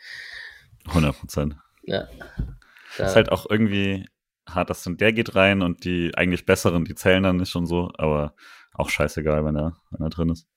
100 0.85 1.19
Prozent. 1.19 1.57
Ja. 1.83 2.07
Da 2.97 3.07
ist 3.07 3.17
halt 3.17 3.33
auch 3.33 3.49
irgendwie 3.49 4.07
hart, 4.47 4.69
dass 4.69 4.83
dann 4.83 4.95
der 4.95 5.11
geht 5.11 5.35
rein 5.35 5.61
und 5.61 5.83
die 5.83 6.13
eigentlich 6.15 6.45
besseren, 6.45 6.85
die 6.85 6.95
zählen 6.95 7.23
dann 7.23 7.35
nicht 7.35 7.51
schon 7.51 7.65
so, 7.65 7.91
aber 7.97 8.33
auch 8.73 8.89
scheißegal, 8.89 9.43
wenn 9.43 9.57
er, 9.57 9.75
wenn 9.91 10.05
er 10.05 10.09
drin 10.09 10.29
ist. 10.29 10.47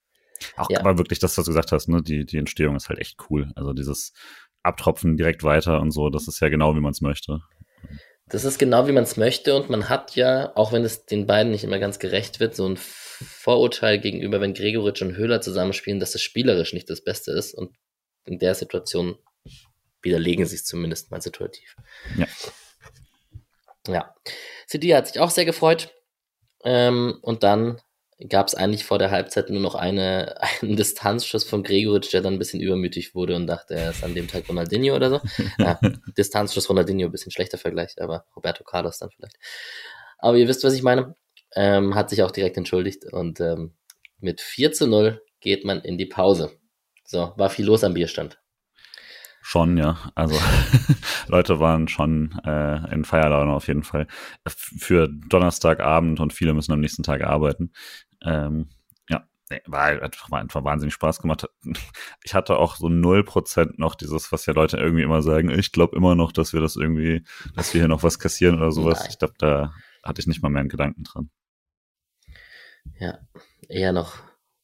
Auch 0.57 0.71
ja. 0.71 0.79
aber 0.79 0.97
wirklich 0.97 1.19
das, 1.19 1.37
was 1.37 1.45
du 1.45 1.51
gesagt 1.51 1.73
hast, 1.73 1.89
ne, 1.89 2.05
die, 2.05 2.25
die 2.25 2.39
Entstehung 2.39 2.77
ist 2.77 2.89
halt 2.89 3.01
echt 3.01 3.19
cool. 3.29 3.51
Also 3.57 3.73
dieses 3.73 4.13
abtropfen 4.63 5.17
direkt 5.17 5.43
weiter 5.43 5.81
und 5.81 5.91
so. 5.91 6.09
Das 6.09 6.29
ist 6.29 6.39
ja 6.39 6.51
genau, 6.51 6.77
wie 6.77 6.81
man 6.81 6.93
es 6.93 7.01
möchte. 7.01 7.41
Das 8.31 8.45
ist 8.45 8.59
genau, 8.59 8.87
wie 8.87 8.93
man 8.93 9.05
es 9.05 9.17
möchte. 9.17 9.57
Und 9.57 9.69
man 9.69 9.89
hat 9.89 10.15
ja, 10.17 10.53
auch 10.57 10.73
wenn 10.73 10.85
es 10.85 11.05
den 11.05 11.27
beiden 11.27 11.51
nicht 11.51 11.65
immer 11.65 11.79
ganz 11.79 11.99
gerecht 11.99 12.41
wird, 12.41 12.55
so 12.55 12.69
ein 12.69 12.77
Vorurteil 12.77 13.99
gegenüber, 13.99 14.41
wenn 14.41 14.55
Gregoritsch 14.55 15.03
und 15.03 15.17
Höhler 15.17 15.41
zusammenspielen, 15.41 16.01
dass 16.01 16.13
das 16.13 16.23
spielerisch 16.23 16.73
nicht 16.73 16.89
das 16.89 17.03
Beste 17.03 17.33
ist. 17.33 17.55
Und 17.55 17.75
in 18.25 18.39
der 18.39 18.55
Situation 18.55 19.19
widerlegen 20.03 20.47
sie 20.47 20.55
es 20.55 20.65
zumindest 20.65 21.11
mal 21.11 21.21
situativ. 21.21 21.77
Ja. 22.17 22.27
Ja. 23.89 24.15
Sidia 24.67 24.99
hat 24.99 25.09
sich 25.09 25.21
auch 25.21 25.31
sehr 25.31 25.45
gefreut. 25.45 25.93
Ähm, 26.65 27.19
und 27.23 27.43
dann 27.43 27.81
gab 28.29 28.49
es 28.49 28.55
eigentlich 28.55 28.85
vor 28.85 28.99
der 28.99 29.11
Halbzeit 29.11 29.51
nur 29.51 29.61
noch 29.61 29.75
eine, 29.75 30.35
einen 30.63 30.77
Distanzschuss 30.77 31.45
von 31.45 31.63
Gregoritsch, 31.63 32.13
der 32.13 32.23
dann 32.23 32.35
ein 32.35 32.39
bisschen 32.39 32.61
übermütig 32.61 33.15
wurde 33.15 33.37
und 33.37 33.47
dachte, 33.47 33.75
er 33.75 33.91
ist 33.91 34.05
an 34.05 34.15
dem 34.15 34.29
Tag 34.29 34.49
Ronaldinho 34.49 34.95
oder 34.95 35.11
so. 35.11 35.21
Ja, 35.59 35.79
Distanzschuss 36.17 36.69
Ronaldinho, 36.69 37.09
ein 37.09 37.13
bisschen 37.13 37.33
schlechter 37.33 37.59
Vergleich, 37.59 38.01
aber 38.01 38.25
Roberto 38.37 38.65
Carlos 38.65 38.99
dann 38.99 39.11
vielleicht. 39.11 39.37
Aber 40.19 40.37
ihr 40.37 40.49
wisst, 40.49 40.65
was 40.65 40.75
ich 40.75 40.83
meine. 40.83 41.15
Ähm, 41.57 41.97
hat 41.97 42.11
sich 42.11 42.23
auch 42.23 42.31
direkt 42.31 42.57
entschuldigt 42.59 43.05
und 43.13 43.41
ähm, 43.41 43.75
mit 44.21 44.41
4 44.41 44.71
zu 44.71 44.87
0 44.87 45.21
geht 45.41 45.65
man 45.65 45.81
in 45.81 45.99
die 45.99 46.07
Pause. 46.07 46.53
So, 47.05 47.33
war 47.37 47.51
viel 47.51 47.65
los 47.65 47.83
am 47.83 47.95
Bierstand. 47.95 48.41
Schon, 49.43 49.77
ja. 49.79 49.99
Also 50.15 50.39
Leute 51.29 51.59
waren 51.59 51.89
schon 51.89 52.39
äh, 52.45 52.93
in 52.93 53.05
Feierlaune 53.05 53.53
auf 53.53 53.67
jeden 53.69 53.83
Fall. 53.83 54.07
Für 54.47 55.09
Donnerstagabend 55.09 56.21
und 56.21 56.33
viele 56.33 56.55
müssen 56.55 56.73
am 56.73 56.81
nächsten 56.81 57.03
Tag 57.03 57.23
arbeiten. 57.25 57.73
Ähm, 58.25 58.69
ja, 59.09 59.25
war 59.67 59.83
halt 59.85 60.03
einfach, 60.03 60.31
war 60.31 60.41
einfach 60.41 60.65
wahnsinnig 60.65 60.95
Spaß 60.95 61.21
gemacht. 61.21 61.49
Ich 62.25 62.35
hatte 62.35 62.57
auch 62.57 62.77
so 62.77 62.89
null 62.89 63.25
Prozent 63.25 63.79
noch 63.79 63.95
dieses, 63.95 64.31
was 64.31 64.47
ja 64.47 64.53
Leute 64.53 64.77
irgendwie 64.77 65.03
immer 65.03 65.23
sagen, 65.23 65.51
ich 65.51 65.73
glaube 65.73 65.97
immer 65.97 66.15
noch, 66.15 66.33
dass 66.33 66.53
wir 66.53 66.61
das 66.61 66.77
irgendwie, 66.77 67.25
dass 67.57 67.73
wir 67.73 67.81
hier 67.81 67.89
noch 67.89 68.03
was 68.03 68.19
kassieren 68.19 68.57
oder 68.57 68.73
sowas. 68.73 69.01
Nein. 69.01 69.09
Ich 69.11 69.19
glaube, 69.19 69.35
da 69.39 69.73
hatte 70.03 70.21
ich 70.21 70.27
nicht 70.27 70.43
mal 70.43 70.51
mehr 70.51 70.61
einen 70.61 70.69
Gedanken 70.69 71.05
dran. 71.05 71.31
Ja, 72.99 73.19
eher 73.69 73.93
noch, 73.93 74.17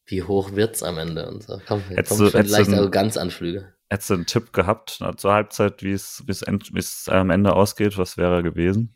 wie 0.06 0.22
hoch 0.22 0.52
wird's 0.52 0.82
am 0.82 0.98
Ende 0.98 1.28
und 1.28 1.42
so. 1.42 1.60
Komm, 1.66 1.82
jetzt 1.90 2.08
kommt 2.10 2.30
schon 2.30 2.46
leicht 2.46 2.72
Arroganzanflüge. 2.72 3.74
Hättest 3.88 4.10
du 4.10 4.14
einen 4.14 4.26
Tipp 4.26 4.52
gehabt 4.52 4.98
na, 5.00 5.16
zur 5.16 5.32
Halbzeit, 5.32 5.82
wie 5.82 5.92
es, 5.92 6.24
wie 6.26 6.78
es 6.78 7.08
am 7.08 7.30
Ende 7.30 7.54
ausgeht? 7.54 7.98
Was 7.98 8.16
wäre 8.16 8.42
gewesen? 8.42 8.95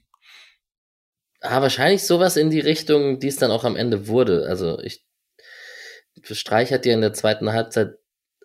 Ah, 1.40 1.62
wahrscheinlich 1.62 2.02
sowas 2.02 2.36
in 2.36 2.50
die 2.50 2.60
Richtung, 2.60 3.18
die 3.18 3.28
es 3.28 3.36
dann 3.36 3.50
auch 3.50 3.64
am 3.64 3.76
Ende 3.76 4.08
wurde. 4.08 4.46
Also 4.46 4.78
ich, 4.80 5.04
Streich 6.22 6.72
hat 6.72 6.84
ja 6.84 6.92
in 6.92 7.00
der 7.00 7.14
zweiten 7.14 7.52
Halbzeit, 7.52 7.94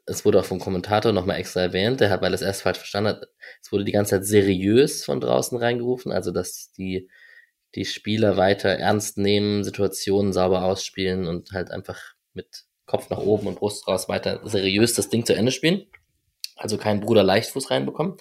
es 0.06 0.24
wurde 0.24 0.40
auch 0.40 0.46
vom 0.46 0.60
Kommentator 0.60 1.12
nochmal 1.12 1.38
extra 1.38 1.62
erwähnt, 1.62 2.00
der 2.00 2.10
hat, 2.10 2.22
weil 2.22 2.34
es 2.34 2.42
erst 2.42 2.62
falsch 2.62 2.78
verstanden 2.78 3.10
hat, 3.10 3.28
es 3.62 3.72
wurde 3.72 3.84
die 3.84 3.92
ganze 3.92 4.12
Zeit 4.12 4.26
seriös 4.26 5.04
von 5.04 5.20
draußen 5.20 5.58
reingerufen, 5.58 6.12
also 6.12 6.32
dass 6.32 6.72
die, 6.74 7.10
die 7.74 7.86
Spieler 7.86 8.38
weiter 8.38 8.70
ernst 8.70 9.18
nehmen, 9.18 9.64
Situationen 9.64 10.32
sauber 10.32 10.64
ausspielen 10.64 11.28
und 11.28 11.52
halt 11.52 11.72
einfach 11.72 12.00
mit 12.34 12.66
Kopf 12.86 13.10
nach 13.10 13.18
oben 13.18 13.48
und 13.48 13.60
Brust 13.60 13.88
raus 13.88 14.08
weiter 14.08 14.42
seriös 14.46 14.94
das 14.94 15.10
Ding 15.10 15.26
zu 15.26 15.34
Ende 15.34 15.52
spielen. 15.52 15.88
Also 16.56 16.78
keinen 16.78 17.02
Bruder 17.02 17.24
Leichtfuß 17.24 17.72
reinbekommen. 17.72 18.16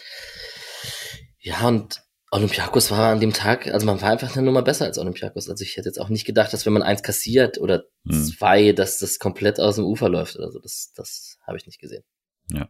Ja, 1.39 1.69
und 1.69 2.03
Olympiakos 2.35 2.91
war 2.91 3.13
an 3.13 3.21
dem 3.21 3.33
Tag, 3.33 3.69
also 3.69 3.87
man 3.87 4.01
war 4.03 4.11
einfach 4.11 4.35
eine 4.35 4.45
Nummer 4.45 4.63
besser 4.63 4.87
als 4.87 4.99
Olympiakos. 4.99 5.49
Also 5.49 5.63
ich 5.63 5.77
hätte 5.77 5.89
jetzt 5.89 6.01
auch 6.01 6.09
nicht 6.09 6.25
gedacht, 6.25 6.53
dass 6.53 6.67
wenn 6.67 6.73
man 6.73 6.83
eins 6.83 7.05
kassiert 7.05 7.59
oder 7.59 7.85
hm. 8.09 8.25
zwei, 8.25 8.73
dass 8.73 8.99
das 8.99 9.21
komplett 9.21 9.61
aus 9.61 9.77
dem 9.77 9.85
Ufer 9.85 10.09
läuft 10.09 10.35
oder 10.35 10.51
so. 10.51 10.59
Das, 10.59 10.93
das 10.97 11.39
habe 11.47 11.59
ich 11.59 11.67
nicht 11.67 11.81
gesehen. 11.81 12.03
Ja, 12.51 12.69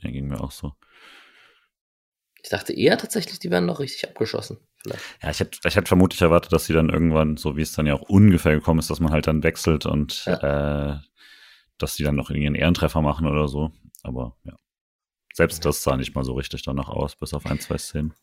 ja, 0.00 0.10
ging 0.12 0.28
mir 0.28 0.40
auch 0.40 0.52
so. 0.52 0.74
Ich 2.40 2.50
dachte 2.50 2.72
eher 2.72 2.96
tatsächlich, 2.96 3.40
die 3.40 3.50
werden 3.50 3.66
noch 3.66 3.80
richtig 3.80 4.08
abgeschossen. 4.08 4.58
Vielleicht. 4.76 5.02
Ja, 5.22 5.30
ich 5.30 5.40
hätte, 5.40 5.58
ich 5.66 5.74
hätte 5.74 5.88
vermutlich 5.88 6.22
erwartet, 6.22 6.52
dass 6.52 6.66
sie 6.66 6.72
dann 6.72 6.88
irgendwann, 6.88 7.36
so 7.36 7.56
wie 7.56 7.62
es 7.62 7.72
dann 7.72 7.86
ja 7.86 7.94
auch 7.94 8.02
ungefähr 8.02 8.52
gekommen 8.52 8.78
ist, 8.78 8.90
dass 8.90 9.00
man 9.00 9.10
halt 9.10 9.26
dann 9.26 9.42
wechselt 9.42 9.86
und 9.86 10.24
ja. 10.26 10.92
äh, 10.92 11.00
dass 11.78 11.96
die 11.96 12.04
dann 12.04 12.14
noch 12.14 12.30
irgendwie 12.30 12.46
einen 12.46 12.54
Ehrentreffer 12.54 13.00
machen 13.00 13.26
oder 13.26 13.48
so. 13.48 13.72
Aber 14.04 14.36
ja. 14.44 14.54
Selbst 15.32 15.64
das 15.64 15.82
sah 15.82 15.96
nicht 15.96 16.14
mal 16.14 16.22
so 16.22 16.34
richtig 16.34 16.62
danach 16.62 16.88
aus, 16.88 17.16
bis 17.16 17.34
auf 17.34 17.46
ein, 17.46 17.58
zwei 17.58 17.76
Szenen. 17.76 18.14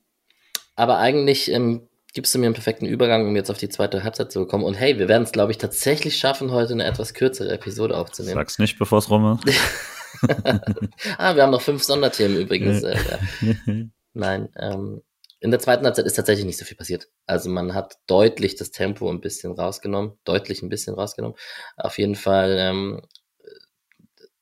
Aber 0.75 0.97
eigentlich 0.97 1.51
ähm, 1.51 1.87
gibst 2.13 2.33
du 2.33 2.39
mir 2.39 2.45
einen 2.45 2.55
perfekten 2.55 2.85
Übergang, 2.85 3.27
um 3.27 3.35
jetzt 3.35 3.49
auf 3.49 3.57
die 3.57 3.69
zweite 3.69 4.03
Halbzeit 4.03 4.31
zu 4.31 4.45
kommen. 4.45 4.63
Und 4.63 4.75
hey, 4.75 4.97
wir 4.99 5.07
werden 5.07 5.23
es, 5.23 5.31
glaube 5.31 5.51
ich, 5.51 5.57
tatsächlich 5.57 6.17
schaffen, 6.17 6.51
heute 6.51 6.73
eine 6.73 6.85
etwas 6.85 7.13
kürzere 7.13 7.51
Episode 7.51 7.97
aufzunehmen. 7.97 8.35
Sag's 8.35 8.59
nicht, 8.59 8.77
bevor 8.79 8.99
es 8.99 9.09
rum 9.09 9.39
ist. 9.45 9.59
ah, 11.17 11.35
wir 11.35 11.43
haben 11.43 11.51
noch 11.51 11.61
fünf 11.61 11.83
Sonderthemen 11.83 12.37
übrigens. 12.37 12.83
Äh, 12.83 12.97
Nein, 14.13 14.49
ähm, 14.57 15.01
in 15.39 15.51
der 15.51 15.59
zweiten 15.59 15.85
Halbzeit 15.85 16.05
ist 16.05 16.13
tatsächlich 16.13 16.45
nicht 16.45 16.59
so 16.59 16.65
viel 16.65 16.77
passiert. 16.77 17.07
Also 17.25 17.49
man 17.49 17.73
hat 17.73 17.97
deutlich 18.07 18.55
das 18.55 18.71
Tempo 18.71 19.09
ein 19.09 19.21
bisschen 19.21 19.53
rausgenommen, 19.53 20.13
deutlich 20.23 20.61
ein 20.61 20.69
bisschen 20.69 20.93
rausgenommen. 20.93 21.37
Auf 21.77 21.97
jeden 21.97 22.15
Fall 22.15 22.57
ähm, 22.59 23.01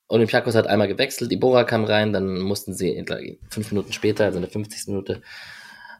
Olympiakos 0.08 0.56
hat 0.56 0.68
einmal 0.68 0.88
gewechselt, 0.88 1.32
Ibora 1.32 1.64
kam 1.64 1.86
rein, 1.86 2.12
dann 2.14 2.40
mussten 2.40 2.74
sie 2.74 3.06
fünf 3.50 3.72
Minuten 3.72 3.94
später, 3.94 4.26
also 4.26 4.38
in 4.38 4.42
der 4.42 4.52
50. 4.52 4.88
Minute, 4.88 5.22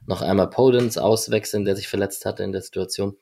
noch 0.06 0.22
einmal 0.22 0.50
Podens 0.50 0.98
auswechseln, 0.98 1.66
der 1.66 1.76
sich 1.76 1.88
verletzt 1.88 2.26
hatte 2.26 2.44
in 2.44 2.52
der 2.52 2.62
Situation. 2.62 3.18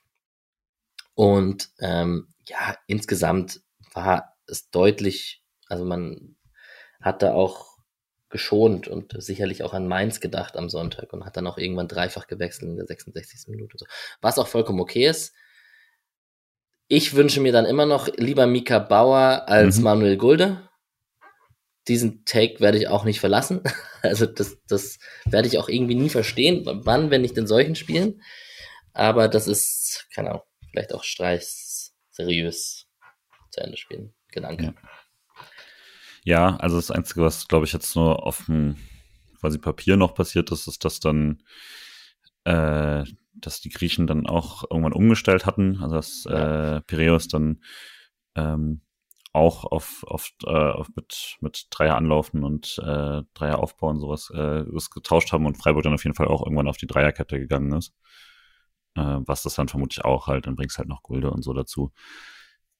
Und 1.15 1.69
ähm, 1.79 2.27
ja, 2.47 2.77
insgesamt 2.87 3.61
war 3.93 4.37
es 4.45 4.69
deutlich, 4.69 5.43
also 5.67 5.83
man 5.83 6.35
hatte 7.01 7.33
auch 7.33 7.77
geschont 8.29 8.87
und 8.87 9.21
sicherlich 9.21 9.63
auch 9.63 9.73
an 9.73 9.87
Mainz 9.87 10.19
gedacht 10.19 10.57
am 10.57 10.69
Sonntag 10.69 11.13
und 11.13 11.25
hat 11.25 11.37
dann 11.37 11.47
auch 11.47 11.57
irgendwann 11.57 11.87
dreifach 11.87 12.27
gewechselt 12.27 12.69
in 12.69 12.77
der 12.77 12.85
66. 12.85 13.47
Minute. 13.47 13.77
Was 14.21 14.37
auch 14.37 14.47
vollkommen 14.47 14.79
okay 14.79 15.07
ist. 15.07 15.33
Ich 16.89 17.15
wünsche 17.15 17.41
mir 17.41 17.51
dann 17.51 17.65
immer 17.65 17.85
noch 17.85 18.07
lieber 18.17 18.47
Mika 18.47 18.79
Bauer 18.79 19.43
als 19.47 19.77
mhm. 19.77 19.83
Manuel 19.83 20.17
Gulde. 20.17 20.66
Diesen 21.87 22.25
Take 22.25 22.59
werde 22.59 22.77
ich 22.77 22.87
auch 22.87 23.03
nicht 23.03 23.19
verlassen. 23.19 23.61
Also 24.03 24.27
das, 24.27 24.57
das 24.67 24.99
werde 25.25 25.47
ich 25.49 25.57
auch 25.57 25.67
irgendwie 25.67 25.95
nie 25.95 26.09
verstehen. 26.09 26.61
Wann, 26.65 27.09
wenn 27.09 27.23
nicht 27.23 27.35
in 27.35 27.47
solchen 27.47 27.75
Spielen. 27.75 28.21
Aber 28.93 29.27
das 29.27 29.47
ist, 29.47 30.07
keine 30.13 30.29
Ahnung, 30.29 30.43
vielleicht 30.69 30.93
auch 30.93 31.03
Streichs 31.03 31.93
seriös 32.11 32.87
zu 33.49 33.59
Ende 33.59 33.75
spielen. 33.75 34.13
Gedanke. 34.31 34.63
Ja. 34.63 34.73
ja, 36.23 36.55
also 36.57 36.77
das 36.77 36.91
Einzige, 36.91 37.21
was, 37.21 37.47
glaube 37.47 37.65
ich, 37.65 37.73
jetzt 37.73 37.95
nur 37.95 38.25
auf 38.25 38.45
dem 38.45 38.77
quasi 39.41 39.57
Papier 39.57 39.97
noch 39.97 40.13
passiert 40.13 40.51
ist, 40.51 40.67
ist, 40.67 40.85
dass 40.85 40.99
dann 40.99 41.43
äh, 42.45 43.03
dass 43.33 43.61
die 43.61 43.69
Griechen 43.69 44.07
dann 44.07 44.27
auch 44.27 44.63
irgendwann 44.69 44.93
umgestellt 44.93 45.45
hatten, 45.45 45.79
also 45.81 45.95
dass 45.95 46.25
äh, 46.25 46.81
Piräus 46.81 47.27
dann 47.27 47.61
ähm, 48.35 48.81
auch 49.37 49.63
auf, 49.63 50.03
auf, 50.07 50.31
äh, 50.45 50.49
auf 50.49 50.89
mit, 50.95 51.37
mit 51.39 51.67
Dreier 51.69 51.95
anlaufen 51.95 52.43
und 52.43 52.77
äh, 52.79 53.21
Dreier 53.33 53.59
aufbauen 53.59 53.99
sowas 53.99 54.29
äh, 54.33 54.65
getauscht 54.93 55.31
haben 55.31 55.45
und 55.45 55.57
Freiburg 55.57 55.83
dann 55.83 55.93
auf 55.93 56.03
jeden 56.03 56.15
Fall 56.15 56.27
auch 56.27 56.43
irgendwann 56.43 56.67
auf 56.67 56.77
die 56.77 56.87
Dreierkette 56.87 57.39
gegangen 57.39 57.71
ist. 57.73 57.93
Äh, 58.95 59.19
was 59.25 59.43
das 59.43 59.55
dann 59.55 59.67
vermutlich 59.67 60.03
auch 60.03 60.27
halt, 60.27 60.47
dann 60.47 60.55
bringst 60.55 60.77
halt 60.77 60.89
noch 60.89 61.03
Gulde 61.03 61.31
und 61.31 61.43
so 61.43 61.53
dazu. 61.53 61.91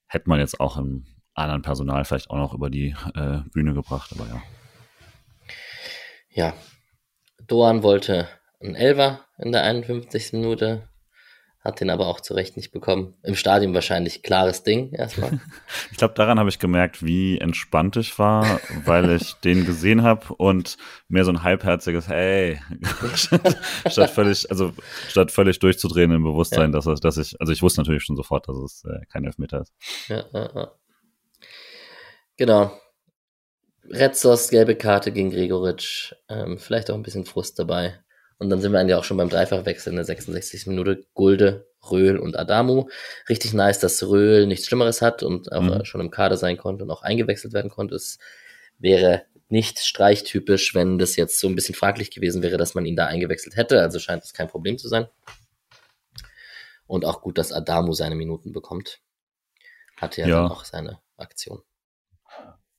Hätte 0.07 0.29
man 0.29 0.39
jetzt 0.39 0.59
auch 0.59 0.77
im 0.77 1.05
anderen 1.33 1.61
Personal 1.61 2.03
vielleicht 2.03 2.29
auch 2.29 2.37
noch 2.37 2.53
über 2.53 2.69
die 2.69 2.95
äh, 3.13 3.39
Bühne 3.53 3.73
gebracht, 3.73 4.11
aber 4.13 4.27
ja. 4.27 4.41
Ja. 6.31 6.53
Doan 7.45 7.83
wollte 7.83 8.27
ein 8.59 8.75
Elver 8.75 9.21
in 9.37 9.51
der 9.51 9.63
51. 9.63 10.33
Minute, 10.33 10.89
hat 11.67 11.81
den 11.81 11.89
aber 11.89 12.07
auch 12.07 12.21
zu 12.21 12.33
Recht 12.33 12.55
nicht 12.55 12.71
bekommen. 12.71 13.15
Im 13.23 13.35
Stadion 13.35 13.73
wahrscheinlich 13.73 14.23
klares 14.23 14.63
Ding 14.63 14.93
erstmal. 14.93 15.41
ich 15.91 15.97
glaube, 15.97 16.13
daran 16.13 16.39
habe 16.39 16.47
ich 16.47 16.59
gemerkt, 16.59 17.03
wie 17.03 17.39
entspannt 17.39 17.97
ich 17.97 18.17
war, 18.17 18.61
weil 18.85 19.11
ich 19.17 19.33
den 19.43 19.65
gesehen 19.65 20.01
habe 20.01 20.33
und 20.35 20.77
mehr 21.09 21.25
so 21.25 21.31
ein 21.31 21.43
halbherziges 21.43 22.07
Hey 22.07 22.61
statt 23.15 24.09
völlig, 24.11 24.49
also 24.49 24.71
statt 25.09 25.29
völlig 25.29 25.59
durchzudrehen 25.59 26.09
im 26.13 26.23
Bewusstsein, 26.23 26.71
ja. 26.71 26.79
dass, 26.79 27.01
dass 27.01 27.17
ich, 27.17 27.35
also 27.41 27.51
ich 27.51 27.61
wusste 27.61 27.81
natürlich 27.81 28.03
schon 28.03 28.15
sofort, 28.15 28.47
dass 28.47 28.55
es 28.55 28.85
äh, 28.85 29.05
kein 29.11 29.25
Elfmeter 29.25 29.59
ist. 29.59 29.73
Ja, 30.07 30.23
ja, 30.31 30.49
ja. 30.55 30.71
Genau. 32.37 32.71
Retzos 33.89 34.49
gelbe 34.49 34.77
Karte 34.77 35.11
gegen 35.11 35.31
Gregoritsch. 35.31 36.13
Ähm, 36.29 36.59
vielleicht 36.59 36.89
auch 36.89 36.95
ein 36.95 37.03
bisschen 37.03 37.25
Frust 37.25 37.59
dabei. 37.59 37.99
Und 38.39 38.49
dann 38.49 38.61
sind 38.61 38.71
wir 38.71 38.85
ja 38.85 38.99
auch 38.99 39.03
schon 39.03 39.17
beim 39.17 39.29
Dreifachwechsel 39.29 39.91
in 39.91 39.95
der 39.95 40.05
66. 40.05 40.67
Minute. 40.67 41.05
Gulde, 41.13 41.67
Röhl 41.89 42.17
und 42.17 42.37
Adamu. 42.37 42.87
Richtig 43.29 43.53
nice, 43.53 43.79
dass 43.79 44.03
Röhl 44.03 44.45
nichts 44.45 44.67
Schlimmeres 44.67 45.01
hat 45.01 45.23
und 45.23 45.51
auch 45.51 45.61
mhm. 45.61 45.85
schon 45.85 46.01
im 46.01 46.11
Kader 46.11 46.37
sein 46.37 46.57
konnte 46.57 46.83
und 46.83 46.91
auch 46.91 47.01
eingewechselt 47.01 47.53
werden 47.53 47.71
konnte. 47.71 47.95
Es 47.95 48.19
wäre 48.77 49.25
nicht 49.49 49.79
streichtypisch, 49.79 50.75
wenn 50.75 50.99
das 50.99 51.15
jetzt 51.15 51.39
so 51.39 51.47
ein 51.47 51.55
bisschen 51.55 51.73
fraglich 51.73 52.11
gewesen 52.11 52.43
wäre, 52.43 52.57
dass 52.57 52.75
man 52.75 52.85
ihn 52.85 52.95
da 52.95 53.07
eingewechselt 53.07 53.55
hätte. 53.55 53.81
Also 53.81 53.97
scheint 53.97 54.23
es 54.23 54.33
kein 54.33 54.49
Problem 54.49 54.77
zu 54.77 54.87
sein. 54.87 55.07
Und 56.85 57.05
auch 57.05 57.21
gut, 57.21 57.37
dass 57.37 57.51
Adamu 57.51 57.93
seine 57.93 58.15
Minuten 58.15 58.51
bekommt. 58.51 58.99
Hatte 59.97 60.21
ja, 60.21 60.27
ja. 60.27 60.41
dann 60.43 60.51
auch 60.51 60.63
seine 60.63 60.99
Aktion. 61.17 61.61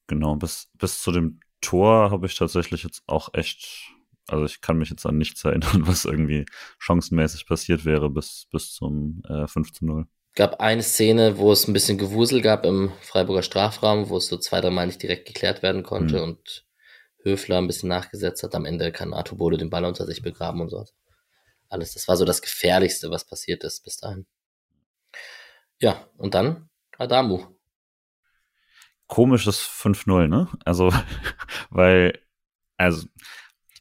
Genau, 0.07 0.37
bis, 0.37 0.69
bis 0.75 1.03
zu 1.03 1.11
dem 1.11 1.41
Tor 1.61 2.11
habe 2.11 2.27
ich 2.27 2.37
tatsächlich 2.37 2.85
jetzt 2.85 3.03
auch 3.07 3.35
echt 3.35 3.91
also 4.29 4.45
ich 4.45 4.61
kann 4.61 4.79
mich 4.79 4.91
jetzt 4.91 5.07
an 5.07 5.19
nichts 5.19 5.45
erinnern, 5.45 5.83
was 5.87 6.05
irgendwie 6.05 6.47
chancenmäßig 6.79 7.47
passiert 7.47 7.85
wäre 7.85 8.11
bis, 8.11 8.47
bis 8.51 8.73
zum 8.73 9.23
äh, 9.29 9.47
5 9.47 9.73
zu 9.73 9.87
0. 9.87 10.07
Gab 10.35 10.61
eine 10.61 10.83
Szene, 10.83 11.39
wo 11.39 11.51
es 11.51 11.67
ein 11.67 11.73
bisschen 11.73 11.99
Gewusel 11.99 12.43
gab 12.43 12.65
im 12.65 12.93
Freiburger 13.01 13.43
Strafraum, 13.43 14.09
wo 14.09 14.19
es 14.19 14.29
so 14.29 14.37
zwei, 14.37 14.61
drei 14.61 14.71
Mal 14.71 14.87
nicht 14.87 15.03
direkt 15.03 15.27
geklärt 15.27 15.63
werden 15.63 15.83
konnte 15.83 16.19
mhm. 16.19 16.23
und 16.23 16.65
Höfler 17.25 17.59
ein 17.59 17.67
bisschen 17.67 17.89
nachgesetzt 17.89 18.43
hat. 18.43 18.55
Am 18.55 18.65
Ende 18.65 18.93
kann 18.93 19.15
Arthur 19.15 19.39
Bode 19.39 19.59
den 19.59 19.71
Ball 19.71 19.85
unter 19.85 20.07
sich 20.07 20.23
begraben 20.23 20.61
und 20.61 20.71
so. 20.71 20.85
Alles. 21.69 21.95
Das 21.95 22.09
war 22.09 22.17
so 22.17 22.25
das 22.25 22.41
Gefährlichste, 22.41 23.11
was 23.11 23.27
passiert 23.27 23.65
ist 23.65 23.83
bis 23.85 23.99
dahin. 23.99 24.27
Ja, 25.81 26.07
und 26.17 26.35
dann 26.35 26.69
Adamu. 26.97 27.47
Komisches 29.07 29.61
5-0, 29.61 30.29
ne? 30.29 30.49
Also, 30.65 30.93
weil, 31.71 32.21
also, 32.77 33.07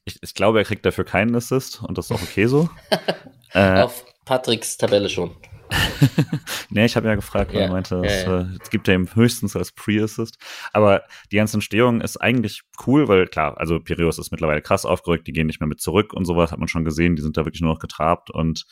ich, 0.07 0.17
ich 0.21 0.33
glaube, 0.33 0.59
er 0.59 0.65
kriegt 0.65 0.85
dafür 0.85 1.03
keinen 1.03 1.35
Assist 1.35 1.83
und 1.83 1.97
das 1.97 2.09
ist 2.09 2.11
auch 2.11 2.21
okay 2.21 2.47
so. 2.47 2.69
äh, 3.53 3.81
Auf 3.81 4.05
Patricks 4.25 4.77
Tabelle 4.77 5.09
schon. 5.09 5.35
nee, 6.69 6.85
ich 6.85 6.95
habe 6.95 7.09
ja 7.09 7.15
gefragt, 7.15 7.53
weil 7.53 7.61
ja, 7.61 7.67
er 7.67 7.71
meinte, 7.73 7.95
ja, 7.95 8.03
es, 8.03 8.23
ja. 8.23 8.39
Äh, 8.39 8.45
es 8.61 8.69
gibt 8.69 8.87
ja 8.87 8.93
ihm 8.93 9.13
höchstens 9.13 9.55
als 9.57 9.73
Pre-Assist. 9.73 10.37
Aber 10.71 11.03
die 11.31 11.35
ganze 11.35 11.57
Entstehung 11.57 11.99
ist 11.99 12.17
eigentlich 12.17 12.61
cool, 12.85 13.09
weil 13.09 13.27
klar, 13.27 13.57
also 13.57 13.79
Piraeus 13.81 14.17
ist 14.17 14.31
mittlerweile 14.31 14.61
krass 14.61 14.85
aufgerückt, 14.85 15.27
die 15.27 15.33
gehen 15.33 15.47
nicht 15.47 15.59
mehr 15.59 15.67
mit 15.67 15.81
zurück 15.81 16.13
und 16.13 16.23
sowas, 16.23 16.53
hat 16.53 16.59
man 16.59 16.69
schon 16.69 16.85
gesehen, 16.85 17.17
die 17.17 17.21
sind 17.21 17.35
da 17.35 17.43
wirklich 17.43 17.61
nur 17.61 17.73
noch 17.73 17.79
getrabt 17.79 18.31
und 18.31 18.65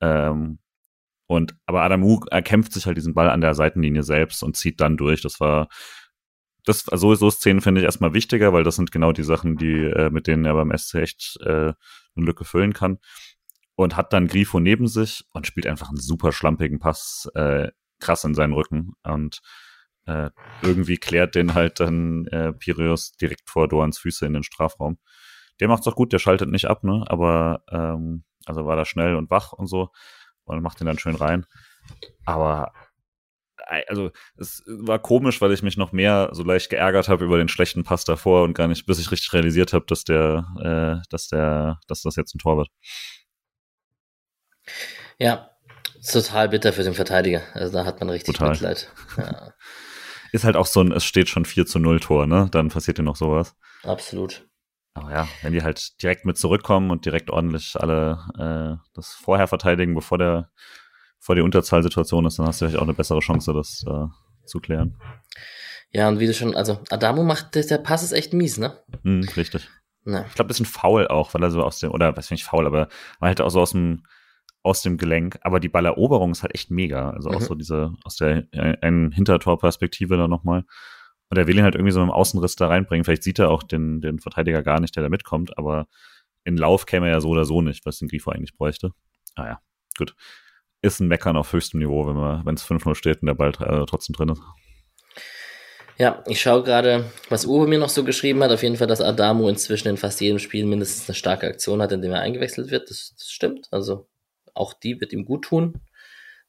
ähm, 0.00 0.58
und 1.26 1.56
aber 1.64 1.82
Adamu 1.82 2.20
erkämpft 2.30 2.74
sich 2.74 2.84
halt 2.84 2.98
diesen 2.98 3.14
Ball 3.14 3.30
an 3.30 3.40
der 3.40 3.54
Seitenlinie 3.54 4.02
selbst 4.02 4.42
und 4.42 4.56
zieht 4.56 4.80
dann 4.82 4.98
durch. 4.98 5.22
Das 5.22 5.40
war 5.40 5.68
das, 6.64 6.88
also 6.88 7.14
so 7.14 7.30
Szenen 7.30 7.60
finde 7.60 7.80
ich 7.80 7.84
erstmal 7.84 8.14
wichtiger, 8.14 8.52
weil 8.52 8.64
das 8.64 8.76
sind 8.76 8.90
genau 8.90 9.12
die 9.12 9.22
Sachen, 9.22 9.56
die, 9.56 9.84
äh, 9.84 10.10
mit 10.10 10.26
denen 10.26 10.44
er 10.44 10.54
beim 10.54 10.76
SC 10.76 10.94
echt 10.96 11.38
äh, 11.42 11.72
eine 12.16 12.26
Lücke 12.26 12.44
füllen 12.44 12.72
kann. 12.72 12.98
Und 13.76 13.96
hat 13.96 14.12
dann 14.12 14.28
Grifo 14.28 14.60
neben 14.60 14.86
sich 14.86 15.24
und 15.32 15.48
spielt 15.48 15.66
einfach 15.66 15.88
einen 15.88 16.00
super 16.00 16.30
schlampigen 16.30 16.78
Pass 16.78 17.28
äh, 17.34 17.72
krass 17.98 18.22
in 18.22 18.34
seinen 18.34 18.52
Rücken. 18.52 18.92
Und 19.02 19.40
äh, 20.06 20.30
irgendwie 20.62 20.96
klärt 20.96 21.34
den 21.34 21.54
halt 21.54 21.80
dann 21.80 22.26
äh, 22.28 22.52
Piraeus 22.52 23.16
direkt 23.16 23.50
vor 23.50 23.66
Doans 23.66 23.98
Füße 23.98 24.26
in 24.26 24.34
den 24.34 24.44
Strafraum. 24.44 24.98
Der 25.60 25.68
macht's 25.68 25.88
auch 25.88 25.96
gut, 25.96 26.12
der 26.12 26.18
schaltet 26.18 26.50
nicht 26.50 26.66
ab, 26.66 26.84
ne? 26.84 27.04
Aber 27.08 27.62
ähm, 27.70 28.24
also 28.46 28.64
war 28.64 28.76
da 28.76 28.84
schnell 28.84 29.16
und 29.16 29.30
wach 29.30 29.52
und 29.52 29.66
so 29.66 29.90
und 30.44 30.62
macht 30.62 30.80
den 30.80 30.86
dann 30.86 30.98
schön 30.98 31.16
rein. 31.16 31.46
Aber 32.24 32.72
also 33.88 34.10
es 34.36 34.62
war 34.66 34.98
komisch, 34.98 35.40
weil 35.40 35.52
ich 35.52 35.62
mich 35.62 35.76
noch 35.76 35.92
mehr 35.92 36.30
so 36.32 36.42
leicht 36.42 36.70
geärgert 36.70 37.08
habe 37.08 37.24
über 37.24 37.38
den 37.38 37.48
schlechten 37.48 37.84
Pass 37.84 38.04
davor 38.04 38.42
und 38.44 38.54
gar 38.54 38.68
nicht, 38.68 38.86
bis 38.86 38.98
ich 38.98 39.10
richtig 39.10 39.32
realisiert 39.32 39.72
habe, 39.72 39.84
dass 39.86 40.04
der, 40.04 40.46
äh, 41.02 41.06
dass 41.10 41.28
der, 41.28 41.80
dass 41.88 42.02
das 42.02 42.16
jetzt 42.16 42.34
ein 42.34 42.38
Tor 42.38 42.56
wird. 42.56 42.68
Ja, 45.18 45.50
total 46.10 46.48
bitter 46.48 46.72
für 46.72 46.82
den 46.82 46.94
Verteidiger. 46.94 47.42
Also 47.52 47.72
da 47.72 47.84
hat 47.84 48.00
man 48.00 48.10
richtig 48.10 48.34
total. 48.34 48.50
Mitleid. 48.50 48.90
Ja. 49.16 49.52
Ist 50.32 50.44
halt 50.44 50.56
auch 50.56 50.66
so 50.66 50.80
ein, 50.80 50.90
es 50.90 51.04
steht 51.04 51.28
schon 51.28 51.44
4 51.44 51.64
zu 51.64 51.78
0 51.78 52.00
Tor, 52.00 52.26
ne? 52.26 52.48
Dann 52.50 52.68
passiert 52.68 52.98
dir 52.98 53.04
noch 53.04 53.14
sowas. 53.14 53.54
Absolut. 53.84 54.48
Aber 54.94 55.12
ja, 55.12 55.28
wenn 55.42 55.52
die 55.52 55.62
halt 55.62 56.02
direkt 56.02 56.24
mit 56.24 56.38
zurückkommen 56.38 56.90
und 56.90 57.04
direkt 57.04 57.30
ordentlich 57.30 57.76
alle 57.76 58.18
äh, 58.36 58.84
das 58.94 59.12
vorher 59.12 59.46
verteidigen, 59.46 59.94
bevor 59.94 60.18
der 60.18 60.50
vor 61.24 61.34
die 61.34 61.40
Unterzahlsituation 61.40 62.26
ist, 62.26 62.38
dann 62.38 62.46
hast 62.46 62.60
du 62.60 62.66
vielleicht 62.66 62.78
auch 62.78 62.86
eine 62.86 62.92
bessere 62.92 63.20
Chance, 63.20 63.54
das 63.54 63.82
äh, 63.88 64.06
zu 64.44 64.60
klären. 64.60 64.98
Ja, 65.90 66.06
und 66.08 66.20
wie 66.20 66.26
du 66.26 66.34
schon, 66.34 66.54
also 66.54 66.80
Adamo 66.90 67.24
macht, 67.24 67.54
der 67.54 67.78
Pass 67.78 68.02
ist 68.02 68.12
echt 68.12 68.34
mies, 68.34 68.58
ne? 68.58 68.78
Hm, 69.04 69.26
richtig. 69.34 69.70
Na. 70.04 70.26
Ich 70.26 70.34
glaube, 70.34 70.48
das 70.48 70.60
ist 70.60 70.66
ein 70.66 70.70
Foul 70.70 71.08
auch, 71.08 71.32
weil 71.32 71.42
er 71.42 71.50
so 71.50 71.62
aus 71.62 71.78
dem, 71.78 71.92
oder 71.92 72.14
weiß 72.14 72.30
nicht 72.30 72.44
Foul, 72.44 72.66
aber 72.66 72.88
man 73.20 73.28
halt 73.28 73.40
auch 73.40 73.48
so 73.48 73.62
aus 73.62 73.70
dem, 73.70 74.02
aus 74.62 74.82
dem 74.82 74.98
Gelenk. 74.98 75.38
Aber 75.40 75.60
die 75.60 75.70
Balleroberung 75.70 76.30
ist 76.30 76.42
halt 76.42 76.54
echt 76.54 76.70
mega. 76.70 77.08
Also 77.12 77.30
mhm. 77.30 77.36
auch 77.36 77.40
so 77.40 77.54
diese, 77.54 77.94
aus 78.04 78.16
der 78.16 78.46
einen 78.52 79.10
Hintertorperspektive 79.10 80.18
da 80.18 80.28
nochmal. 80.28 80.64
Und 81.30 81.38
er 81.38 81.46
will 81.46 81.56
ihn 81.56 81.64
halt 81.64 81.74
irgendwie 81.74 81.92
so 81.92 82.02
im 82.02 82.10
Außenriss 82.10 82.56
da 82.56 82.66
reinbringen. 82.66 83.04
Vielleicht 83.04 83.22
sieht 83.22 83.38
er 83.38 83.50
auch 83.50 83.62
den, 83.62 84.02
den 84.02 84.18
Verteidiger 84.18 84.62
gar 84.62 84.80
nicht, 84.80 84.94
der 84.94 85.04
da 85.04 85.08
mitkommt, 85.08 85.56
aber 85.56 85.86
in 86.44 86.58
Lauf 86.58 86.84
käme 86.84 87.06
er 87.06 87.12
ja 87.12 87.20
so 87.22 87.30
oder 87.30 87.46
so 87.46 87.62
nicht, 87.62 87.86
was 87.86 87.98
den 87.98 88.08
Grifo 88.08 88.30
eigentlich 88.30 88.58
bräuchte. 88.58 88.90
Ah 89.36 89.46
ja, 89.46 89.60
gut 89.96 90.14
ist 90.84 91.00
ein 91.00 91.08
Meckern 91.08 91.36
auf 91.36 91.52
höchstem 91.52 91.80
Niveau, 91.80 92.06
wenn 92.06 92.16
man, 92.16 92.44
wenn 92.44 92.54
es 92.54 92.64
5-0 92.64 92.94
steht 92.94 93.22
und 93.22 93.26
der 93.26 93.34
Ball 93.34 93.52
äh, 93.60 93.86
trotzdem 93.86 94.14
drin 94.14 94.28
ist. 94.28 94.42
Ja, 95.96 96.22
ich 96.26 96.40
schaue 96.40 96.64
gerade, 96.64 97.10
was 97.28 97.46
Uwe 97.46 97.68
mir 97.68 97.78
noch 97.78 97.88
so 97.88 98.04
geschrieben 98.04 98.42
hat. 98.42 98.50
Auf 98.50 98.62
jeden 98.62 98.76
Fall, 98.76 98.88
dass 98.88 99.00
Adamo 99.00 99.48
inzwischen 99.48 99.88
in 99.88 99.96
fast 99.96 100.20
jedem 100.20 100.40
Spiel 100.40 100.66
mindestens 100.66 101.08
eine 101.08 101.14
starke 101.14 101.46
Aktion 101.46 101.80
hat, 101.80 101.92
in 101.92 102.02
dem 102.02 102.12
er 102.12 102.20
eingewechselt 102.20 102.70
wird. 102.70 102.90
Das, 102.90 103.14
das 103.16 103.30
stimmt. 103.30 103.68
Also 103.70 104.08
auch 104.54 104.74
die 104.74 105.00
wird 105.00 105.12
ihm 105.12 105.24
gut 105.24 105.44
tun, 105.44 105.80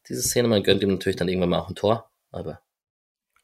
diese 0.09 0.21
Szene. 0.21 0.47
Man 0.47 0.63
gönnt 0.63 0.81
ihm 0.81 0.89
natürlich 0.89 1.15
dann 1.15 1.27
irgendwann 1.27 1.49
mal 1.49 1.59
auch 1.59 1.69
ein 1.69 1.75
Tor. 1.75 2.09
Aber 2.31 2.59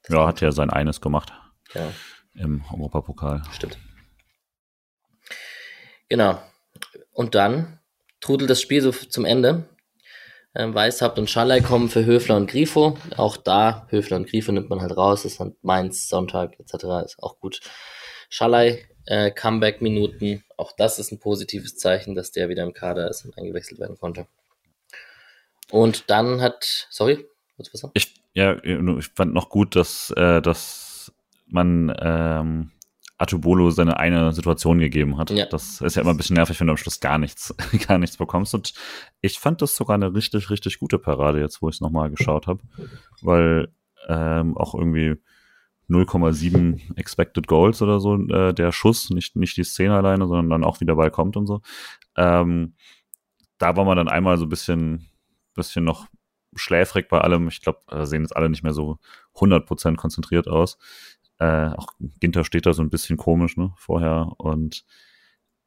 ja, 0.09 0.27
hat 0.27 0.41
ja 0.41 0.51
sein 0.51 0.71
eines 0.71 1.01
gemacht. 1.01 1.31
Ja. 1.73 1.93
Im 2.33 2.63
Europapokal. 2.71 3.43
Stimmt. 3.51 3.77
Genau. 6.09 6.41
Und 7.13 7.35
dann 7.35 7.79
trudelt 8.19 8.49
das 8.49 8.61
Spiel 8.61 8.81
so 8.81 8.91
zum 8.91 9.25
Ende. 9.25 9.69
Ähm, 10.53 10.73
Weishaupt 10.73 11.17
und 11.17 11.29
Schallei 11.29 11.61
kommen 11.61 11.89
für 11.89 12.05
Höfler 12.05 12.35
und 12.35 12.49
Grifo. 12.49 12.97
Auch 13.15 13.37
da, 13.37 13.87
Höfler 13.89 14.17
und 14.17 14.27
Grifo 14.29 14.51
nimmt 14.51 14.69
man 14.69 14.81
halt 14.81 14.95
raus, 14.97 15.23
ist 15.23 15.39
dann 15.39 15.55
Mainz, 15.61 16.09
Sonntag 16.09 16.59
etc. 16.59 17.05
ist 17.05 17.23
auch 17.23 17.39
gut. 17.39 17.61
Schallei 18.29 18.85
äh, 19.05 19.31
Comeback-Minuten. 19.31 20.43
Auch 20.57 20.73
das 20.73 20.99
ist 20.99 21.11
ein 21.11 21.19
positives 21.19 21.77
Zeichen, 21.77 22.15
dass 22.15 22.31
der 22.31 22.49
wieder 22.49 22.63
im 22.63 22.73
Kader 22.73 23.09
ist 23.09 23.25
und 23.25 23.37
eingewechselt 23.37 23.79
werden 23.79 23.97
konnte. 23.97 24.27
Und 25.69 26.09
dann 26.09 26.41
hat, 26.41 26.87
sorry, 26.89 27.25
was 27.57 27.69
ich, 27.93 28.13
ja, 28.33 28.61
ich 28.63 29.07
fand 29.15 29.33
noch 29.33 29.49
gut, 29.49 29.75
dass, 29.75 30.11
äh, 30.17 30.41
dass 30.41 31.13
man 31.47 31.95
ähm, 31.99 32.71
Atubolo 33.21 33.69
seine 33.69 33.97
eine 33.97 34.33
Situation 34.33 34.79
gegeben 34.79 35.17
hat. 35.17 35.29
Ja. 35.29 35.45
Das 35.45 35.79
ist 35.81 35.95
ja 35.95 36.01
immer 36.01 36.11
ein 36.11 36.17
bisschen 36.17 36.35
nervig, 36.35 36.59
wenn 36.59 36.67
du 36.67 36.71
am 36.71 36.77
Schluss 36.77 36.99
gar 36.99 37.17
nichts, 37.17 37.55
gar 37.87 37.97
nichts 37.97 38.17
bekommst. 38.17 38.53
Und 38.53 38.73
ich 39.21 39.39
fand 39.39 39.61
das 39.61 39.75
sogar 39.75 39.95
eine 39.95 40.13
richtig, 40.13 40.49
richtig 40.49 40.79
gute 40.79 40.97
Parade 40.97 41.39
jetzt, 41.39 41.61
wo 41.61 41.69
ich 41.69 41.75
es 41.75 41.81
nochmal 41.81 42.09
geschaut 42.09 42.47
habe. 42.47 42.61
Weil 43.21 43.71
ähm, 44.07 44.57
auch 44.57 44.73
irgendwie 44.73 45.15
0,7 45.89 46.97
Expected 46.97 47.47
Goals 47.47 47.81
oder 47.81 47.99
so, 47.99 48.15
äh, 48.15 48.53
der 48.53 48.71
Schuss, 48.71 49.09
nicht, 49.11 49.35
nicht 49.35 49.55
die 49.57 49.63
Szene 49.63 49.95
alleine, 49.95 50.27
sondern 50.27 50.49
dann 50.49 50.63
auch 50.63 50.79
wieder 50.79 50.95
Ball 50.95 51.11
kommt 51.11 51.37
und 51.37 51.45
so. 51.45 51.61
Ähm, 52.15 52.73
da 53.59 53.75
war 53.75 53.85
man 53.85 53.97
dann 53.97 54.07
einmal 54.07 54.37
so 54.37 54.45
ein 54.45 54.49
bisschen, 54.49 55.07
bisschen 55.53 55.83
noch 55.83 56.07
schläfrig 56.55 57.07
bei 57.07 57.21
allem. 57.21 57.47
Ich 57.47 57.61
glaube, 57.61 57.79
da 57.87 58.05
sehen 58.05 58.23
jetzt 58.23 58.35
alle 58.35 58.49
nicht 58.49 58.63
mehr 58.63 58.73
so 58.73 58.97
100% 59.35 59.95
konzentriert 59.95 60.47
aus. 60.47 60.77
Äh, 61.41 61.73
auch 61.75 61.87
Ginter 62.19 62.43
steht 62.43 62.65
da 62.65 62.73
so 62.73 62.81
ein 62.81 62.89
bisschen 62.89 63.17
komisch, 63.17 63.57
ne, 63.57 63.73
vorher. 63.77 64.33
Und 64.37 64.85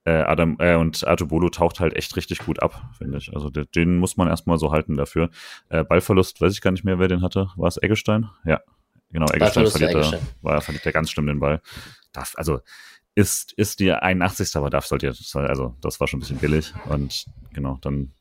äh, 0.05 0.13
Adam 0.13 0.57
äh, 0.61 0.77
und 0.77 1.07
Artubolo 1.07 1.49
taucht 1.49 1.81
halt 1.81 1.95
echt 1.95 2.15
richtig 2.17 2.39
gut 2.39 2.63
ab, 2.63 2.91
finde 2.97 3.19
ich. 3.19 3.35
Also 3.35 3.51
den, 3.51 3.67
den 3.75 3.97
muss 3.97 4.17
man 4.17 4.29
erstmal 4.29 4.59
so 4.59 4.71
halten 4.71 4.95
dafür. 4.95 5.31
Äh, 5.69 5.85
Ballverlust, 5.85 6.41
weiß 6.41 6.53
ich 6.53 6.61
gar 6.61 6.71
nicht 6.71 6.85
mehr, 6.85 6.99
wer 6.99 7.09
den 7.09 7.23
hatte. 7.23 7.51
War 7.57 7.69
es 7.69 7.83
Eggestein? 7.83 8.31
Ja, 8.45 8.61
Genau, 9.15 9.27
Eggestein 9.27 9.69
verliert, 9.69 9.95
er, 9.95 10.21
war, 10.43 10.61
verliert 10.61 10.85
er 10.85 10.91
ganz 10.91 11.09
schlimm 11.09 11.29
den 11.29 11.39
Ball. 11.39 11.63
Darf, 12.13 12.33
also 12.37 12.61
ist, 13.15 13.53
ist 13.53 13.79
die 13.79 13.93
81. 13.93 14.57
aber 14.57 14.71
darf 14.71 14.87
sollte 14.87 15.07
jetzt, 15.07 15.37
also 15.37 15.77
das 15.81 16.01
war 16.01 16.09
schon 16.09 16.19
ein 16.19 16.23
bisschen 16.23 16.39
billig 16.39 16.75
und 16.89 17.27
genau, 17.53 17.79
dann 17.81 18.13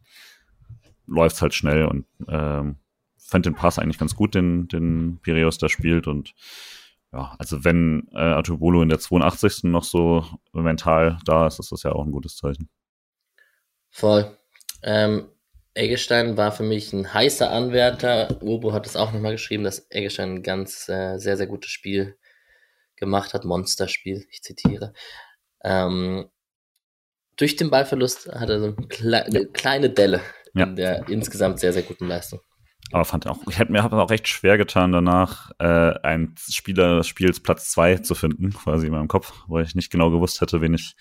läuft's 1.07 1.41
halt 1.41 1.55
schnell 1.55 1.85
und 1.85 2.05
ähm, 2.27 2.75
fand 3.17 3.47
den 3.47 3.55
Pass 3.55 3.79
eigentlich 3.79 3.97
ganz 3.97 4.15
gut, 4.15 4.35
den, 4.35 4.67
den 4.67 5.17
Piraeus 5.23 5.57
da 5.57 5.67
spielt 5.67 6.05
und 6.05 6.35
ja, 7.13 7.35
also 7.37 7.63
wenn 7.63 8.07
äh, 8.11 8.17
Atubolo 8.17 8.81
in 8.81 8.89
der 8.89 8.99
82. 8.99 9.65
noch 9.65 9.83
so 9.83 10.25
mental 10.51 11.19
da 11.25 11.45
ist, 11.45 11.59
ist 11.59 11.71
das 11.71 11.83
ja 11.83 11.91
auch 11.91 12.05
ein 12.05 12.11
gutes 12.11 12.37
Zeichen. 12.37 12.69
Voll. 13.91 14.35
Ähm, 14.81 15.29
Eggestein 15.75 16.37
war 16.37 16.51
für 16.51 16.63
mich 16.63 16.91
ein 16.91 17.13
heißer 17.13 17.51
Anwärter. 17.51 18.41
Urbo 18.41 18.73
hat 18.73 18.87
es 18.87 18.95
auch 18.95 19.11
nochmal 19.11 19.33
geschrieben, 19.33 19.63
dass 19.63 19.85
Eggestein 19.91 20.35
ein 20.35 20.43
ganz 20.43 20.89
äh, 20.89 21.17
sehr, 21.19 21.37
sehr 21.37 21.47
gutes 21.47 21.69
Spiel 21.69 22.17
gemacht 22.95 23.35
hat. 23.35 23.45
Monsterspiel, 23.45 24.25
ich 24.31 24.41
zitiere. 24.41 24.93
Ähm, 25.63 26.29
durch 27.35 27.55
den 27.55 27.69
Ballverlust 27.69 28.31
hat 28.31 28.49
er 28.49 28.59
so 28.59 28.65
eine, 28.65 28.87
Kle 28.87 29.25
ja. 29.29 29.45
kleine 29.53 29.89
Delle 29.91 30.21
ja. 30.55 30.65
in 30.65 30.75
der 30.75 31.07
insgesamt 31.09 31.59
sehr, 31.59 31.73
sehr 31.73 31.83
guten 31.83 32.07
Leistung. 32.07 32.39
Aber 32.93 33.05
fand 33.05 33.27
auch, 33.27 33.39
ich 33.49 33.57
hätte 33.57 33.71
mir 33.71 33.83
auch 33.83 34.09
recht 34.11 34.27
schwer 34.27 34.57
getan, 34.57 34.91
danach 34.91 35.51
äh, 35.57 35.65
einen 36.03 36.35
Spieler 36.37 36.97
des 36.97 37.07
Spiels 37.07 37.39
Platz 37.39 37.71
zwei 37.71 37.97
zu 37.97 38.13
finden, 38.13 38.53
quasi 38.53 38.85
in 38.85 38.91
meinem 38.93 39.07
Kopf, 39.07 39.33
weil 39.47 39.65
ich 39.65 39.73
nicht 39.73 39.91
genau 39.91 40.11
gewusst 40.11 40.41
hätte, 40.41 40.61
wen 40.61 40.75
ich 40.75 40.95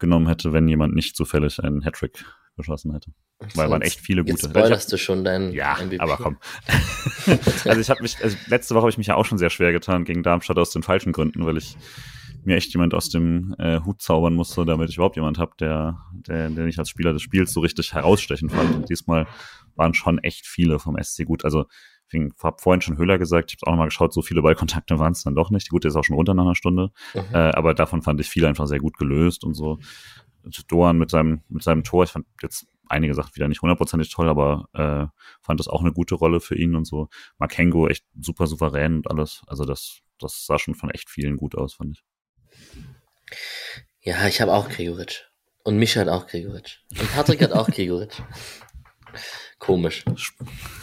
genommen 0.00 0.26
hätte, 0.26 0.52
wenn 0.52 0.66
jemand 0.66 0.94
nicht 0.94 1.16
zufällig 1.16 1.62
einen 1.62 1.84
Hattrick 1.84 2.24
geschossen 2.56 2.92
hätte. 2.92 3.12
Weil 3.54 3.70
waren 3.70 3.80
echt 3.82 4.00
viele 4.00 4.22
gute. 4.22 4.32
Jetzt 4.32 4.50
spoilerst 4.50 4.92
du 4.92 4.98
schon 4.98 5.24
deinen 5.24 5.52
Ja, 5.52 5.78
MVP. 5.80 6.00
aber 6.00 6.16
komm. 6.16 6.38
also 7.64 7.80
ich 7.80 7.90
habe 7.90 8.02
mich, 8.02 8.22
also 8.22 8.36
letzte 8.48 8.74
Woche 8.74 8.82
habe 8.82 8.90
ich 8.90 8.98
mich 8.98 9.06
ja 9.06 9.14
auch 9.14 9.24
schon 9.24 9.38
sehr 9.38 9.50
schwer 9.50 9.72
getan 9.72 10.04
gegen 10.04 10.22
Darmstadt 10.22 10.58
aus 10.58 10.70
den 10.70 10.82
falschen 10.82 11.12
Gründen, 11.12 11.46
weil 11.46 11.56
ich 11.56 11.76
mir 12.44 12.56
echt 12.56 12.72
jemand 12.72 12.94
aus 12.94 13.08
dem 13.08 13.54
äh, 13.58 13.80
Hut 13.80 14.02
zaubern 14.02 14.34
musste, 14.34 14.64
damit 14.64 14.90
ich 14.90 14.96
überhaupt 14.96 15.16
jemand 15.16 15.38
habe, 15.38 15.52
der, 15.58 15.98
der, 16.12 16.50
der 16.50 16.66
ich 16.66 16.78
als 16.78 16.88
Spieler 16.88 17.12
des 17.12 17.22
Spiels 17.22 17.52
so 17.52 17.60
richtig 17.60 17.94
herausstechen 17.94 18.50
fand. 18.50 18.74
Und 18.74 18.88
diesmal 18.88 19.26
waren 19.76 19.94
schon 19.94 20.18
echt 20.18 20.46
viele 20.46 20.78
vom 20.78 20.96
SC 21.02 21.24
gut. 21.24 21.44
Also 21.44 21.66
ich 22.12 22.32
habe 22.42 22.56
vorhin 22.60 22.80
schon 22.80 22.98
Höhler 22.98 23.18
gesagt, 23.18 23.52
ich 23.52 23.58
habe 23.60 23.68
auch 23.68 23.72
nochmal 23.74 23.88
geschaut, 23.88 24.12
so 24.12 24.22
viele 24.22 24.42
Ballkontakte 24.42 24.98
waren 24.98 25.12
es 25.12 25.22
dann 25.22 25.34
doch 25.34 25.50
nicht. 25.50 25.70
Gut, 25.70 25.84
der 25.84 25.90
ist 25.90 25.96
auch 25.96 26.04
schon 26.04 26.16
runter 26.16 26.34
nach 26.34 26.44
einer 26.44 26.54
Stunde. 26.54 26.90
Mhm. 27.14 27.20
Äh, 27.32 27.52
aber 27.52 27.74
davon 27.74 28.02
fand 28.02 28.20
ich 28.20 28.28
viele 28.28 28.48
einfach 28.48 28.66
sehr 28.66 28.80
gut 28.80 28.96
gelöst 28.96 29.44
und 29.44 29.54
so. 29.54 29.78
Doan 30.68 30.98
mit 30.98 31.10
seinem, 31.10 31.42
mit 31.48 31.62
seinem 31.62 31.84
Tor, 31.84 32.04
ich 32.04 32.10
fand 32.10 32.26
jetzt 32.42 32.66
einige 32.88 33.14
Sachen 33.14 33.34
wieder 33.36 33.46
nicht 33.46 33.62
hundertprozentig 33.62 34.10
toll, 34.10 34.28
aber 34.28 34.68
äh, 34.72 35.06
fand 35.40 35.60
das 35.60 35.68
auch 35.68 35.82
eine 35.82 35.92
gute 35.92 36.14
Rolle 36.14 36.40
für 36.40 36.56
ihn 36.56 36.74
und 36.74 36.86
so. 36.86 37.08
Makengo 37.38 37.86
echt 37.86 38.04
super 38.18 38.46
souverän 38.46 38.96
und 38.96 39.10
alles. 39.10 39.42
Also 39.46 39.64
das, 39.64 40.00
das 40.18 40.46
sah 40.46 40.58
schon 40.58 40.74
von 40.74 40.90
echt 40.90 41.08
vielen 41.08 41.36
gut 41.36 41.54
aus, 41.54 41.74
fand 41.74 41.92
ich. 41.92 42.04
Ja, 44.02 44.26
ich 44.26 44.40
habe 44.40 44.52
auch 44.52 44.68
Gregoritsch. 44.68 45.24
Und 45.62 45.76
Mischa 45.76 46.00
hat 46.00 46.08
auch 46.08 46.26
Gregoritsch. 46.26 46.78
Und 46.98 47.12
Patrick 47.12 47.42
hat 47.42 47.52
auch 47.52 47.68
Gregoritsch. 47.70 48.20
Komisch. 49.58 50.04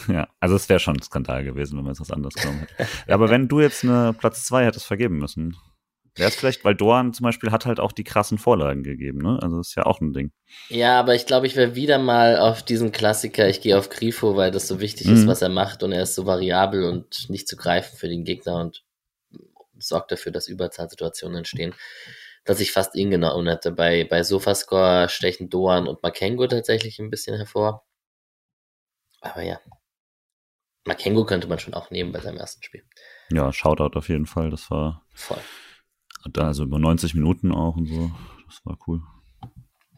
Ja, 0.08 0.28
also 0.40 0.56
es 0.56 0.70
wäre 0.70 0.80
schon 0.80 0.98
ein 0.98 1.02
Skandal 1.02 1.44
gewesen, 1.44 1.78
wenn 1.78 1.84
man 1.84 1.94
jetzt 1.94 2.02
was 2.02 2.12
anderes 2.12 2.36
genommen 2.36 2.60
hätte. 2.60 2.88
Ja, 3.08 3.16
aber 3.16 3.30
wenn 3.30 3.48
du 3.48 3.60
jetzt 3.60 3.84
eine 3.84 4.14
Platz 4.14 4.46
zwei 4.46 4.66
hättest 4.66 4.86
vergeben 4.86 5.18
müssen, 5.18 5.58
Wäre 6.18 6.30
es 6.30 6.36
vielleicht, 6.36 6.66
weil 6.66 6.76
Doan 6.76 7.14
zum 7.14 7.26
Beispiel 7.26 7.52
hat 7.52 7.66
halt 7.66 7.80
auch 7.80 7.92
die 7.92 8.04
krassen 8.04 8.38
Vorlagen 8.38 8.84
gegeben, 8.84 9.20
ne? 9.20 9.38
Also 9.42 9.58
das 9.58 9.70
ist 9.70 9.76
ja 9.76 9.86
auch 9.86 10.02
ein 10.02 10.14
Ding. 10.14 10.32
Ja, 10.70 11.00
aber 11.00 11.14
ich 11.14 11.28
glaube, 11.28 11.46
ich 11.46 11.56
wäre 11.56 11.76
wieder 11.76 12.00
mal 12.00 12.38
auf 12.38 12.64
diesen 12.64 12.92
Klassiker, 12.92 13.48
ich 13.48 13.62
gehe 13.62 13.78
auf 13.78 13.90
Grifo, 13.90 14.36
weil 14.36 14.50
das 14.50 14.68
so 14.68 14.80
wichtig 14.80 15.08
mhm. 15.08 15.14
ist, 15.14 15.28
was 15.28 15.42
er 15.42 15.50
macht 15.50 15.84
und 15.84 15.92
er 15.92 16.04
ist 16.04 16.16
so 16.16 16.26
variabel 16.26 16.86
und 16.86 17.30
nicht 17.30 17.48
zu 17.48 17.56
greifen 17.56 17.96
für 17.98 18.08
den 18.08 18.24
Gegner 18.24 18.58
und 18.58 18.84
sorgt 19.80 20.12
dafür, 20.12 20.32
dass 20.32 20.48
Überzahlsituationen 20.48 21.40
entstehen, 21.40 21.74
dass 22.46 22.60
ich 22.60 22.72
fast 22.72 22.96
ihn 22.96 23.12
genommen 23.12 23.48
hätte. 23.48 23.72
Bei, 23.72 24.04
bei 24.04 24.24
Sofascore 24.24 25.10
stechen 25.10 25.50
Doan 25.50 25.88
und 25.88 26.04
Makengo 26.04 26.48
tatsächlich 26.48 27.00
ein 27.00 27.10
bisschen 27.10 27.36
hervor. 27.36 27.86
Aber 29.22 29.42
ja. 29.42 29.60
Makengo 30.86 31.26
könnte 31.26 31.48
man 31.48 31.60
schon 31.60 31.74
auch 31.74 31.92
nehmen 31.92 32.12
bei 32.12 32.22
seinem 32.22 32.38
ersten 32.38 32.64
Spiel. 32.64 32.84
Ja, 33.30 33.52
Shoutout 33.52 33.98
auf 33.98 34.08
jeden 34.08 34.26
Fall, 34.26 34.50
das 34.50 34.72
war. 34.72 35.06
Voll 35.14 35.42
da 36.34 36.48
also 36.48 36.64
über 36.64 36.80
90 36.80 37.14
Minuten 37.14 37.52
auch 37.52 37.76
und 37.76 37.88
so. 37.88 38.12
Das 38.48 38.66
war 38.66 38.78
cool. 38.88 39.02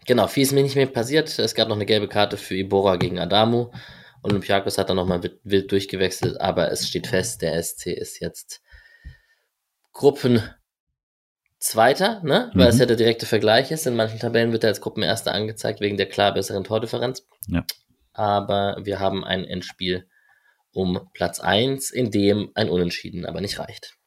Genau, 0.06 0.28
viel 0.28 0.44
ist 0.44 0.54
mir 0.54 0.64
nicht 0.64 0.76
mehr 0.76 0.88
passiert. 0.88 1.38
Es 1.38 1.56
gab 1.56 1.68
noch 1.68 1.76
eine 1.76 1.86
gelbe 1.86 2.08
Karte 2.08 2.38
für 2.38 2.56
Ibora 2.56 2.96
gegen 2.96 3.20
Adamu. 3.20 3.72
Olympiakos 4.24 4.78
hat 4.78 4.90
dann 4.90 4.98
nochmal 4.98 5.22
wild 5.44 5.72
durchgewechselt, 5.72 6.42
aber 6.42 6.72
es 6.72 6.88
steht 6.88 7.08
fest, 7.08 7.42
der 7.42 7.62
SC 7.62 7.88
ist 7.88 8.20
jetzt 8.20 8.62
Gruppenzweiter, 10.00 12.22
ne? 12.24 12.52
Weil 12.54 12.68
mhm. 12.68 12.70
es 12.70 12.80
ja 12.80 12.86
der 12.86 12.96
direkte 12.96 13.26
Vergleich 13.26 13.70
ist. 13.70 13.86
In 13.86 13.98
manchen 13.98 14.18
Tabellen 14.18 14.54
wird 14.54 14.64
er 14.64 14.70
als 14.70 14.80
Gruppenerster 14.80 15.34
angezeigt 15.34 15.82
wegen 15.82 15.98
der 15.98 16.08
klar 16.08 16.34
besseren 16.34 16.64
Tordifferenz. 16.64 17.28
Ja. 17.48 17.66
Aber 18.14 18.78
wir 18.82 19.02
haben 19.02 19.26
ein 19.26 19.44
Endspiel 19.44 20.08
um 20.72 21.02
Platz 21.14 21.42
1, 21.42 21.92
in 21.92 22.12
dem 22.12 22.50
ein 22.56 22.70
Unentschieden 22.70 23.26
aber 23.26 23.42
nicht 23.42 23.60
reicht. 23.60 23.98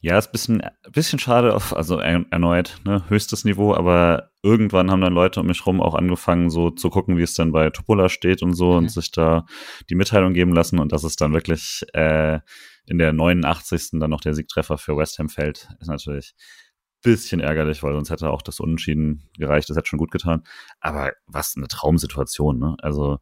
Ja, 0.00 0.16
ist 0.16 0.28
ein 0.28 0.32
bisschen, 0.32 0.62
bisschen 0.90 1.18
schade, 1.18 1.54
auf, 1.54 1.76
also 1.76 1.98
erneut, 1.98 2.78
ne, 2.84 3.04
höchstes 3.08 3.44
Niveau, 3.44 3.74
aber 3.74 4.30
irgendwann 4.42 4.90
haben 4.90 5.02
dann 5.02 5.12
Leute 5.12 5.40
um 5.40 5.46
mich 5.46 5.66
rum 5.66 5.82
auch 5.82 5.94
angefangen, 5.94 6.50
so 6.50 6.70
zu 6.70 6.90
gucken, 6.90 7.18
wie 7.18 7.22
es 7.22 7.34
dann 7.34 7.52
bei 7.52 7.70
Topola 7.70 8.08
steht 8.08 8.42
und 8.42 8.54
so 8.54 8.72
mhm. 8.72 8.78
und 8.78 8.90
sich 8.90 9.12
da 9.12 9.44
die 9.90 9.94
Mitteilung 9.94 10.32
geben 10.32 10.54
lassen 10.54 10.78
und 10.80 10.90
dass 10.90 11.04
es 11.04 11.16
dann 11.16 11.34
wirklich 11.34 11.84
äh, 11.92 12.40
in 12.86 12.98
der 12.98 13.12
89. 13.12 13.90
dann 14.00 14.10
noch 14.10 14.20
der 14.20 14.34
Siegtreffer 14.34 14.78
für 14.78 14.96
West 14.96 15.18
Ham 15.18 15.28
fällt, 15.28 15.68
ist 15.80 15.88
natürlich 15.88 16.34
bisschen 17.02 17.40
ärgerlich, 17.40 17.82
weil 17.82 17.92
sonst 17.94 18.10
hätte 18.10 18.30
auch 18.30 18.42
das 18.42 18.60
Unentschieden 18.60 19.28
gereicht, 19.36 19.68
das 19.68 19.76
hätte 19.76 19.88
schon 19.88 19.98
gut 19.98 20.12
getan. 20.12 20.44
Aber 20.80 21.12
was 21.26 21.54
eine 21.56 21.68
Traumsituation, 21.68 22.58
ne? 22.58 22.76
Also 22.80 23.18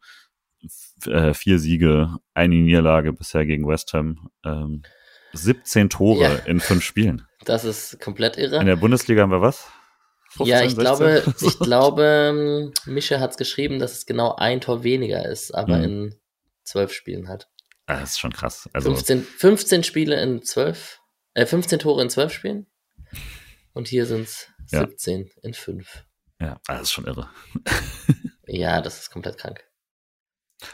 äh, 1.07 1.33
vier 1.33 1.59
Siege, 1.59 2.17
eine 2.35 2.55
Niederlage 2.57 3.13
bisher 3.13 3.47
gegen 3.47 3.67
West 3.67 3.93
Ham. 3.95 4.31
Ähm, 4.45 4.83
17 5.33 5.91
Tore 5.91 6.23
ja. 6.23 6.35
in 6.47 6.61
fünf 6.61 6.85
Spielen. 6.85 7.27
Das 7.45 7.65
ist 7.65 8.01
komplett 8.01 8.37
irre. 8.37 8.59
In 8.59 8.67
der 8.67 8.77
Bundesliga 8.77 9.23
haben 9.23 9.31
wir 9.31 9.41
was? 9.41 9.69
15, 10.33 10.47
ja, 10.47 10.63
ich 10.63 10.75
16? 10.75 10.81
glaube, 10.81 11.35
ich 11.41 11.59
glaube, 11.61 12.73
Mische 12.87 13.21
hat 13.21 13.31
es 13.31 13.37
geschrieben, 13.37 13.79
dass 13.79 13.93
es 13.93 14.07
genau 14.07 14.35
ein 14.37 14.61
Tor 14.61 14.85
weniger 14.85 15.29
ist, 15.29 15.55
aber 15.55 15.79
mhm. 15.79 15.85
in 15.85 16.15
zwölf 16.65 16.93
Spielen 16.93 17.29
hat. 17.29 17.49
Ah, 17.91 17.99
das 17.99 18.11
ist 18.11 18.21
schon 18.21 18.33
krass. 18.33 18.71
Also 18.73 18.95
15, 18.95 19.25
15 19.25 19.83
Spiele 19.83 20.23
in 20.23 20.45
zwölf, 20.45 21.01
äh, 21.35 21.45
15 21.45 21.81
Tore 21.81 22.03
in 22.03 22.09
zwölf 22.09 22.33
Spielen. 22.33 22.67
Und 23.73 23.89
hier 23.89 24.07
sind 24.07 24.23
es 24.23 24.47
17 24.67 25.23
ja. 25.23 25.33
in 25.43 25.55
fünf. 25.55 26.05
Ja, 26.41 26.61
ah, 26.69 26.75
das 26.75 26.83
ist 26.83 26.93
schon 26.93 27.07
irre. 27.07 27.29
ja, 28.47 28.81
das 28.81 29.01
ist 29.01 29.11
komplett 29.11 29.39
krank. 29.39 29.65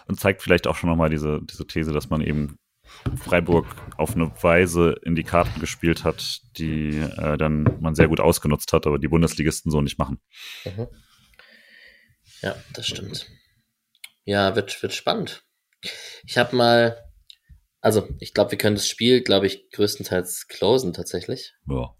Und 0.06 0.20
zeigt 0.20 0.42
vielleicht 0.42 0.66
auch 0.66 0.76
schon 0.76 0.90
nochmal 0.90 1.08
diese, 1.08 1.40
diese 1.42 1.66
These, 1.66 1.92
dass 1.92 2.10
man 2.10 2.20
eben 2.20 2.58
Freiburg 3.16 3.66
auf 3.96 4.14
eine 4.14 4.30
Weise 4.42 4.94
in 5.02 5.14
die 5.14 5.24
Karten 5.24 5.58
gespielt 5.58 6.04
hat, 6.04 6.40
die 6.58 6.98
äh, 6.98 7.38
dann 7.38 7.78
man 7.80 7.94
sehr 7.94 8.08
gut 8.08 8.20
ausgenutzt 8.20 8.74
hat, 8.74 8.86
aber 8.86 8.98
die 8.98 9.08
Bundesligisten 9.08 9.72
so 9.72 9.80
nicht 9.80 9.98
machen. 9.98 10.20
Mhm. 10.66 10.88
Ja, 12.42 12.56
das 12.74 12.86
stimmt. 12.86 13.26
Ja, 14.24 14.54
wird, 14.54 14.82
wird 14.82 14.92
spannend. 14.92 15.46
Ich 16.26 16.38
habe 16.38 16.56
mal, 16.56 17.05
also 17.80 18.08
ich 18.20 18.34
glaube, 18.34 18.52
wir 18.52 18.58
können 18.58 18.76
das 18.76 18.88
Spiel, 18.88 19.22
glaube 19.22 19.46
ich, 19.46 19.70
größtenteils 19.70 20.48
closen 20.48 20.92
tatsächlich. 20.92 21.54
Ja. 21.68 21.94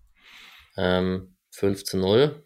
Ähm, 0.77 1.37
5 1.53 1.85
zu 1.85 1.99
0. 1.99 2.43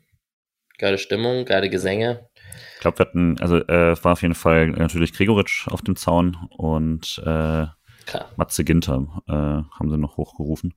Geile 0.79 0.99
Stimmung, 0.99 1.45
geile 1.45 1.69
Gesänge. 1.69 2.29
Ich 2.75 2.81
glaube, 2.81 2.99
wir 2.99 3.07
hatten, 3.07 3.41
also 3.41 3.57
äh, 3.57 3.93
es 3.93 4.05
war 4.05 4.13
auf 4.13 4.23
jeden 4.23 4.35
Fall 4.35 4.71
natürlich 4.71 5.13
Gregoritsch 5.13 5.69
auf 5.69 5.83
dem 5.83 5.97
Zaun 5.97 6.37
und 6.57 7.19
äh, 7.25 7.67
Klar. 8.07 8.31
Matze 8.37 8.65
Ginter 8.65 9.23
äh, 9.29 9.33
haben 9.33 9.91
sie 9.91 9.99
noch 9.99 10.17
hochgerufen. 10.17 10.75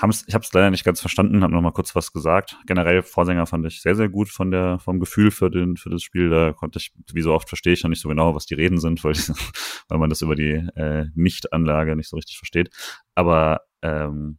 Haben's, 0.00 0.24
ich 0.26 0.34
habe 0.34 0.44
es 0.44 0.52
leider 0.52 0.70
nicht 0.70 0.84
ganz 0.84 1.00
verstanden, 1.00 1.42
habe 1.42 1.52
noch 1.52 1.60
mal 1.60 1.72
kurz 1.72 1.94
was 1.94 2.12
gesagt. 2.12 2.56
Generell 2.66 3.02
Vorsänger 3.02 3.46
fand 3.46 3.66
ich 3.66 3.82
sehr, 3.82 3.94
sehr 3.94 4.08
gut 4.08 4.28
von 4.28 4.50
der, 4.50 4.78
vom 4.78 4.98
Gefühl 4.98 5.30
für, 5.30 5.50
den, 5.50 5.76
für 5.76 5.90
das 5.90 6.02
Spiel. 6.02 6.30
Da 6.30 6.52
konnte 6.52 6.78
ich, 6.78 6.92
wie 7.12 7.20
so 7.20 7.34
oft 7.34 7.48
verstehe 7.48 7.74
ich 7.74 7.82
noch 7.82 7.90
nicht 7.90 8.00
so 8.00 8.08
genau, 8.08 8.34
was 8.34 8.46
die 8.46 8.54
Reden 8.54 8.80
sind, 8.80 9.04
weil, 9.04 9.12
ich, 9.12 9.28
weil 9.88 9.98
man 9.98 10.08
das 10.08 10.22
über 10.22 10.34
die 10.34 10.52
äh, 10.74 11.06
Nicht-Anlage 11.14 11.96
nicht 11.96 12.08
so 12.08 12.16
richtig 12.16 12.38
versteht. 12.38 12.70
Aber 13.14 13.62
ähm, 13.82 14.38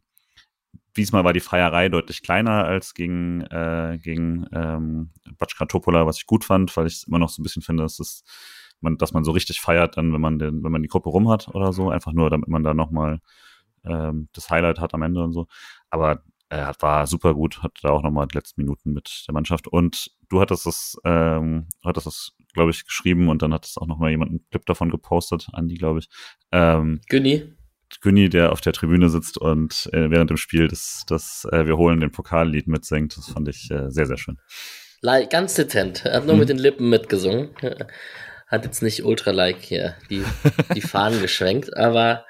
diesmal 0.96 1.24
war 1.24 1.32
die 1.32 1.40
Feierei 1.40 1.88
deutlich 1.88 2.22
kleiner 2.22 2.64
als 2.64 2.94
gegen, 2.94 3.42
äh, 3.42 3.98
gegen 4.02 4.46
ähm, 4.52 5.10
Batschka 5.38 5.66
Topola, 5.66 6.06
was 6.06 6.18
ich 6.18 6.26
gut 6.26 6.44
fand, 6.44 6.76
weil 6.76 6.86
ich 6.86 7.04
immer 7.06 7.18
noch 7.18 7.28
so 7.28 7.40
ein 7.40 7.44
bisschen 7.44 7.62
finde, 7.62 7.84
dass 7.84 8.00
es 8.00 8.24
man, 8.80 8.98
dass 8.98 9.12
man 9.12 9.22
so 9.22 9.30
richtig 9.30 9.60
feiert, 9.60 9.96
dann, 9.96 10.12
wenn 10.12 10.20
man 10.20 10.40
den, 10.40 10.64
wenn 10.64 10.72
man 10.72 10.82
die 10.82 10.88
Gruppe 10.88 11.08
rum 11.08 11.28
hat 11.28 11.48
oder 11.54 11.72
so, 11.72 11.90
einfach 11.90 12.12
nur, 12.12 12.30
damit 12.30 12.48
man 12.48 12.64
da 12.64 12.74
nochmal 12.74 13.20
ähm, 13.84 14.28
das 14.32 14.50
Highlight 14.50 14.78
hat 14.78 14.94
am 14.94 15.02
Ende 15.02 15.22
und 15.22 15.32
so. 15.32 15.46
Aber 15.90 16.22
er 16.52 16.68
äh, 16.68 16.74
war 16.80 17.06
super 17.06 17.34
gut, 17.34 17.62
hat 17.62 17.78
da 17.82 17.90
auch 17.90 18.02
nochmal 18.02 18.26
die 18.26 18.36
letzten 18.36 18.60
Minuten 18.60 18.92
mit 18.92 19.24
der 19.26 19.32
Mannschaft. 19.32 19.68
Und 19.68 20.10
du 20.28 20.40
hattest 20.40 20.66
das, 20.66 20.96
ähm, 21.04 21.66
hattest 21.82 22.06
das, 22.06 22.32
glaube 22.52 22.70
ich, 22.70 22.84
geschrieben 22.84 23.28
und 23.28 23.40
dann 23.40 23.54
hat 23.54 23.64
es 23.64 23.78
auch 23.78 23.86
nochmal 23.86 24.10
jemand 24.10 24.30
einen 24.30 24.46
Clip 24.50 24.64
davon 24.66 24.90
gepostet, 24.90 25.48
Andi, 25.52 25.76
glaube 25.76 26.00
ich. 26.00 26.08
Ähm, 26.52 27.00
Günni. 27.08 27.54
Günni, 28.00 28.28
der 28.28 28.52
auf 28.52 28.60
der 28.60 28.72
Tribüne 28.72 29.08
sitzt 29.08 29.38
und 29.38 29.88
äh, 29.92 30.10
während 30.10 30.30
dem 30.30 30.36
Spiel 30.36 30.68
das, 30.68 31.04
das 31.06 31.46
äh, 31.52 31.66
Wir 31.66 31.76
holen 31.76 32.00
den 32.00 32.12
Pokallied 32.12 32.66
mitsingt. 32.66 33.16
Das 33.16 33.30
fand 33.30 33.48
ich 33.48 33.70
äh, 33.70 33.90
sehr, 33.90 34.06
sehr 34.06 34.18
schön. 34.18 34.38
Ganz 35.30 35.54
dezent. 35.54 36.04
Er 36.04 36.18
hat 36.18 36.24
nur 36.24 36.34
hm. 36.34 36.40
mit 36.40 36.48
den 36.48 36.58
Lippen 36.58 36.88
mitgesungen. 36.88 37.50
Hat 38.46 38.64
jetzt 38.64 38.82
nicht 38.82 39.04
ultra-like 39.04 39.60
hier 39.60 39.96
die, 40.10 40.22
die 40.74 40.82
Fahnen 40.82 41.20
geschwenkt, 41.22 41.76
aber 41.76 42.24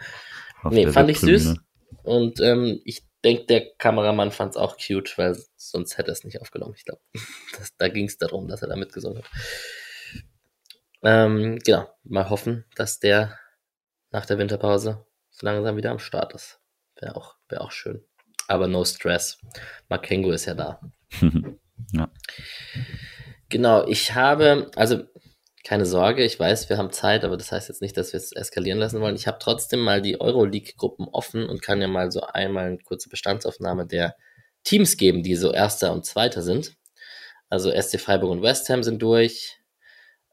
nee, 0.71 0.87
fand 0.87 1.11
ich 1.11 1.21
süß. 1.21 1.57
Und 2.03 2.41
ähm, 2.41 2.81
ich 2.85 3.03
denke, 3.25 3.47
der 3.47 3.75
Kameramann 3.77 4.33
fand 4.33 4.53
es 4.53 4.57
auch 4.57 4.77
cute, 4.77 5.17
weil 5.17 5.37
sonst 5.57 5.99
hätte 5.99 6.11
er 6.11 6.13
es 6.13 6.25
nicht 6.25 6.41
aufgenommen. 6.41 6.75
Ich 6.77 6.85
glaube, 6.85 7.01
da 7.79 7.89
ging 7.89 8.07
es 8.07 8.19
darum, 8.19 8.49
dass 8.49 8.63
er 8.63 8.69
da 8.69 8.77
mitgesungen 8.77 9.19
hat. 9.19 9.31
Ähm, 11.03 11.59
genau, 11.65 11.89
mal 12.05 12.31
hoffen, 12.31 12.65
dass 12.77 13.01
der 13.01 13.39
nach 14.11 14.27
der 14.27 14.39
Winterpause 14.39 15.05
so 15.31 15.47
langsam 15.47 15.77
wieder 15.77 15.91
am 15.91 15.99
Start 15.99 16.35
ist. 16.35 16.61
Wäre 17.01 17.17
auch, 17.17 17.37
wär 17.49 17.63
auch 17.63 17.73
schön. 17.73 18.05
Aber 18.47 18.69
no 18.69 18.85
stress. 18.85 19.39
Makengo 19.89 20.31
ist 20.31 20.45
ja 20.45 20.55
da. 20.55 20.81
ja. 21.93 22.11
Genau, 23.49 23.87
ich 23.87 24.15
habe, 24.15 24.71
also 24.77 25.05
keine 25.65 25.87
Sorge, 25.87 26.25
ich 26.25 26.39
weiß, 26.39 26.69
wir 26.69 26.77
haben 26.77 26.91
Zeit, 26.91 27.25
aber 27.25 27.37
das 27.37 27.53
heißt 27.53 27.69
jetzt 27.69 27.83
nicht, 27.83 27.97
dass 27.97 28.13
wir 28.13 28.19
es 28.19 28.33
eskalieren 28.33 28.79
lassen 28.79 29.01
wollen. 29.01 29.15
Ich 29.15 29.27
habe 29.27 29.39
trotzdem 29.41 29.81
mal 29.81 30.03
die 30.03 30.21
Euroleague-Gruppen 30.21 31.07
offen 31.09 31.49
und 31.49 31.63
kann 31.63 31.81
ja 31.81 31.89
mal 31.89 32.11
so 32.11 32.23
einmal 32.23 32.67
eine 32.67 32.79
kurze 32.79 33.09
Bestandsaufnahme 33.09 33.87
der 33.87 34.17
Teams 34.65 34.97
geben, 34.97 35.23
die 35.23 35.37
so 35.37 35.53
Erster 35.53 35.93
und 35.93 36.05
Zweiter 36.05 36.43
sind. 36.43 36.77
Also 37.49 37.71
SC 37.71 38.01
Freiburg 38.01 38.31
und 38.31 38.43
West 38.43 38.69
Ham 38.71 38.83
sind 38.83 39.03
durch, 39.03 39.61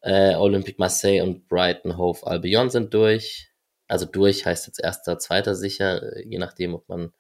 äh, 0.02 0.36
Olympique 0.36 0.80
Marseille 0.80 1.22
und 1.22 1.48
Brighton 1.48 1.98
Hove 1.98 2.26
Albion 2.26 2.70
sind 2.70 2.94
durch. 2.94 3.52
Also 3.88 4.06
durch 4.06 4.46
heißt 4.46 4.68
jetzt 4.68 4.80
Erster, 4.80 5.20
Zweiter 5.20 5.56
sicher, 5.56 6.18
je 6.26 6.38
nachdem, 6.38 6.76
ob 6.76 6.88
man 6.90 7.12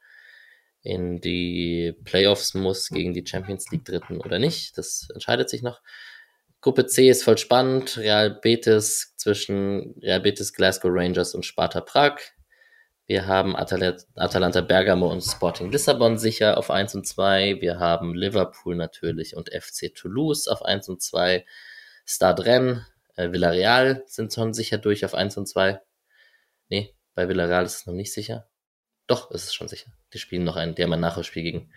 in 0.81 1.19
die 1.19 1.93
Playoffs 2.05 2.53
muss 2.53 2.89
gegen 2.89 3.13
die 3.13 3.25
Champions 3.25 3.69
League 3.71 3.85
Dritten 3.85 4.21
oder 4.21 4.39
nicht. 4.39 4.77
Das 4.77 5.09
entscheidet 5.13 5.49
sich 5.49 5.61
noch. 5.61 5.81
Gruppe 6.61 6.85
C 6.87 7.09
ist 7.09 7.23
voll 7.23 7.37
spannend. 7.37 7.97
Real 7.97 8.31
Betis 8.31 9.13
zwischen 9.15 9.95
Real 10.01 10.19
Betis, 10.19 10.53
Glasgow 10.53 10.91
Rangers 10.93 11.33
und 11.33 11.45
Sparta 11.45 11.79
Prag. 11.79 12.19
Wir 13.05 13.27
haben 13.27 13.55
Atal 13.55 13.97
Atalanta 14.15 14.61
Bergamo 14.61 15.09
und 15.09 15.21
Sporting 15.21 15.71
Lissabon 15.71 16.17
sicher 16.17 16.57
auf 16.57 16.69
1 16.69 16.95
und 16.95 17.07
2. 17.07 17.61
Wir 17.61 17.79
haben 17.79 18.13
Liverpool 18.13 18.75
natürlich 18.75 19.35
und 19.35 19.49
FC 19.49 19.95
Toulouse 19.95 20.47
auf 20.47 20.63
1 20.63 20.89
und 20.89 21.01
2. 21.01 21.45
Stade 22.05 22.45
Rennes, 22.45 22.85
äh, 23.15 23.31
Villarreal 23.31 24.03
sind 24.05 24.33
schon 24.33 24.53
sicher 24.53 24.77
durch 24.77 25.05
auf 25.05 25.15
1 25.15 25.37
und 25.37 25.47
2. 25.47 25.81
Nee, 26.67 26.93
bei 27.15 27.27
Villarreal 27.27 27.65
ist 27.65 27.77
es 27.77 27.85
noch 27.87 27.93
nicht 27.93 28.13
sicher. 28.13 28.49
Doch, 29.07 29.31
ist 29.31 29.45
es 29.45 29.53
schon 29.53 29.69
sicher. 29.69 29.91
Die 30.13 30.19
spielen 30.19 30.43
noch 30.43 30.55
ein, 30.55 30.75
die 30.75 30.83
haben 30.83 30.93
ein 30.93 30.99
Nachholspiel 30.99 31.41
gegen, 31.41 31.73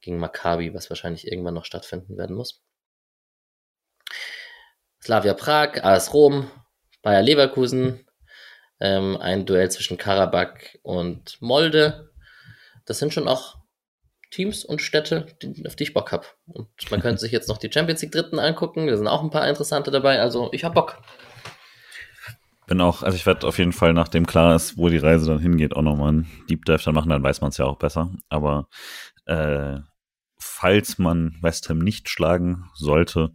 gegen 0.00 0.18
Maccabi, 0.18 0.74
was 0.74 0.90
wahrscheinlich 0.90 1.26
irgendwann 1.28 1.54
noch 1.54 1.64
stattfinden 1.64 2.18
werden 2.18 2.36
muss. 2.36 2.62
Slavia 5.08 5.32
Prag, 5.32 5.82
AS 5.84 6.12
Rom, 6.12 6.50
Bayer 7.00 7.22
Leverkusen, 7.22 8.04
ähm, 8.78 9.16
ein 9.16 9.46
Duell 9.46 9.70
zwischen 9.70 9.96
Karabakh 9.96 10.78
und 10.82 11.40
Molde. 11.40 12.10
Das 12.84 12.98
sind 12.98 13.14
schon 13.14 13.26
auch 13.26 13.56
Teams 14.30 14.66
und 14.66 14.82
Städte, 14.82 15.24
die, 15.40 15.66
auf 15.66 15.76
die 15.76 15.84
ich 15.84 15.94
Bock 15.94 16.12
habe. 16.12 16.26
Und 16.46 16.68
man 16.90 17.00
könnte 17.00 17.22
sich 17.22 17.32
jetzt 17.32 17.48
noch 17.48 17.56
die 17.56 17.72
Champions 17.72 18.02
League 18.02 18.12
Dritten 18.12 18.38
angucken. 18.38 18.86
Da 18.86 18.98
sind 18.98 19.08
auch 19.08 19.22
ein 19.22 19.30
paar 19.30 19.48
interessante 19.48 19.90
dabei. 19.90 20.20
Also 20.20 20.50
ich 20.52 20.62
hab 20.62 20.74
Bock. 20.74 21.00
Bin 22.66 22.82
auch, 22.82 23.02
also 23.02 23.16
ich 23.16 23.24
werde 23.24 23.46
auf 23.46 23.56
jeden 23.56 23.72
Fall, 23.72 23.94
nachdem 23.94 24.26
klar 24.26 24.54
ist, 24.56 24.76
wo 24.76 24.90
die 24.90 24.98
Reise 24.98 25.24
dann 25.30 25.38
hingeht, 25.38 25.74
auch 25.74 25.80
nochmal 25.80 26.10
einen 26.10 26.44
Deep 26.50 26.66
Dive 26.66 26.82
dann 26.84 26.94
machen. 26.94 27.08
Dann 27.08 27.22
weiß 27.22 27.40
man 27.40 27.48
es 27.48 27.56
ja 27.56 27.64
auch 27.64 27.78
besser. 27.78 28.10
Aber 28.28 28.68
äh, 29.24 29.78
falls 30.38 30.98
man 30.98 31.38
West 31.40 31.70
Ham 31.70 31.78
nicht 31.78 32.10
schlagen 32.10 32.68
sollte, 32.74 33.32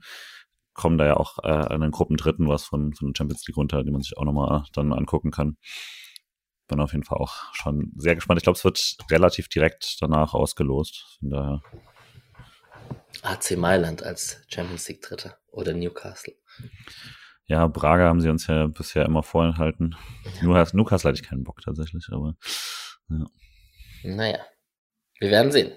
kommen 0.74 0.98
da 0.98 1.06
ja 1.06 1.18
auch 1.18 1.40
äh, 1.44 1.48
an 1.48 1.82
den 1.82 1.92
Gruppendritten 1.92 2.48
was 2.48 2.66
von, 2.66 2.94
von 2.94 3.10
der 3.10 3.18
Champions 3.18 3.46
League 3.48 3.58
runter, 3.58 3.84
die 3.84 3.92
man 3.92 4.02
sich 4.02 4.18
auch 4.18 4.26
nochmal 4.26 4.64
dann 4.74 4.94
angucken 4.94 5.32
kann. 5.32 5.58
Bin 6.68 6.80
auf 6.80 6.94
jeden 6.94 7.04
Fall 7.04 7.18
auch 7.18 7.54
schon 7.54 7.92
sehr 7.98 8.16
gespannt. 8.16 8.40
Ich 8.40 8.44
glaube, 8.44 8.58
es 8.58 8.64
wird 8.64 8.98
relativ 9.12 9.50
direkt 9.50 9.98
danach 10.02 10.34
ausgelost. 10.34 11.18
Von 11.20 11.30
daher. 11.30 11.62
AC 13.22 13.58
Mailand 13.58 14.04
als 14.04 14.42
Champions 14.48 14.88
League 14.88 15.02
Dritter 15.02 15.38
oder 15.52 15.74
Newcastle. 15.74 16.34
Ja, 17.46 17.68
Braga 17.68 18.08
haben 18.08 18.22
sie 18.22 18.30
uns 18.30 18.48
ja 18.48 18.68
bisher 18.68 19.06
immer 19.06 19.24
vorenthalten. 19.24 19.96
Ja. 20.24 20.48
Newcastle, 20.48 20.78
Newcastle 20.78 21.10
hatte 21.10 21.22
ich 21.22 21.28
keinen 21.28 21.44
Bock 21.44 21.62
tatsächlich, 21.62 22.08
aber 22.12 22.36
ja. 23.10 23.26
Naja, 24.04 24.40
wir 25.20 25.30
werden 25.30 25.52
sehen. 25.52 25.72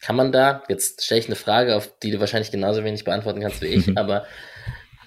Kann 0.00 0.16
man 0.16 0.32
da, 0.32 0.62
jetzt 0.68 1.04
stelle 1.04 1.20
ich 1.20 1.26
eine 1.26 1.36
Frage, 1.36 1.76
auf 1.76 1.98
die 2.02 2.10
du 2.10 2.20
wahrscheinlich 2.20 2.50
genauso 2.50 2.84
wenig 2.84 3.04
beantworten 3.04 3.40
kannst 3.40 3.60
wie 3.60 3.66
ich, 3.66 3.86
mhm. 3.86 3.98
aber 3.98 4.24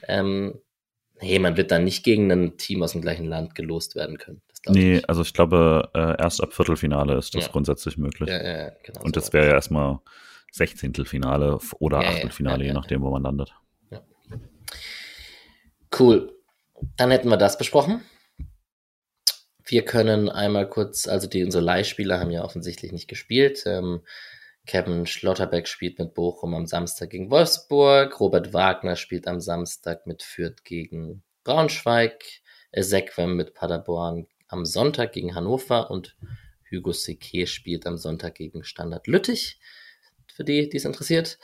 ähm, 0.08 0.62
nee, 1.20 1.40
man 1.40 1.58
wird 1.58 1.72
dann 1.72 1.84
nicht 1.84 2.04
gegen 2.04 2.32
ein 2.32 2.58
Team 2.58 2.84
aus 2.84 2.92
dem 2.92 3.02
gleichen 3.02 3.26
Land 3.26 3.56
gelost 3.56 3.96
werden 3.96 4.18
können. 4.18 4.42
nee, 4.68 4.98
ich. 4.98 5.10
also 5.10 5.24
ich 5.24 5.34
glaube, 5.34 5.90
äh, 5.96 6.22
erst 6.22 6.42
ab 6.42 6.54
Viertelfinale 6.54 7.18
ist 7.18 7.34
das 7.34 7.46
ja. 7.46 7.52
grundsätzlich 7.52 7.98
möglich. 7.98 8.30
Ja, 8.30 8.44
ja, 8.44 8.72
genau 8.84 9.02
Und 9.02 9.16
das 9.16 9.34
wäre 9.34 9.48
ja 9.48 9.54
erstmal 9.54 10.00
Sechzehntelfinale 10.52 11.58
oder 11.80 12.00
Achtelfinale, 12.00 12.64
je 12.64 12.74
nachdem, 12.74 13.02
wo 13.02 13.10
man 13.10 13.24
landet. 13.24 13.54
Cool. 15.98 16.36
Dann 16.98 17.12
hätten 17.12 17.30
wir 17.30 17.38
das 17.38 17.58
besprochen. 17.58 18.02
Wir 19.66 19.86
können 19.86 20.30
einmal 20.30 20.68
kurz, 20.68 21.08
also 21.08 21.28
die 21.28 21.44
unsere 21.44 21.64
Leihspieler 21.64 22.20
haben 22.20 22.32
ja 22.32 22.44
offensichtlich 22.44 22.92
nicht 22.92 23.08
gespielt. 23.08 23.64
Ähm, 23.66 24.02
Kevin 24.66 25.06
Schlotterbeck 25.06 25.68
spielt 25.68 26.00
mit 26.00 26.14
Bochum 26.14 26.54
am 26.54 26.66
Samstag 26.66 27.10
gegen 27.10 27.30
Wolfsburg. 27.30 28.20
Robert 28.20 28.54
Wagner 28.54 28.96
spielt 28.96 29.28
am 29.28 29.42
Samstag 29.42 30.08
mit 30.08 30.24
Fürth 30.24 30.64
gegen 30.64 31.24
Braunschweig. 31.44 32.24
Ezequem 32.72 33.36
mit 33.36 33.54
Paderborn 33.54 34.28
am 34.48 34.66
Sonntag 34.66 35.12
gegen 35.12 35.36
Hannover 35.36 35.92
und 35.92 36.16
Hugo 36.72 36.92
Seke 36.92 37.46
spielt 37.46 37.86
am 37.86 37.98
Sonntag 37.98 38.36
gegen 38.36 38.64
Standard 38.64 39.08
Lüttich. 39.08 39.60
Für 40.34 40.44
die, 40.44 40.70
die 40.70 40.78
es 40.78 40.86
interessiert. 40.86 41.38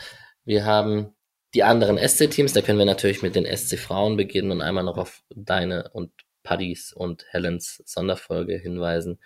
Wir 0.45 0.65
haben 0.65 1.13
die 1.53 1.63
anderen 1.63 1.97
SC-Teams. 1.97 2.53
Da 2.53 2.61
können 2.61 2.80
wir 2.80 2.86
natürlich 2.86 3.22
mit 3.22 3.36
den 3.36 3.45
SC-Frauen 3.45 4.17
beginnen 4.17 4.51
und 4.51 4.61
einmal 4.61 4.84
noch 4.84 4.97
auf 4.97 5.24
deine 5.30 5.89
und 5.89 6.11
Paddys 6.43 6.93
und 6.93 7.26
Helens 7.30 7.84
Sonderfolge 7.86 8.57
hinweisen. 8.57 9.20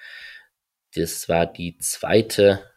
Das 0.95 1.29
war 1.29 1.45
die 1.45 1.77
zweite 1.77 2.72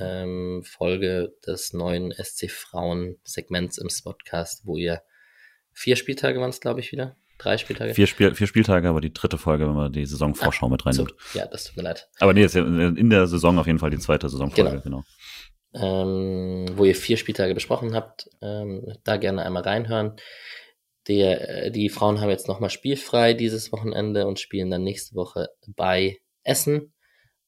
ähm, 0.00 0.62
Folge 0.64 1.34
des 1.46 1.72
neuen 1.72 2.12
SC 2.12 2.50
Frauen 2.50 3.16
Segments 3.24 3.78
im 3.78 3.88
Spotcast, 3.88 4.66
wo 4.66 4.76
ihr 4.76 5.02
vier 5.72 5.96
Spieltage 5.96 6.40
waren 6.40 6.50
es, 6.50 6.60
glaube 6.60 6.80
ich, 6.80 6.92
wieder. 6.92 7.16
Drei 7.38 7.58
Spieltage? 7.58 7.94
Vier, 7.94 8.06
Spiel, 8.06 8.34
vier 8.34 8.46
Spieltage, 8.46 8.88
aber 8.88 9.00
die 9.00 9.12
dritte 9.12 9.36
Folge, 9.36 9.66
wenn 9.66 9.74
man 9.74 9.92
die 9.92 10.06
Saisonvorschau 10.06 10.66
ah, 10.66 10.70
mit 10.70 10.86
reinnimmt. 10.86 11.14
So, 11.18 11.38
ja, 11.38 11.46
das 11.46 11.64
tut 11.64 11.76
mir 11.76 11.82
leid. 11.82 12.08
Aber 12.18 12.32
nee, 12.32 12.44
ist 12.44 12.54
ja 12.54 12.64
in 12.64 13.10
der 13.10 13.26
Saison 13.26 13.58
auf 13.58 13.66
jeden 13.66 13.78
Fall 13.78 13.90
die 13.90 13.98
zweite 13.98 14.28
Saisonfolge, 14.28 14.80
genau. 14.82 15.04
genau. 15.72 15.94
Ähm, 16.02 16.66
wo 16.76 16.84
ihr 16.84 16.94
vier 16.94 17.18
Spieltage 17.18 17.52
besprochen 17.52 17.94
habt, 17.94 18.30
ähm, 18.40 18.86
da 19.04 19.18
gerne 19.18 19.44
einmal 19.44 19.62
reinhören. 19.62 20.16
Der, 21.08 21.66
äh, 21.66 21.70
die 21.70 21.90
Frauen 21.90 22.20
haben 22.20 22.30
jetzt 22.30 22.48
nochmal 22.48 22.70
spielfrei 22.70 23.34
dieses 23.34 23.70
Wochenende 23.70 24.26
und 24.26 24.40
spielen 24.40 24.70
dann 24.70 24.82
nächste 24.82 25.14
Woche 25.14 25.48
bei 25.66 26.18
Essen 26.42 26.94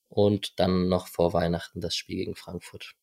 und 0.08 0.58
dann 0.58 0.88
noch 0.88 1.06
vor 1.06 1.32
Weihnachten 1.32 1.80
das 1.80 1.94
Spiel 1.94 2.16
gegen 2.16 2.34
Frankfurt. 2.34 2.94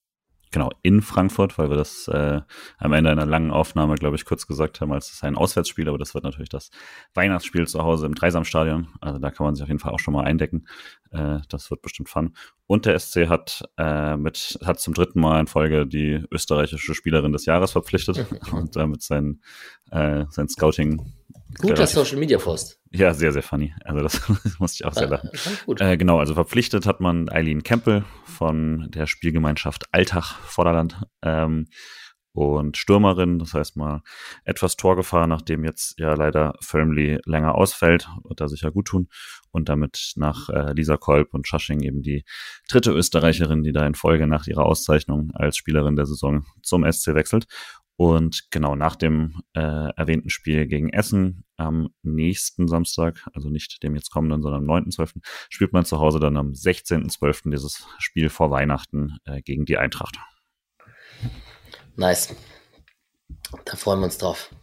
genau, 0.52 0.72
in 0.84 1.02
Frankfurt, 1.02 1.58
weil 1.58 1.70
wir 1.70 1.76
das 1.76 2.08
äh, 2.08 2.42
am 2.78 2.94
Ende 2.94 3.12
einer 3.12 3.26
langen 3.26 3.52
Aufnahme, 3.52 3.96
glaube 3.96 4.16
ich, 4.16 4.24
kurz 4.24 4.48
gesagt 4.48 4.80
haben, 4.80 4.94
als 4.94 5.12
es 5.12 5.22
ein 5.22 5.36
Auswärtsspiel, 5.36 5.90
aber 5.90 5.98
das 5.98 6.14
wird 6.14 6.24
natürlich 6.24 6.50
das 6.50 6.70
Weihnachtsspiel 7.14 7.68
zu 7.68 7.84
Hause 7.84 8.06
im 8.06 8.16
Dreisamstadion. 8.16 8.88
Also 9.02 9.20
da 9.20 9.32
kann 9.32 9.46
man 9.46 9.56
sich 9.56 9.64
auf 9.64 9.68
jeden 9.68 9.80
Fall 9.80 9.92
auch 9.92 10.00
schon 10.00 10.14
mal 10.14 10.24
eindecken. 10.24 10.68
Äh, 11.12 11.40
das 11.50 11.70
wird 11.72 11.82
bestimmt 11.82 12.10
fun. 12.10 12.36
Und 12.68 12.86
der 12.86 12.98
SC 12.98 13.28
hat 13.28 13.64
äh, 13.78 14.16
mit 14.16 14.58
hat 14.64 14.80
zum 14.80 14.94
dritten 14.94 15.20
Mal 15.20 15.42
in 15.42 15.48
Folge 15.48 15.86
die 15.86 16.24
österreichische 16.32 16.96
Spielerin 16.96 17.34
des 17.34 17.46
Jahres 17.46 17.72
verpflichtet 17.72 18.26
und 18.52 18.76
damit 18.76 19.02
sein 19.02 19.42
äh, 19.92 20.26
sein 20.30 20.48
Scouting 20.48 21.14
Guter 21.60 21.88
Social 21.88 22.18
Media 22.18 22.38
Post. 22.38 22.80
Ja, 22.96 23.14
sehr, 23.14 23.32
sehr 23.34 23.44
funny. 23.44 23.74
Also 23.84 24.02
das 24.02 24.22
musste 24.60 24.84
ich 24.84 24.86
auch 24.86 24.94
sehr 24.94 25.08
lachen. 25.08 25.30
Äh, 25.80 25.98
genau, 25.98 26.20
also 26.20 26.34
verpflichtet 26.34 26.86
hat 26.86 27.02
man 27.02 27.30
Eileen 27.30 27.64
Kempel 27.64 28.06
von 28.24 28.90
der 28.90 29.06
Spielgemeinschaft 29.06 29.94
Alltag 29.94 30.36
Vorderland. 30.46 31.02
Ähm, 31.22 31.68
und 32.32 32.76
Stürmerin, 32.76 33.40
das 33.40 33.54
heißt 33.54 33.78
mal 33.78 34.02
etwas 34.44 34.76
Torgefahr, 34.76 35.26
nachdem 35.26 35.64
jetzt 35.64 35.98
ja 35.98 36.14
leider 36.16 36.54
Firmly 36.60 37.20
länger 37.26 37.56
ausfällt, 37.56 38.10
wird 38.24 38.42
da 38.42 38.50
sicher 38.50 38.72
gut 38.72 38.88
tun. 38.88 39.08
Und 39.52 39.70
damit 39.70 40.12
nach 40.18 40.50
äh, 40.50 40.74
Lisa 40.74 40.98
Kolb 40.98 41.34
und 41.34 41.48
Schasching 41.48 41.82
eben 41.82 42.02
die 42.02 42.26
dritte 42.70 42.92
Österreicherin, 42.92 43.64
die 43.64 43.72
da 43.72 43.88
in 43.88 43.96
Folge 43.96 44.28
nach 44.28 44.48
ihrer 44.48 44.66
Auszeichnung 44.66 45.32
als 45.34 45.56
Spielerin 45.56 45.96
der 45.96 46.06
Saison 46.06 46.46
zum 46.62 46.90
SC 46.90 47.16
wechselt. 47.16 47.46
Und 47.98 48.52
genau 48.52 48.76
nach 48.76 48.98
dem 48.98 49.42
äh, 49.54 49.62
erwähnten 49.62 50.30
Spiel 50.30 50.68
gegen 50.68 50.90
Essen 50.90 51.46
am 51.56 51.90
nächsten 52.04 52.68
Samstag, 52.68 53.26
also 53.34 53.50
nicht 53.50 53.82
dem 53.84 53.96
jetzt 53.96 54.12
kommenden, 54.12 54.42
sondern 54.42 54.70
am 54.70 54.86
9.12., 54.86 55.22
spielt 55.50 55.72
man 55.72 55.86
zu 55.86 56.00
Hause 56.00 56.20
dann 56.20 56.36
am 56.36 56.52
16.12. 56.52 57.52
dieses 57.52 57.88
Spiel 58.00 58.30
vor 58.30 58.52
Weihnachten 58.52 59.18
äh, 59.26 59.42
gegen 59.42 59.66
die 59.66 59.78
Eintracht. 59.78 60.18
Nice. 61.96 62.36
Da 63.64 63.78
freuen 63.78 64.00
wir 64.00 64.06
uns 64.06 64.18
drauf. 64.18 64.54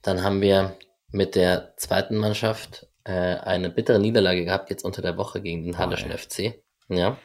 Dann 0.00 0.22
haben 0.22 0.40
wir 0.40 0.78
mit 1.10 1.34
der 1.34 1.74
zweiten 1.76 2.16
Mannschaft 2.16 2.86
äh, 3.04 3.12
eine 3.12 3.70
bittere 3.70 3.98
Niederlage 3.98 4.44
gehabt, 4.44 4.70
jetzt 4.70 4.84
unter 4.84 5.02
der 5.02 5.16
Woche 5.16 5.42
gegen 5.42 5.62
den 5.62 5.78
Hallischen 5.78 6.10
oh, 6.12 6.16
FC. 6.16 6.54
Ja. 6.88 7.18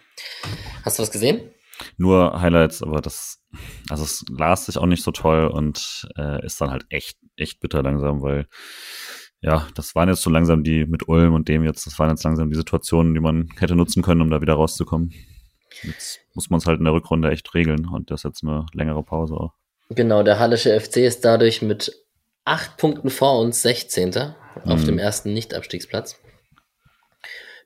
Hast 0.84 1.00
du 1.00 1.04
was 1.04 1.12
gesehen? 1.12 1.52
Nur 1.98 2.40
Highlights, 2.40 2.84
aber 2.84 3.02
das, 3.02 3.41
also 3.90 4.04
es 4.04 4.24
las 4.30 4.66
sich 4.66 4.78
auch 4.78 4.86
nicht 4.86 5.04
so 5.04 5.12
toll 5.12 5.48
und 5.48 6.08
äh, 6.18 6.46
ist 6.46 6.62
dann 6.62 6.72
halt 6.72 6.86
echt, 6.90 7.18
echt 7.36 7.60
bitter 7.60 7.84
langsam, 7.84 8.22
weil 8.22 8.48
ja, 9.42 9.68
das 9.76 9.96
waren 9.96 10.10
jetzt 10.10 10.22
so 10.22 10.30
langsam 10.30 10.64
die 10.64 10.86
mit 10.86 11.08
Ulm 11.08 11.34
und 11.34 11.48
dem 11.48 11.64
jetzt, 11.64 11.86
das 11.86 11.98
waren 11.98 12.10
jetzt 12.10 12.24
langsam 12.24 12.50
die 12.50 12.58
Situationen, 12.58 13.14
die 13.14 13.20
man 13.20 13.50
hätte 13.58 13.76
nutzen 13.76 14.04
können, 14.04 14.22
um 14.22 14.30
da 14.30 14.42
wieder 14.42 14.54
rauszukommen. 14.54 15.14
Jetzt 15.84 16.20
muss 16.34 16.50
man 16.50 16.60
es 16.60 16.68
halt 16.68 16.80
in 16.80 16.86
der 16.86 16.94
Rückrunde 16.94 17.32
echt 17.32 17.54
regeln 17.54 17.88
und 17.88 18.12
das 18.12 18.22
ist 18.22 18.24
jetzt 18.26 18.44
eine 18.44 18.66
längere 18.74 19.04
Pause 19.04 19.36
auch. 19.36 19.54
Genau, 19.90 20.24
der 20.24 20.40
Hallische 20.40 20.80
FC 20.80 20.98
ist 20.98 21.26
dadurch 21.26 21.62
mit 21.62 21.92
acht 22.46 22.78
Punkten 22.78 23.10
vor 23.10 23.40
uns 23.40 23.62
16. 23.62 24.36
Mhm. 24.66 24.72
auf 24.72 24.84
dem 24.84 25.00
ersten 25.00 25.34
Nicht-Abstiegsplatz. 25.34 26.20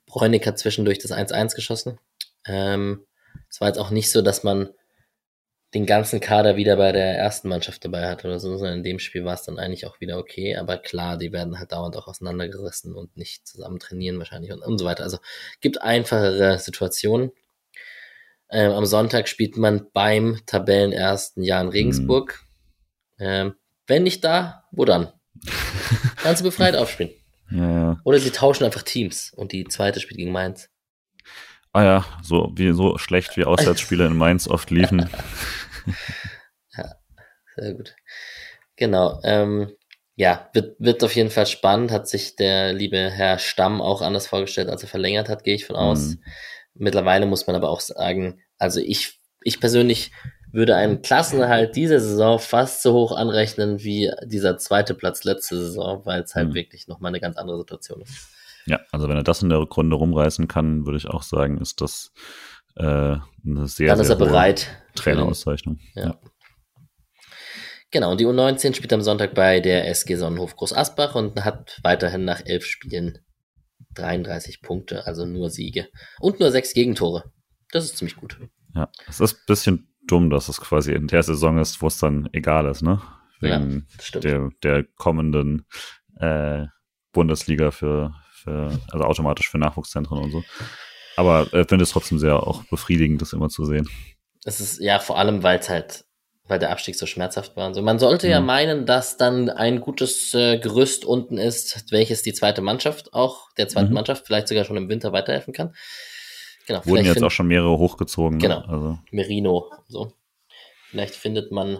Bräunig 0.06 0.46
hat 0.46 0.58
zwischendurch 0.58 0.98
das 0.98 1.12
1-1 1.12 1.54
geschossen. 1.54 1.98
Ähm, 2.46 3.04
es 3.50 3.60
war 3.60 3.68
jetzt 3.68 3.78
auch 3.78 3.90
nicht 3.90 4.10
so, 4.10 4.22
dass 4.22 4.44
man 4.44 4.70
den 5.74 5.86
ganzen 5.86 6.20
Kader 6.20 6.56
wieder 6.56 6.76
bei 6.76 6.92
der 6.92 7.18
ersten 7.18 7.48
Mannschaft 7.48 7.84
dabei 7.84 8.08
hat 8.08 8.24
oder 8.24 8.38
so, 8.38 8.56
sondern 8.56 8.78
in 8.78 8.84
dem 8.84 8.98
Spiel 8.98 9.24
war 9.24 9.34
es 9.34 9.42
dann 9.42 9.58
eigentlich 9.58 9.86
auch 9.86 10.00
wieder 10.00 10.18
okay. 10.18 10.56
Aber 10.56 10.78
klar, 10.78 11.18
die 11.18 11.32
werden 11.32 11.58
halt 11.58 11.72
dauernd 11.72 11.96
auch 11.96 12.06
auseinandergerissen 12.06 12.94
und 12.94 13.16
nicht 13.16 13.46
zusammen 13.46 13.78
trainieren 13.78 14.18
wahrscheinlich 14.18 14.52
und, 14.52 14.62
und 14.62 14.78
so 14.78 14.84
weiter. 14.84 15.02
Also 15.02 15.18
gibt 15.60 15.82
einfachere 15.82 16.58
Situationen. 16.58 17.32
Ähm, 18.48 18.70
am 18.72 18.86
Sonntag 18.86 19.28
spielt 19.28 19.56
man 19.56 19.88
beim 19.92 20.40
Tabellenersten 20.46 21.42
Jan 21.42 21.68
Regensburg. 21.68 22.44
Mhm. 23.18 23.24
Ähm, 23.26 23.54
wenn 23.88 24.04
nicht 24.04 24.24
da, 24.24 24.64
wo 24.70 24.84
dann? 24.84 25.12
Kannst 26.16 26.42
du 26.42 26.44
befreit 26.44 26.76
aufspielen. 26.76 27.12
Ja, 27.50 27.70
ja. 27.70 28.00
Oder 28.04 28.18
sie 28.18 28.30
tauschen 28.30 28.64
einfach 28.64 28.82
Teams 28.82 29.32
und 29.32 29.52
die 29.52 29.64
zweite 29.64 30.00
spielt 30.00 30.18
gegen 30.18 30.32
Mainz. 30.32 30.68
Ah 31.76 31.84
ja, 31.84 32.06
so 32.22 32.52
wie 32.54 32.72
so 32.72 32.96
schlecht 32.96 33.36
wie 33.36 33.44
Auswärtsspiele 33.44 34.06
in 34.06 34.16
Mainz 34.16 34.48
oft 34.48 34.70
liefen. 34.70 35.10
ja, 36.74 36.94
sehr 37.54 37.74
gut. 37.74 37.94
Genau. 38.76 39.20
Ähm, 39.22 39.72
ja, 40.14 40.48
wird, 40.54 40.76
wird 40.78 41.04
auf 41.04 41.14
jeden 41.14 41.28
Fall 41.28 41.44
spannend. 41.44 41.90
Hat 41.90 42.08
sich 42.08 42.34
der 42.34 42.72
liebe 42.72 43.10
Herr 43.10 43.38
Stamm 43.38 43.82
auch 43.82 44.00
anders 44.00 44.26
vorgestellt, 44.26 44.70
als 44.70 44.84
er 44.84 44.88
verlängert 44.88 45.28
hat, 45.28 45.44
gehe 45.44 45.54
ich 45.54 45.66
von 45.66 45.76
aus. 45.76 46.14
Mhm. 46.14 46.22
Mittlerweile 46.72 47.26
muss 47.26 47.46
man 47.46 47.54
aber 47.54 47.68
auch 47.68 47.80
sagen, 47.80 48.40
also 48.56 48.80
ich, 48.80 49.20
ich 49.42 49.60
persönlich 49.60 50.12
würde 50.52 50.76
einen 50.76 51.02
Klassenerhalt 51.02 51.76
dieser 51.76 52.00
Saison 52.00 52.38
fast 52.38 52.80
so 52.80 52.94
hoch 52.94 53.12
anrechnen 53.12 53.84
wie 53.84 54.10
dieser 54.24 54.56
zweite 54.56 54.94
Platz 54.94 55.24
letzte 55.24 55.58
Saison, 55.58 56.06
weil 56.06 56.22
es 56.22 56.34
halt 56.34 56.48
mhm. 56.48 56.54
wirklich 56.54 56.88
nochmal 56.88 57.10
eine 57.10 57.20
ganz 57.20 57.36
andere 57.36 57.58
Situation 57.58 58.00
ist. 58.00 58.30
Ja, 58.66 58.80
also 58.90 59.08
wenn 59.08 59.16
er 59.16 59.22
das 59.22 59.42
in 59.42 59.48
der 59.48 59.58
Rückrunde 59.58 59.96
rumreißen 59.96 60.48
kann, 60.48 60.86
würde 60.86 60.98
ich 60.98 61.08
auch 61.08 61.22
sagen, 61.22 61.58
ist 61.58 61.80
das 61.80 62.12
äh, 62.76 62.82
eine 62.84 63.66
sehr, 63.66 63.88
Dann 63.88 64.00
ist 64.00 64.10
er 64.10 64.16
bereit. 64.16 64.82
Trainerauszeichnung. 64.94 65.78
Ja. 65.94 66.06
ja. 66.06 66.20
Genau, 67.90 68.10
und 68.10 68.20
die 68.20 68.26
U19 68.26 68.74
spielt 68.74 68.92
am 68.92 69.02
Sonntag 69.02 69.34
bei 69.34 69.60
der 69.60 69.88
SG 69.88 70.16
Sonnenhof 70.16 70.56
Groß 70.56 70.72
Asbach 70.72 71.14
und 71.14 71.44
hat 71.44 71.78
weiterhin 71.82 72.24
nach 72.24 72.42
elf 72.44 72.66
Spielen 72.66 73.18
33 73.94 74.60
Punkte, 74.60 75.06
also 75.06 75.24
nur 75.24 75.50
Siege. 75.50 75.88
Und 76.18 76.40
nur 76.40 76.50
sechs 76.50 76.74
Gegentore. 76.74 77.32
Das 77.70 77.84
ist 77.84 77.96
ziemlich 77.96 78.16
gut. 78.16 78.38
Ja, 78.74 78.90
es 79.08 79.20
ist 79.20 79.36
ein 79.36 79.44
bisschen 79.46 79.88
dumm, 80.06 80.30
dass 80.30 80.48
es 80.48 80.60
quasi 80.60 80.92
in 80.92 81.06
der 81.06 81.22
Saison 81.22 81.58
ist, 81.58 81.80
wo 81.80 81.86
es 81.86 81.98
dann 81.98 82.28
egal 82.32 82.66
ist, 82.66 82.82
ne? 82.82 83.00
Wegen 83.40 83.86
ja, 84.12 84.20
der, 84.20 84.50
der 84.62 84.84
kommenden 84.96 85.66
äh, 86.18 86.66
Bundesliga 87.12 87.70
für, 87.70 88.14
also 88.50 89.04
automatisch 89.04 89.48
für 89.48 89.58
Nachwuchszentren 89.58 90.18
und 90.18 90.30
so. 90.30 90.42
Aber 91.16 91.52
äh, 91.52 91.64
finde 91.64 91.84
es 91.84 91.90
trotzdem 91.90 92.18
sehr 92.18 92.42
auch 92.46 92.64
befriedigend, 92.64 93.22
das 93.22 93.32
immer 93.32 93.48
zu 93.48 93.64
sehen. 93.64 93.88
Es 94.44 94.60
ist 94.60 94.80
ja 94.80 94.98
vor 94.98 95.18
allem, 95.18 95.42
weil 95.42 95.58
es 95.58 95.68
halt, 95.68 96.04
weil 96.46 96.58
der 96.58 96.70
Abstieg 96.70 96.94
so 96.94 97.06
schmerzhaft 97.06 97.56
war. 97.56 97.66
Also 97.66 97.82
man 97.82 97.98
sollte 97.98 98.26
mhm. 98.26 98.32
ja 98.32 98.40
meinen, 98.40 98.86
dass 98.86 99.16
dann 99.16 99.48
ein 99.48 99.80
gutes 99.80 100.34
äh, 100.34 100.58
Gerüst 100.58 101.04
unten 101.04 101.38
ist, 101.38 101.90
welches 101.90 102.22
die 102.22 102.34
zweite 102.34 102.62
Mannschaft 102.62 103.14
auch, 103.14 103.50
der 103.54 103.68
zweiten 103.68 103.88
mhm. 103.88 103.94
Mannschaft 103.94 104.26
vielleicht 104.26 104.48
sogar 104.48 104.64
schon 104.64 104.76
im 104.76 104.88
Winter 104.88 105.12
weiterhelfen 105.12 105.54
kann. 105.54 105.74
Genau, 106.66 106.84
Wurden 106.84 107.04
jetzt 107.04 107.22
auch 107.22 107.30
schon 107.30 107.46
mehrere 107.46 107.78
hochgezogen. 107.78 108.38
Ne? 108.38 108.42
Genau. 108.42 108.60
Ne? 108.60 108.68
Also. 108.68 108.98
Merino, 109.10 109.70
so. 109.88 110.12
Vielleicht 110.90 111.14
findet 111.14 111.52
man 111.52 111.78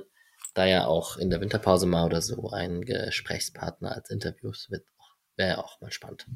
da 0.55 0.65
ja 0.65 0.87
auch 0.87 1.17
in 1.17 1.29
der 1.29 1.41
Winterpause 1.41 1.87
mal 1.87 2.07
oder 2.07 2.23
so 2.23 2.51
einen 2.51 2.85
Gesprächspartner 2.85 3.93
als 3.93 4.11
Interviews. 4.11 4.71
Wäre 5.37 5.51
ja 5.51 5.59
auch 5.59 5.81
mal 5.81 5.93
spannend. 5.93 6.27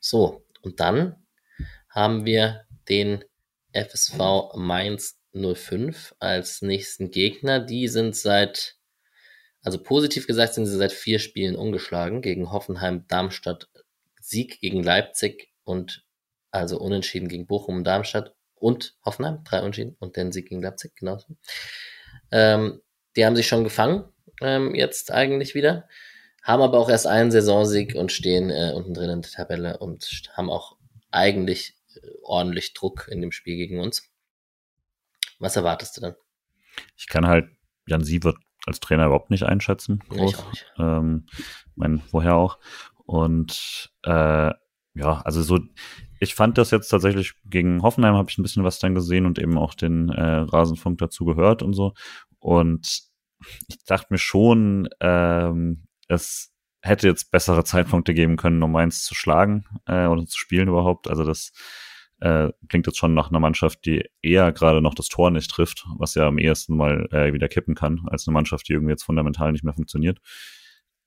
So, 0.00 0.44
und 0.62 0.80
dann 0.80 1.16
haben 1.88 2.24
wir 2.24 2.66
den 2.88 3.24
FSV 3.72 4.54
Mainz 4.54 5.18
05 5.34 6.14
als 6.18 6.62
nächsten 6.62 7.10
Gegner. 7.10 7.60
Die 7.60 7.88
sind 7.88 8.16
seit, 8.16 8.76
also 9.62 9.82
positiv 9.82 10.26
gesagt, 10.26 10.54
sind 10.54 10.66
sie 10.66 10.76
seit 10.76 10.92
vier 10.92 11.18
Spielen 11.18 11.56
ungeschlagen 11.56 12.22
gegen 12.22 12.50
Hoffenheim, 12.50 13.06
Darmstadt, 13.08 13.68
Sieg 14.20 14.60
gegen 14.60 14.82
Leipzig 14.82 15.52
und 15.64 16.04
also 16.50 16.78
unentschieden 16.78 17.28
gegen 17.28 17.46
Bochum 17.46 17.84
Darmstadt 17.84 18.34
und 18.54 18.96
Hoffenheim, 19.04 19.44
drei 19.44 19.60
Unentschieden 19.60 19.96
und 19.98 20.16
den 20.16 20.32
Sieg 20.32 20.48
gegen 20.48 20.62
Leipzig, 20.62 20.96
genauso. 20.96 21.36
Ähm, 22.30 22.80
die 23.16 23.24
haben 23.24 23.36
sich 23.36 23.48
schon 23.48 23.64
gefangen, 23.64 24.04
ähm, 24.40 24.74
jetzt 24.74 25.10
eigentlich 25.12 25.54
wieder 25.54 25.88
haben 26.48 26.62
aber 26.62 26.78
auch 26.78 26.88
erst 26.88 27.06
einen 27.06 27.30
Saisonsieg 27.30 27.94
und 27.94 28.10
stehen 28.10 28.48
äh, 28.48 28.72
unten 28.74 28.94
drin 28.94 29.10
in 29.10 29.20
der 29.20 29.30
Tabelle 29.30 29.78
und 29.78 30.22
haben 30.32 30.48
auch 30.48 30.78
eigentlich 31.10 31.76
äh, 31.94 32.08
ordentlich 32.22 32.72
Druck 32.72 33.06
in 33.10 33.20
dem 33.20 33.32
Spiel 33.32 33.56
gegen 33.56 33.80
uns. 33.80 34.10
Was 35.38 35.56
erwartest 35.56 35.96
du 35.96 36.00
denn? 36.00 36.14
Ich 36.96 37.06
kann 37.06 37.26
halt 37.26 37.50
Jan 37.86 38.02
Sievert 38.02 38.36
als 38.66 38.80
Trainer 38.80 39.06
überhaupt 39.06 39.30
nicht 39.30 39.44
einschätzen. 39.44 40.00
Groß. 40.08 40.32
Ich 40.32 40.38
auch 40.38 40.50
nicht. 40.50 40.72
Ähm, 40.78 41.26
mein, 41.74 42.02
woher 42.12 42.34
auch. 42.36 42.58
Und 43.04 43.92
äh, 44.04 44.52
ja, 44.94 45.20
also 45.24 45.42
so, 45.42 45.60
ich 46.18 46.34
fand 46.34 46.56
das 46.56 46.70
jetzt 46.70 46.88
tatsächlich 46.88 47.34
gegen 47.44 47.82
Hoffenheim 47.82 48.14
habe 48.14 48.30
ich 48.30 48.38
ein 48.38 48.42
bisschen 48.42 48.64
was 48.64 48.78
dann 48.78 48.94
gesehen 48.94 49.26
und 49.26 49.38
eben 49.38 49.58
auch 49.58 49.74
den 49.74 50.08
äh, 50.08 50.22
Rasenfunk 50.22 50.98
dazu 50.98 51.26
gehört 51.26 51.62
und 51.62 51.74
so. 51.74 51.92
Und 52.38 53.02
ich 53.68 53.84
dachte 53.84 54.06
mir 54.10 54.18
schon, 54.18 54.88
ähm, 55.00 55.87
es 56.08 56.52
hätte 56.82 57.08
jetzt 57.08 57.30
bessere 57.30 57.64
Zeitpunkte 57.64 58.14
geben 58.14 58.36
können, 58.36 58.62
um 58.62 58.72
Mainz 58.72 59.04
zu 59.04 59.14
schlagen 59.14 59.64
äh, 59.86 60.06
oder 60.06 60.24
zu 60.26 60.38
spielen 60.38 60.68
überhaupt. 60.68 61.08
Also 61.08 61.24
das 61.24 61.52
äh, 62.20 62.50
klingt 62.68 62.86
jetzt 62.86 62.98
schon 62.98 63.14
nach 63.14 63.30
einer 63.30 63.40
Mannschaft, 63.40 63.84
die 63.84 64.04
eher 64.22 64.52
gerade 64.52 64.80
noch 64.80 64.94
das 64.94 65.08
Tor 65.08 65.30
nicht 65.30 65.50
trifft, 65.50 65.86
was 65.98 66.14
ja 66.14 66.26
am 66.26 66.38
ehesten 66.38 66.76
mal 66.76 67.08
äh, 67.12 67.32
wieder 67.32 67.48
kippen 67.48 67.74
kann, 67.74 68.02
als 68.06 68.26
eine 68.26 68.34
Mannschaft, 68.34 68.68
die 68.68 68.72
irgendwie 68.72 68.92
jetzt 68.92 69.04
fundamental 69.04 69.52
nicht 69.52 69.64
mehr 69.64 69.74
funktioniert. 69.74 70.20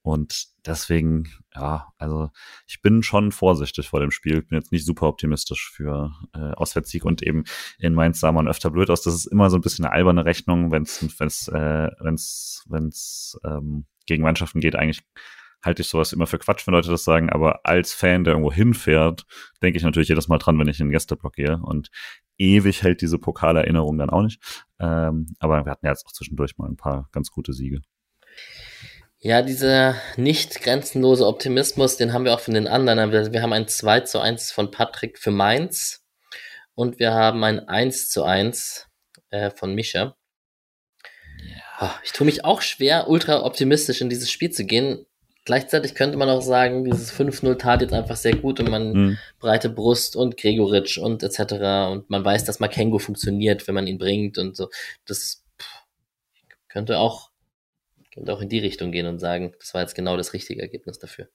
Und 0.03 0.47
deswegen, 0.65 1.29
ja, 1.53 1.93
also 1.97 2.31
ich 2.65 2.81
bin 2.81 3.03
schon 3.03 3.31
vorsichtig 3.31 3.89
vor 3.89 3.99
dem 3.99 4.09
Spiel. 4.09 4.41
Bin 4.41 4.57
jetzt 4.57 4.71
nicht 4.71 4.85
super 4.85 5.07
optimistisch 5.07 5.69
für 5.71 6.11
äh, 6.33 6.53
Auswärtssieg 6.53 7.05
und 7.05 7.21
eben 7.21 7.43
in 7.77 7.93
Mainz 7.93 8.19
sah 8.19 8.31
man 8.31 8.47
öfter 8.47 8.71
blöd 8.71 8.89
aus. 8.89 9.03
Das 9.03 9.13
ist 9.13 9.27
immer 9.27 9.51
so 9.51 9.57
ein 9.57 9.61
bisschen 9.61 9.85
eine 9.85 9.93
alberne 9.93 10.25
Rechnung, 10.25 10.71
wenn 10.71 10.83
es 10.83 11.19
wenn's, 11.19 11.47
äh, 11.49 11.89
wenn's, 11.99 12.65
wenn's, 12.67 13.39
ähm, 13.45 13.85
gegen 14.11 14.23
Mannschaften 14.23 14.59
geht. 14.59 14.75
Eigentlich 14.75 15.01
halte 15.63 15.81
ich 15.81 15.89
sowas 15.89 16.13
immer 16.13 16.27
für 16.27 16.39
Quatsch, 16.39 16.65
wenn 16.65 16.73
Leute 16.73 16.89
das 16.89 17.03
sagen, 17.03 17.29
aber 17.29 17.61
als 17.63 17.93
Fan, 17.93 18.23
der 18.23 18.33
irgendwo 18.33 18.51
hinfährt, 18.51 19.25
denke 19.61 19.77
ich 19.77 19.83
natürlich 19.83 20.09
jedes 20.09 20.27
Mal 20.27 20.37
dran, 20.37 20.57
wenn 20.59 20.67
ich 20.67 20.79
in 20.79 20.87
den 20.87 20.91
Gästeblock 20.91 21.33
gehe. 21.33 21.59
Und 21.61 21.89
ewig 22.37 22.83
hält 22.83 23.01
diese 23.01 23.19
Pokalerinnerung 23.19 23.97
dann 23.97 24.09
auch 24.09 24.23
nicht. 24.23 24.41
Ähm, 24.79 25.27
aber 25.39 25.65
wir 25.65 25.71
hatten 25.71 25.85
ja 25.85 25.91
jetzt 25.91 26.05
auch 26.05 26.11
zwischendurch 26.11 26.57
mal 26.57 26.67
ein 26.67 26.77
paar 26.77 27.09
ganz 27.11 27.29
gute 27.29 27.53
Siege. 27.53 27.81
Ja, 29.19 29.43
dieser 29.43 29.95
nicht 30.17 30.61
grenzenlose 30.61 31.27
Optimismus, 31.27 31.95
den 31.95 32.11
haben 32.11 32.25
wir 32.25 32.33
auch 32.33 32.39
von 32.39 32.55
den 32.55 32.67
anderen. 32.67 33.11
Wir 33.11 33.41
haben 33.43 33.53
ein 33.53 33.67
2 33.67 33.99
zu 34.01 34.19
1 34.19 34.51
von 34.51 34.71
Patrick 34.71 35.19
für 35.19 35.29
Mainz 35.29 36.03
und 36.73 36.97
wir 36.97 37.13
haben 37.13 37.43
ein 37.43 37.59
1 37.67 38.09
zu 38.09 38.23
1 38.23 38.89
äh, 39.29 39.51
von 39.51 39.75
Mischa. 39.75 40.15
Ja. 41.81 41.95
Ich 42.03 42.11
tue 42.13 42.25
mich 42.25 42.45
auch 42.45 42.61
schwer, 42.61 43.09
ultra 43.09 43.43
optimistisch 43.43 44.01
in 44.01 44.09
dieses 44.09 44.29
Spiel 44.29 44.51
zu 44.51 44.65
gehen. 44.65 45.05
Gleichzeitig 45.43 45.95
könnte 45.95 46.17
man 46.17 46.29
auch 46.29 46.41
sagen, 46.41 46.85
dieses 46.85 47.11
5-0 47.11 47.57
tat 47.57 47.81
jetzt 47.81 47.93
einfach 47.93 48.15
sehr 48.15 48.35
gut 48.35 48.59
und 48.59 48.69
man 48.69 48.93
mhm. 48.93 49.17
breite 49.39 49.69
Brust 49.69 50.15
und 50.15 50.37
Gregoritsch 50.37 50.99
und 50.99 51.23
etc. 51.23 51.39
Und 51.91 52.09
man 52.09 52.23
weiß, 52.23 52.45
dass 52.45 52.59
Makengo 52.59 52.99
funktioniert, 52.99 53.67
wenn 53.67 53.73
man 53.73 53.87
ihn 53.87 53.97
bringt 53.97 54.37
und 54.37 54.55
so. 54.55 54.69
Das 55.07 55.43
könnte 56.69 56.99
auch 56.99 57.31
könnte 58.13 58.33
auch 58.33 58.41
in 58.41 58.49
die 58.49 58.59
Richtung 58.59 58.91
gehen 58.91 59.07
und 59.07 59.19
sagen, 59.19 59.53
das 59.59 59.73
war 59.73 59.81
jetzt 59.81 59.95
genau 59.95 60.17
das 60.17 60.33
richtige 60.33 60.61
Ergebnis 60.61 60.99
dafür. 60.99 61.29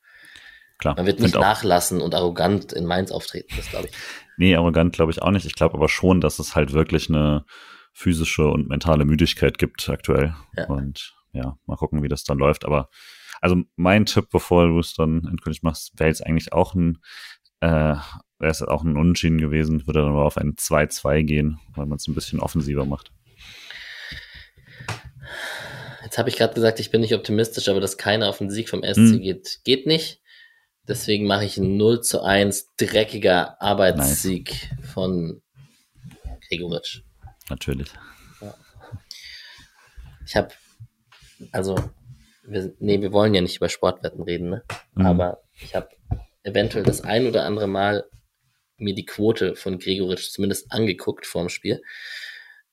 Klar. 0.79 0.95
Man 0.95 1.07
wird 1.07 1.21
nicht 1.21 1.35
nachlassen 1.35 2.03
und 2.03 2.15
arrogant 2.15 2.73
in 2.75 2.85
Mainz 2.85 3.11
auftreten, 3.11 3.55
das 3.57 3.71
glaube 3.71 3.89
ich. 3.89 3.95
Nee, 4.37 4.55
arrogant 4.55 4.95
glaube 4.95 5.11
ich 5.11 5.23
auch 5.23 5.31
nicht. 5.31 5.47
Ich 5.47 5.55
glaube 5.55 5.75
aber 5.75 5.89
schon, 5.89 6.21
dass 6.21 6.39
es 6.39 6.55
halt 6.55 6.75
wirklich 6.75 7.09
eine 7.09 7.47
physische 7.97 8.47
und 8.47 8.69
mentale 8.69 9.07
Müdigkeit 9.07 9.57
gibt 9.57 9.89
aktuell. 9.89 10.35
Ja. 10.55 10.67
Und 10.67 11.17
ja, 11.33 11.57
mal 11.65 11.77
gucken, 11.77 12.03
wie 12.03 12.09
das 12.09 12.25
dann 12.25 12.37
läuft. 12.37 12.67
Aber 12.67 12.91
also 13.41 13.57
mein 13.77 14.05
Tipp, 14.05 14.27
bevor 14.31 14.69
du 14.69 14.79
es 14.79 14.93
dann 14.93 15.27
endgültig 15.27 15.63
machst, 15.63 15.99
wäre 15.99 16.11
jetzt 16.11 16.25
eigentlich 16.25 16.53
auch 16.53 16.75
ein, 16.75 16.99
äh, 17.61 17.97
wäre 18.39 18.51
es 18.51 18.61
auch 18.63 18.85
ein 18.85 18.99
Unentschieden 18.99 19.39
gewesen, 19.39 19.87
würde 19.87 20.01
dann 20.01 20.11
aber 20.11 20.27
auf 20.27 20.37
ein 20.37 20.57
2-2 20.57 21.23
gehen, 21.23 21.59
weil 21.75 21.87
man 21.87 21.97
es 21.97 22.07
ein 22.07 22.15
bisschen 22.15 22.39
offensiver 22.39 22.85
macht. 22.85 23.13
Jetzt 26.05 26.19
habe 26.19 26.29
ich 26.29 26.37
gerade 26.37 26.53
gesagt, 26.53 26.79
ich 26.81 26.91
bin 26.91 27.01
nicht 27.01 27.15
optimistisch, 27.15 27.67
aber 27.71 27.81
dass 27.81 27.97
keiner 27.97 28.29
auf 28.29 28.39
den 28.39 28.51
Sieg 28.51 28.69
vom 28.69 28.83
SC 28.83 28.97
hm. 28.97 29.21
geht, 29.23 29.61
geht 29.65 29.87
nicht. 29.87 30.21
Deswegen 30.87 31.27
mache 31.27 31.47
ich 31.47 31.57
ein 31.57 31.79
0 31.79 32.03
zu 32.03 32.23
1 32.23 32.75
dreckiger 32.77 33.61
Arbeitssieg 33.61 34.71
nice. 34.71 34.93
von 34.93 35.43
Gregoritsch. 36.47 37.06
Natürlich. 37.49 37.89
Ja. 38.41 38.55
Ich 40.27 40.37
habe, 40.37 40.49
also, 41.53 41.77
wir, 42.43 42.75
nee, 42.79 43.01
wir 43.01 43.13
wollen 43.13 43.35
ja 43.35 43.41
nicht 43.41 43.57
über 43.57 43.69
Sportwetten 43.69 44.23
reden, 44.23 44.51
ne? 44.51 44.65
Mhm. 44.95 45.07
Aber 45.07 45.43
ich 45.55 45.75
habe 45.75 45.89
eventuell 46.43 46.85
das 46.85 47.03
ein 47.03 47.27
oder 47.27 47.45
andere 47.45 47.67
Mal 47.67 48.05
mir 48.79 48.95
die 48.95 49.07
Quote 49.07 49.57
von 49.57 49.79
Gregoritsch 49.79 50.31
zumindest 50.31 50.71
angeguckt 50.71 51.27
vorm 51.27 51.49
Spiel. 51.49 51.83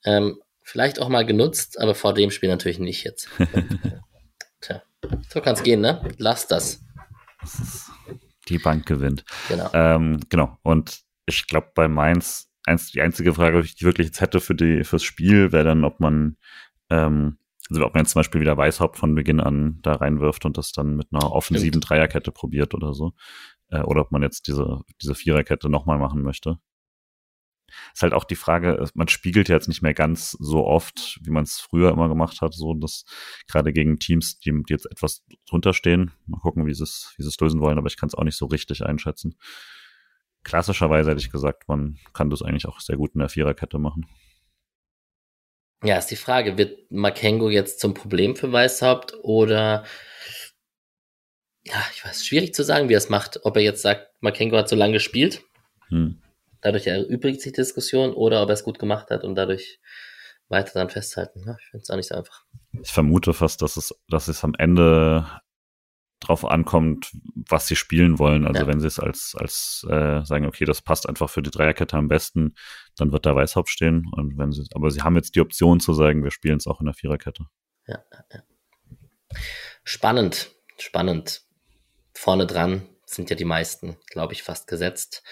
Ähm, 0.03 0.41
Vielleicht 0.63 0.99
auch 0.99 1.09
mal 1.09 1.25
genutzt, 1.25 1.79
aber 1.79 1.93
vor 1.93 2.13
dem 2.13 2.31
Spiel 2.31 2.49
natürlich 2.49 2.79
nicht 2.79 3.03
jetzt. 3.03 3.29
Tja, 4.61 4.81
so 5.29 5.41
kann 5.41 5.55
es 5.55 5.63
gehen, 5.63 5.81
ne? 5.81 6.01
Lass 6.17 6.47
das. 6.47 6.81
Die 8.47 8.59
Bank 8.59 8.85
gewinnt. 8.85 9.25
Genau. 9.49 9.69
Ähm, 9.73 10.21
genau. 10.29 10.57
Und 10.63 11.01
ich 11.25 11.47
glaube, 11.47 11.71
bei 11.75 11.89
Mainz, 11.89 12.49
eins, 12.65 12.91
die 12.91 13.01
einzige 13.01 13.33
Frage, 13.33 13.61
die 13.61 13.67
ich 13.75 13.83
wirklich 13.83 14.07
jetzt 14.07 14.21
hätte 14.21 14.39
für 14.39 14.55
die, 14.55 14.83
fürs 14.83 15.03
Spiel, 15.03 15.51
wäre 15.51 15.63
dann, 15.63 15.83
ob 15.83 15.99
man, 15.99 16.37
ähm, 16.89 17.37
also 17.69 17.85
ob 17.85 17.93
man 17.93 18.03
jetzt 18.03 18.11
zum 18.11 18.19
Beispiel 18.19 18.41
wieder 18.41 18.57
Weißhaupt 18.57 18.97
von 18.97 19.15
Beginn 19.15 19.39
an 19.39 19.79
da 19.81 19.93
reinwirft 19.93 20.45
und 20.45 20.57
das 20.57 20.71
dann 20.71 20.95
mit 20.95 21.07
einer 21.11 21.31
offensiven 21.31 21.81
Stimmt. 21.81 21.89
Dreierkette 21.89 22.31
probiert 22.31 22.73
oder 22.73 22.93
so. 22.93 23.13
Äh, 23.69 23.81
oder 23.81 24.01
ob 24.01 24.11
man 24.11 24.21
jetzt 24.21 24.47
diese, 24.47 24.81
diese 25.01 25.15
Viererkette 25.15 25.69
nochmal 25.69 25.97
machen 25.97 26.21
möchte. 26.21 26.59
Ist 27.93 28.03
halt 28.03 28.13
auch 28.13 28.25
die 28.25 28.35
Frage, 28.35 28.85
man 28.93 29.07
spiegelt 29.07 29.49
ja 29.49 29.55
jetzt 29.55 29.67
nicht 29.67 29.81
mehr 29.81 29.95
ganz 29.95 30.31
so 30.31 30.65
oft, 30.65 31.19
wie 31.23 31.31
man 31.31 31.43
es 31.43 31.59
früher 31.59 31.91
immer 31.91 32.07
gemacht 32.07 32.41
hat, 32.41 32.53
so 32.53 32.73
dass 32.75 33.05
gerade 33.47 33.73
gegen 33.73 33.97
Teams, 33.97 34.39
die, 34.39 34.51
die 34.51 34.73
jetzt 34.73 34.85
etwas 34.85 35.25
drunter 35.47 35.73
stehen, 35.73 36.11
mal 36.27 36.39
gucken, 36.39 36.67
wie 36.67 36.73
sie 36.73 36.83
es, 36.83 37.13
wie 37.17 37.23
sie 37.23 37.29
es 37.29 37.39
lösen 37.39 37.61
wollen, 37.61 37.79
aber 37.79 37.87
ich 37.87 37.97
kann 37.97 38.07
es 38.07 38.15
auch 38.15 38.23
nicht 38.23 38.37
so 38.37 38.45
richtig 38.45 38.85
einschätzen. 38.85 39.35
Klassischerweise 40.43 41.11
hätte 41.11 41.21
ich 41.21 41.31
gesagt, 41.31 41.67
man 41.67 41.97
kann 42.13 42.29
das 42.29 42.41
eigentlich 42.41 42.67
auch 42.67 42.79
sehr 42.79 42.97
gut 42.97 43.13
in 43.13 43.19
der 43.19 43.29
Viererkette 43.29 43.79
machen. 43.79 44.07
Ja, 45.83 45.97
ist 45.97 46.11
die 46.11 46.15
Frage, 46.15 46.57
wird 46.57 46.91
Makengo 46.91 47.49
jetzt 47.49 47.79
zum 47.79 47.93
Problem 47.93 48.35
für 48.35 48.51
Weißhaupt 48.51 49.15
oder 49.21 49.83
ja, 51.65 51.81
ich 51.93 52.05
weiß, 52.05 52.25
schwierig 52.25 52.53
zu 52.53 52.63
sagen, 52.63 52.89
wie 52.89 52.93
er 52.93 52.97
es 52.97 53.09
macht. 53.09 53.39
Ob 53.43 53.55
er 53.55 53.63
jetzt 53.63 53.81
sagt, 53.81 54.09
Makengo 54.21 54.57
hat 54.57 54.69
so 54.69 54.75
lange 54.75 54.93
gespielt. 54.93 55.43
Hm 55.87 56.21
dadurch 56.63 56.87
erübrigt 56.87 57.41
sich 57.41 57.51
die 57.51 57.61
Diskussion 57.61 58.13
oder 58.13 58.41
ob 58.41 58.49
er 58.49 58.53
es 58.53 58.63
gut 58.63 58.79
gemacht 58.79 59.11
hat 59.11 59.23
und 59.23 59.35
dadurch 59.35 59.79
weiter 60.49 60.71
dann 60.73 60.89
festhalten. 60.89 61.43
Ja, 61.45 61.55
ich 61.59 61.65
finde 61.67 61.83
es 61.83 61.89
auch 61.89 61.95
nicht 61.95 62.07
so 62.07 62.15
einfach. 62.15 62.43
Ich 62.81 62.91
vermute 62.91 63.33
fast, 63.33 63.61
dass 63.61 63.77
es, 63.77 63.93
dass 64.09 64.27
es 64.27 64.43
am 64.43 64.55
Ende 64.57 65.27
drauf 66.23 66.45
ankommt, 66.45 67.11
was 67.35 67.67
sie 67.67 67.75
spielen 67.75 68.19
wollen. 68.19 68.47
Also 68.47 68.61
ja. 68.61 68.67
wenn 68.67 68.79
sie 68.79 68.87
es 68.87 68.99
als, 68.99 69.35
als 69.37 69.85
äh, 69.89 70.23
sagen, 70.23 70.45
okay, 70.45 70.65
das 70.65 70.81
passt 70.81 71.07
einfach 71.07 71.29
für 71.29 71.41
die 71.41 71.51
Dreierkette 71.51 71.97
am 71.97 72.07
besten, 72.07 72.55
dann 72.97 73.11
wird 73.11 73.25
da 73.25 73.35
Weißhaupt 73.35 73.69
stehen. 73.69 74.05
Und 74.11 74.37
wenn 74.37 74.51
sie, 74.51 74.65
aber 74.73 74.91
sie 74.91 75.01
haben 75.01 75.15
jetzt 75.15 75.35
die 75.35 75.41
Option 75.41 75.79
zu 75.79 75.93
sagen, 75.93 76.23
wir 76.23 76.31
spielen 76.31 76.57
es 76.57 76.67
auch 76.67 76.79
in 76.79 76.85
der 76.85 76.95
Viererkette. 76.95 77.45
Ja, 77.87 78.03
ja. 78.11 78.43
Spannend, 79.83 80.51
spannend. 80.77 81.41
Vorne 82.13 82.47
dran 82.47 82.87
sind 83.05 83.29
ja 83.29 83.35
die 83.35 83.45
meisten, 83.45 83.97
glaube 84.07 84.33
ich, 84.33 84.43
fast 84.43 84.67
gesetzt. 84.67 85.23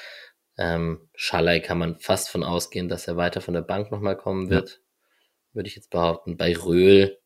Ähm, 0.57 1.09
Schalay 1.15 1.61
kann 1.61 1.77
man 1.77 1.99
fast 1.99 2.29
von 2.29 2.43
ausgehen, 2.43 2.89
dass 2.89 3.07
er 3.07 3.17
weiter 3.17 3.41
von 3.41 3.53
der 3.53 3.61
Bank 3.61 3.91
nochmal 3.91 4.17
kommen 4.17 4.49
wird. 4.49 4.69
Ja. 4.69 4.77
Würde 5.53 5.69
ich 5.69 5.75
jetzt 5.75 5.89
behaupten. 5.89 6.37
Bei 6.37 6.55
Röhl, 6.55 7.20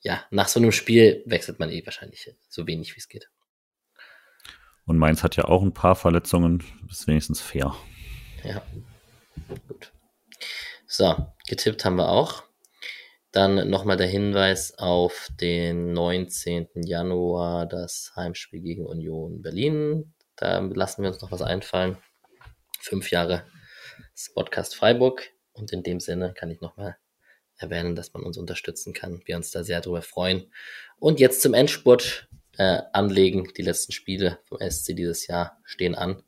ja, 0.00 0.24
nach 0.30 0.48
so 0.48 0.60
einem 0.60 0.72
Spiel 0.72 1.22
wechselt 1.26 1.58
man 1.58 1.70
eh 1.70 1.84
wahrscheinlich 1.84 2.34
so 2.48 2.66
wenig, 2.66 2.94
wie 2.94 3.00
es 3.00 3.08
geht. 3.08 3.28
Und 4.84 4.98
Mainz 4.98 5.22
hat 5.22 5.36
ja 5.36 5.44
auch 5.44 5.62
ein 5.62 5.74
paar 5.74 5.96
Verletzungen, 5.96 6.62
ist 6.88 7.06
wenigstens 7.06 7.40
fair. 7.40 7.74
Ja, 8.42 8.62
gut. 9.66 9.92
So, 10.86 11.14
getippt 11.46 11.84
haben 11.84 11.96
wir 11.96 12.08
auch. 12.08 12.44
Dann 13.32 13.68
nochmal 13.68 13.98
der 13.98 14.06
Hinweis 14.06 14.78
auf 14.78 15.28
den 15.38 15.92
19. 15.92 16.68
Januar, 16.76 17.66
das 17.66 18.12
Heimspiel 18.16 18.62
gegen 18.62 18.86
Union 18.86 19.42
Berlin. 19.42 20.14
Da 20.36 20.60
lassen 20.60 21.02
wir 21.02 21.10
uns 21.10 21.20
noch 21.20 21.30
was 21.30 21.42
einfallen 21.42 21.98
fünf 22.80 23.10
Jahre 23.10 23.44
Podcast 24.34 24.74
Freiburg. 24.74 25.30
Und 25.52 25.72
in 25.72 25.82
dem 25.82 26.00
Sinne 26.00 26.32
kann 26.34 26.50
ich 26.50 26.60
nochmal 26.60 26.96
erwähnen, 27.58 27.96
dass 27.96 28.14
man 28.14 28.22
uns 28.22 28.38
unterstützen 28.38 28.92
kann. 28.92 29.20
Wir 29.24 29.36
uns 29.36 29.50
da 29.50 29.64
sehr 29.64 29.80
darüber 29.80 30.02
freuen. 30.02 30.50
Und 30.98 31.20
jetzt 31.20 31.42
zum 31.42 31.54
Endspurt 31.54 32.28
äh, 32.58 32.82
anlegen. 32.92 33.48
Die 33.56 33.62
letzten 33.62 33.92
Spiele 33.92 34.38
vom 34.44 34.58
SC 34.58 34.94
dieses 34.94 35.26
Jahr 35.26 35.58
stehen 35.64 35.94
an. 35.94 36.22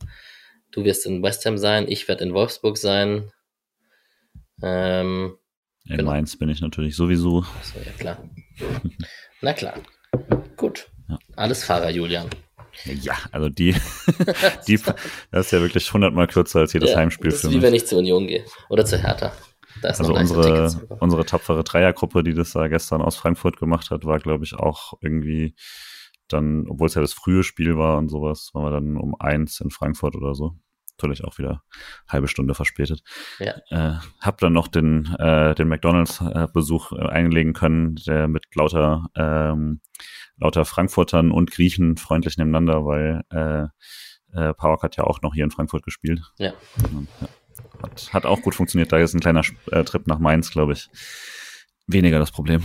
Du 0.70 0.84
wirst 0.84 1.04
in 1.04 1.22
West 1.22 1.44
Ham 1.44 1.58
sein, 1.58 1.86
ich 1.88 2.08
werde 2.08 2.24
in 2.24 2.32
Wolfsburg 2.32 2.78
sein. 2.78 3.32
Ähm, 4.62 5.36
in 5.84 5.96
genau. 5.96 6.10
Mainz 6.12 6.36
bin 6.36 6.48
ich 6.48 6.60
natürlich 6.60 6.94
sowieso. 6.94 7.44
Achso, 7.58 7.78
ja 7.84 7.92
klar. 7.98 8.30
Na 9.40 9.52
klar. 9.52 9.74
Gut. 10.56 10.88
Ja. 11.08 11.18
Alles 11.34 11.64
Fahrer, 11.64 11.90
Julian. 11.90 12.30
Ja, 12.84 13.16
also 13.32 13.48
die, 13.48 13.74
die, 14.68 14.76
das 15.32 15.46
ist 15.46 15.50
ja 15.50 15.60
wirklich 15.60 15.92
hundertmal 15.92 16.28
kürzer 16.28 16.60
als 16.60 16.72
jedes 16.72 16.90
ja, 16.90 16.98
Heimspiel 16.98 17.30
das 17.30 17.42
ist 17.42 17.50
für 17.50 17.50
wie 17.50 17.62
wenn 17.62 17.74
ich 17.74 17.86
zur 17.86 17.98
Union 17.98 18.28
gehe 18.28 18.44
oder 18.68 18.84
zur 18.84 18.98
Hertha. 18.98 19.32
Also 19.82 20.14
unsere, 20.14 20.70
unsere 21.00 21.24
tapfere 21.24 21.64
Dreiergruppe, 21.64 22.22
die 22.22 22.34
das 22.34 22.52
da 22.52 22.68
gestern 22.68 23.02
aus 23.02 23.16
Frankfurt 23.16 23.58
gemacht 23.58 23.90
hat, 23.90 24.04
war, 24.04 24.18
glaube 24.18 24.44
ich, 24.44 24.54
auch 24.54 24.94
irgendwie 25.00 25.54
dann, 26.28 26.66
obwohl 26.68 26.86
es 26.86 26.94
ja 26.94 27.00
das 27.00 27.12
frühe 27.12 27.42
Spiel 27.42 27.76
war 27.76 27.98
und 27.98 28.08
sowas, 28.08 28.50
waren 28.52 28.64
wir 28.64 28.70
dann 28.70 28.96
um 28.96 29.14
eins 29.18 29.60
in 29.60 29.70
Frankfurt 29.70 30.16
oder 30.16 30.34
so. 30.34 30.56
Natürlich 30.92 31.24
auch 31.24 31.38
wieder 31.38 31.62
halbe 32.08 32.28
Stunde 32.28 32.54
verspätet. 32.54 33.02
Ja. 33.38 33.54
Äh, 33.70 33.98
hab 34.20 34.38
dann 34.38 34.52
noch 34.52 34.68
den, 34.68 35.06
äh, 35.18 35.54
den 35.54 35.68
McDonalds-Besuch 35.68 36.92
äh, 36.92 37.08
einlegen 37.08 37.54
können, 37.54 37.96
der 38.06 38.28
mit 38.28 38.44
lauter 38.54 39.06
ähm, 39.16 39.80
lauter 40.36 40.64
Frankfurtern 40.64 41.30
und 41.30 41.50
Griechen 41.50 41.96
freundlich 41.96 42.36
nebeneinander, 42.36 42.84
weil 42.84 43.22
äh, 43.30 43.68
äh, 44.32 44.54
Park 44.54 44.82
hat 44.82 44.96
ja 44.96 45.04
auch 45.04 45.22
noch 45.22 45.34
hier 45.34 45.44
in 45.44 45.50
Frankfurt 45.50 45.84
gespielt. 45.84 46.20
Ja. 46.38 46.52
Ja. 47.20 47.28
Hat, 47.82 48.12
hat 48.12 48.26
auch 48.26 48.42
gut 48.42 48.54
funktioniert. 48.54 48.92
Da 48.92 48.98
ist 48.98 49.14
ein 49.14 49.20
kleiner 49.20 49.42
äh, 49.70 49.84
Trip 49.84 50.06
nach 50.06 50.18
Mainz, 50.18 50.50
glaube 50.50 50.72
ich, 50.72 50.88
weniger 51.86 52.18
das 52.18 52.30
Problem. 52.30 52.64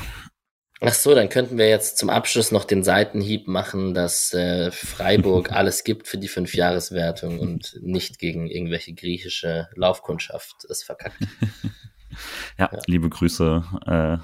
Ach 0.82 0.93
so, 0.93 1.16
dann 1.16 1.30
könnten 1.30 1.57
wir 1.57 1.70
jetzt 1.70 1.97
zum 1.97 2.09
Abschluss 2.09 2.51
noch 2.51 2.66
den 2.66 2.84
Seitenhieb 2.84 3.47
machen, 3.47 3.93
dass 3.93 4.34
äh, 4.34 4.72
Freiburg 4.72 5.51
alles 5.53 5.84
gibt 5.84 6.07
für 6.07 6.18
die 6.18 6.28
Fünfjahreswertung 6.28 7.39
und 7.39 7.80
nicht 7.82 8.20
gegen 8.20 8.47
irgendwelche 8.47 8.93
griechische 8.93 9.70
Laufkundschaft 9.76 10.66
es 10.70 10.84
verkackt. 10.84 11.18
ja, 12.59 12.70
ja, 12.72 12.80
liebe 12.88 13.09
Grüße 13.09 13.63
äh, 13.86 14.18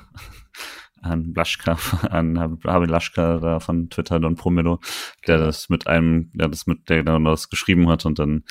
an 1.02 1.34
Blaschka, 1.34 1.78
an 2.10 2.38
Habe 2.66 2.86
Laschka 2.86 3.38
da 3.38 3.60
von 3.60 3.90
Twitter 3.90 4.20
Don 4.20 4.36
Promelo, 4.36 4.80
der 5.28 5.38
genau. 5.38 5.48
das 5.48 5.70
mit 5.70 5.88
einem, 5.88 6.32
der 6.34 6.50
das 6.50 6.68
mit, 6.68 6.90
der 6.90 7.04
das 7.04 7.50
geschrieben 7.50 7.90
hat 7.90 8.06
und 8.06 8.20
dann 8.20 8.44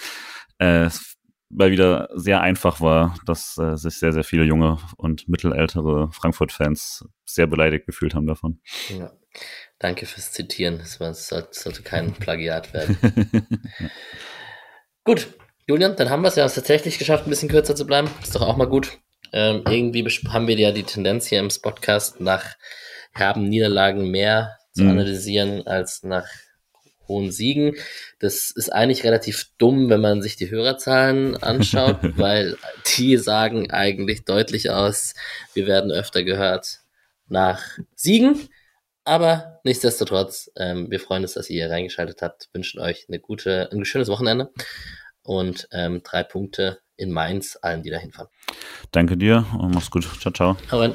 äh, 0.59 0.89
weil 1.51 1.73
wieder 1.73 2.09
sehr 2.15 2.41
einfach 2.41 2.81
war, 2.81 3.17
dass 3.27 3.59
äh, 3.59 3.77
sich 3.77 3.99
sehr, 3.99 4.13
sehr 4.13 4.25
viele 4.25 4.45
junge 4.45 4.79
und 4.97 5.29
mittelältere 5.29 6.11
Frankfurt-Fans 6.13 7.09
sehr 7.25 7.47
beleidigt 7.47 7.87
gefühlt 7.87 8.15
haben 8.15 8.27
davon. 8.27 8.61
Ja. 8.97 9.13
Danke 9.79 10.07
fürs 10.07 10.33
Zitieren. 10.33 10.79
Das 10.79 11.29
sollte, 11.29 11.83
kein 11.83 12.13
Plagiat 12.19 12.73
werden. 12.75 12.99
Gut, 15.05 15.29
Julian, 15.67 15.97
dann 15.97 16.11
haben 16.11 16.23
wir 16.23 16.29
es 16.29 16.37
ja 16.37 16.47
tatsächlich 16.49 16.99
geschafft, 16.99 17.27
ein 17.27 17.31
bisschen 17.31 17.49
kürzer 17.49 17.75
zu 17.75 17.87
bleiben. 17.87 18.11
Ist 18.23 18.35
doch 18.35 18.43
auch 18.43 18.57
mal 18.57 18.69
gut. 18.69 18.99
Ähm, 19.33 19.63
irgendwie 19.69 20.05
haben 20.29 20.49
wir 20.49 20.59
ja 20.59 20.73
die 20.73 20.83
Tendenz 20.83 21.27
hier 21.27 21.41
im 21.41 21.49
Podcast 21.63 22.21
nach 22.21 22.57
herben 23.13 23.49
Niederlagen 23.49 24.11
mehr 24.11 24.59
zu 24.73 24.85
mhm. 24.85 24.91
analysieren 24.91 25.67
als 25.67 26.03
nach 26.03 26.27
hohen 27.11 27.33
Siegen. 27.33 27.77
Das 28.19 28.51
ist 28.51 28.73
eigentlich 28.73 29.05
relativ 29.05 29.51
dumm, 29.59 29.91
wenn 29.91 30.01
man 30.01 30.23
sich 30.23 30.37
die 30.37 30.51
Hörerzahlen 30.51 31.37
anschaut, 31.37 31.99
weil 32.17 32.57
die 32.97 33.17
sagen 33.19 33.71
eigentlich 33.71 34.25
deutlich 34.25 34.71
aus, 34.71 35.15
wir 35.53 35.67
werden 35.67 35.91
öfter 35.91 36.23
gehört 36.23 36.81
nach 37.29 37.63
Siegen. 37.95 38.49
Aber 39.05 39.61
nichtsdestotrotz, 39.65 40.51
ähm, 40.57 40.91
wir 40.91 41.01
freuen 41.01 41.23
uns, 41.23 41.35
dass 41.35 41.51
ihr 41.51 41.65
hier 41.65 41.75
reingeschaltet 41.75 42.23
habt, 42.23 42.49
wünschen 42.53 42.81
euch 42.81 43.07
eine 43.09 43.19
gute, 43.19 43.69
ein 43.73 43.85
schönes 43.85 44.09
Wochenende 44.09 44.51
und 45.23 45.69
ähm, 45.73 46.03
drei 46.05 46.23
Punkte 46.23 46.81
in 46.97 47.11
Mainz, 47.11 47.59
allen, 47.61 47.83
die 47.83 47.91
da 47.91 47.99
hinfahren. 47.99 48.31
Danke 48.93 49.17
dir 49.17 49.47
und 49.59 49.75
mach's 49.75 49.91
gut. 49.91 50.07
Ciao, 50.21 50.33
ciao. 50.33 50.57
Hau 50.71 50.81
rein. 50.81 50.95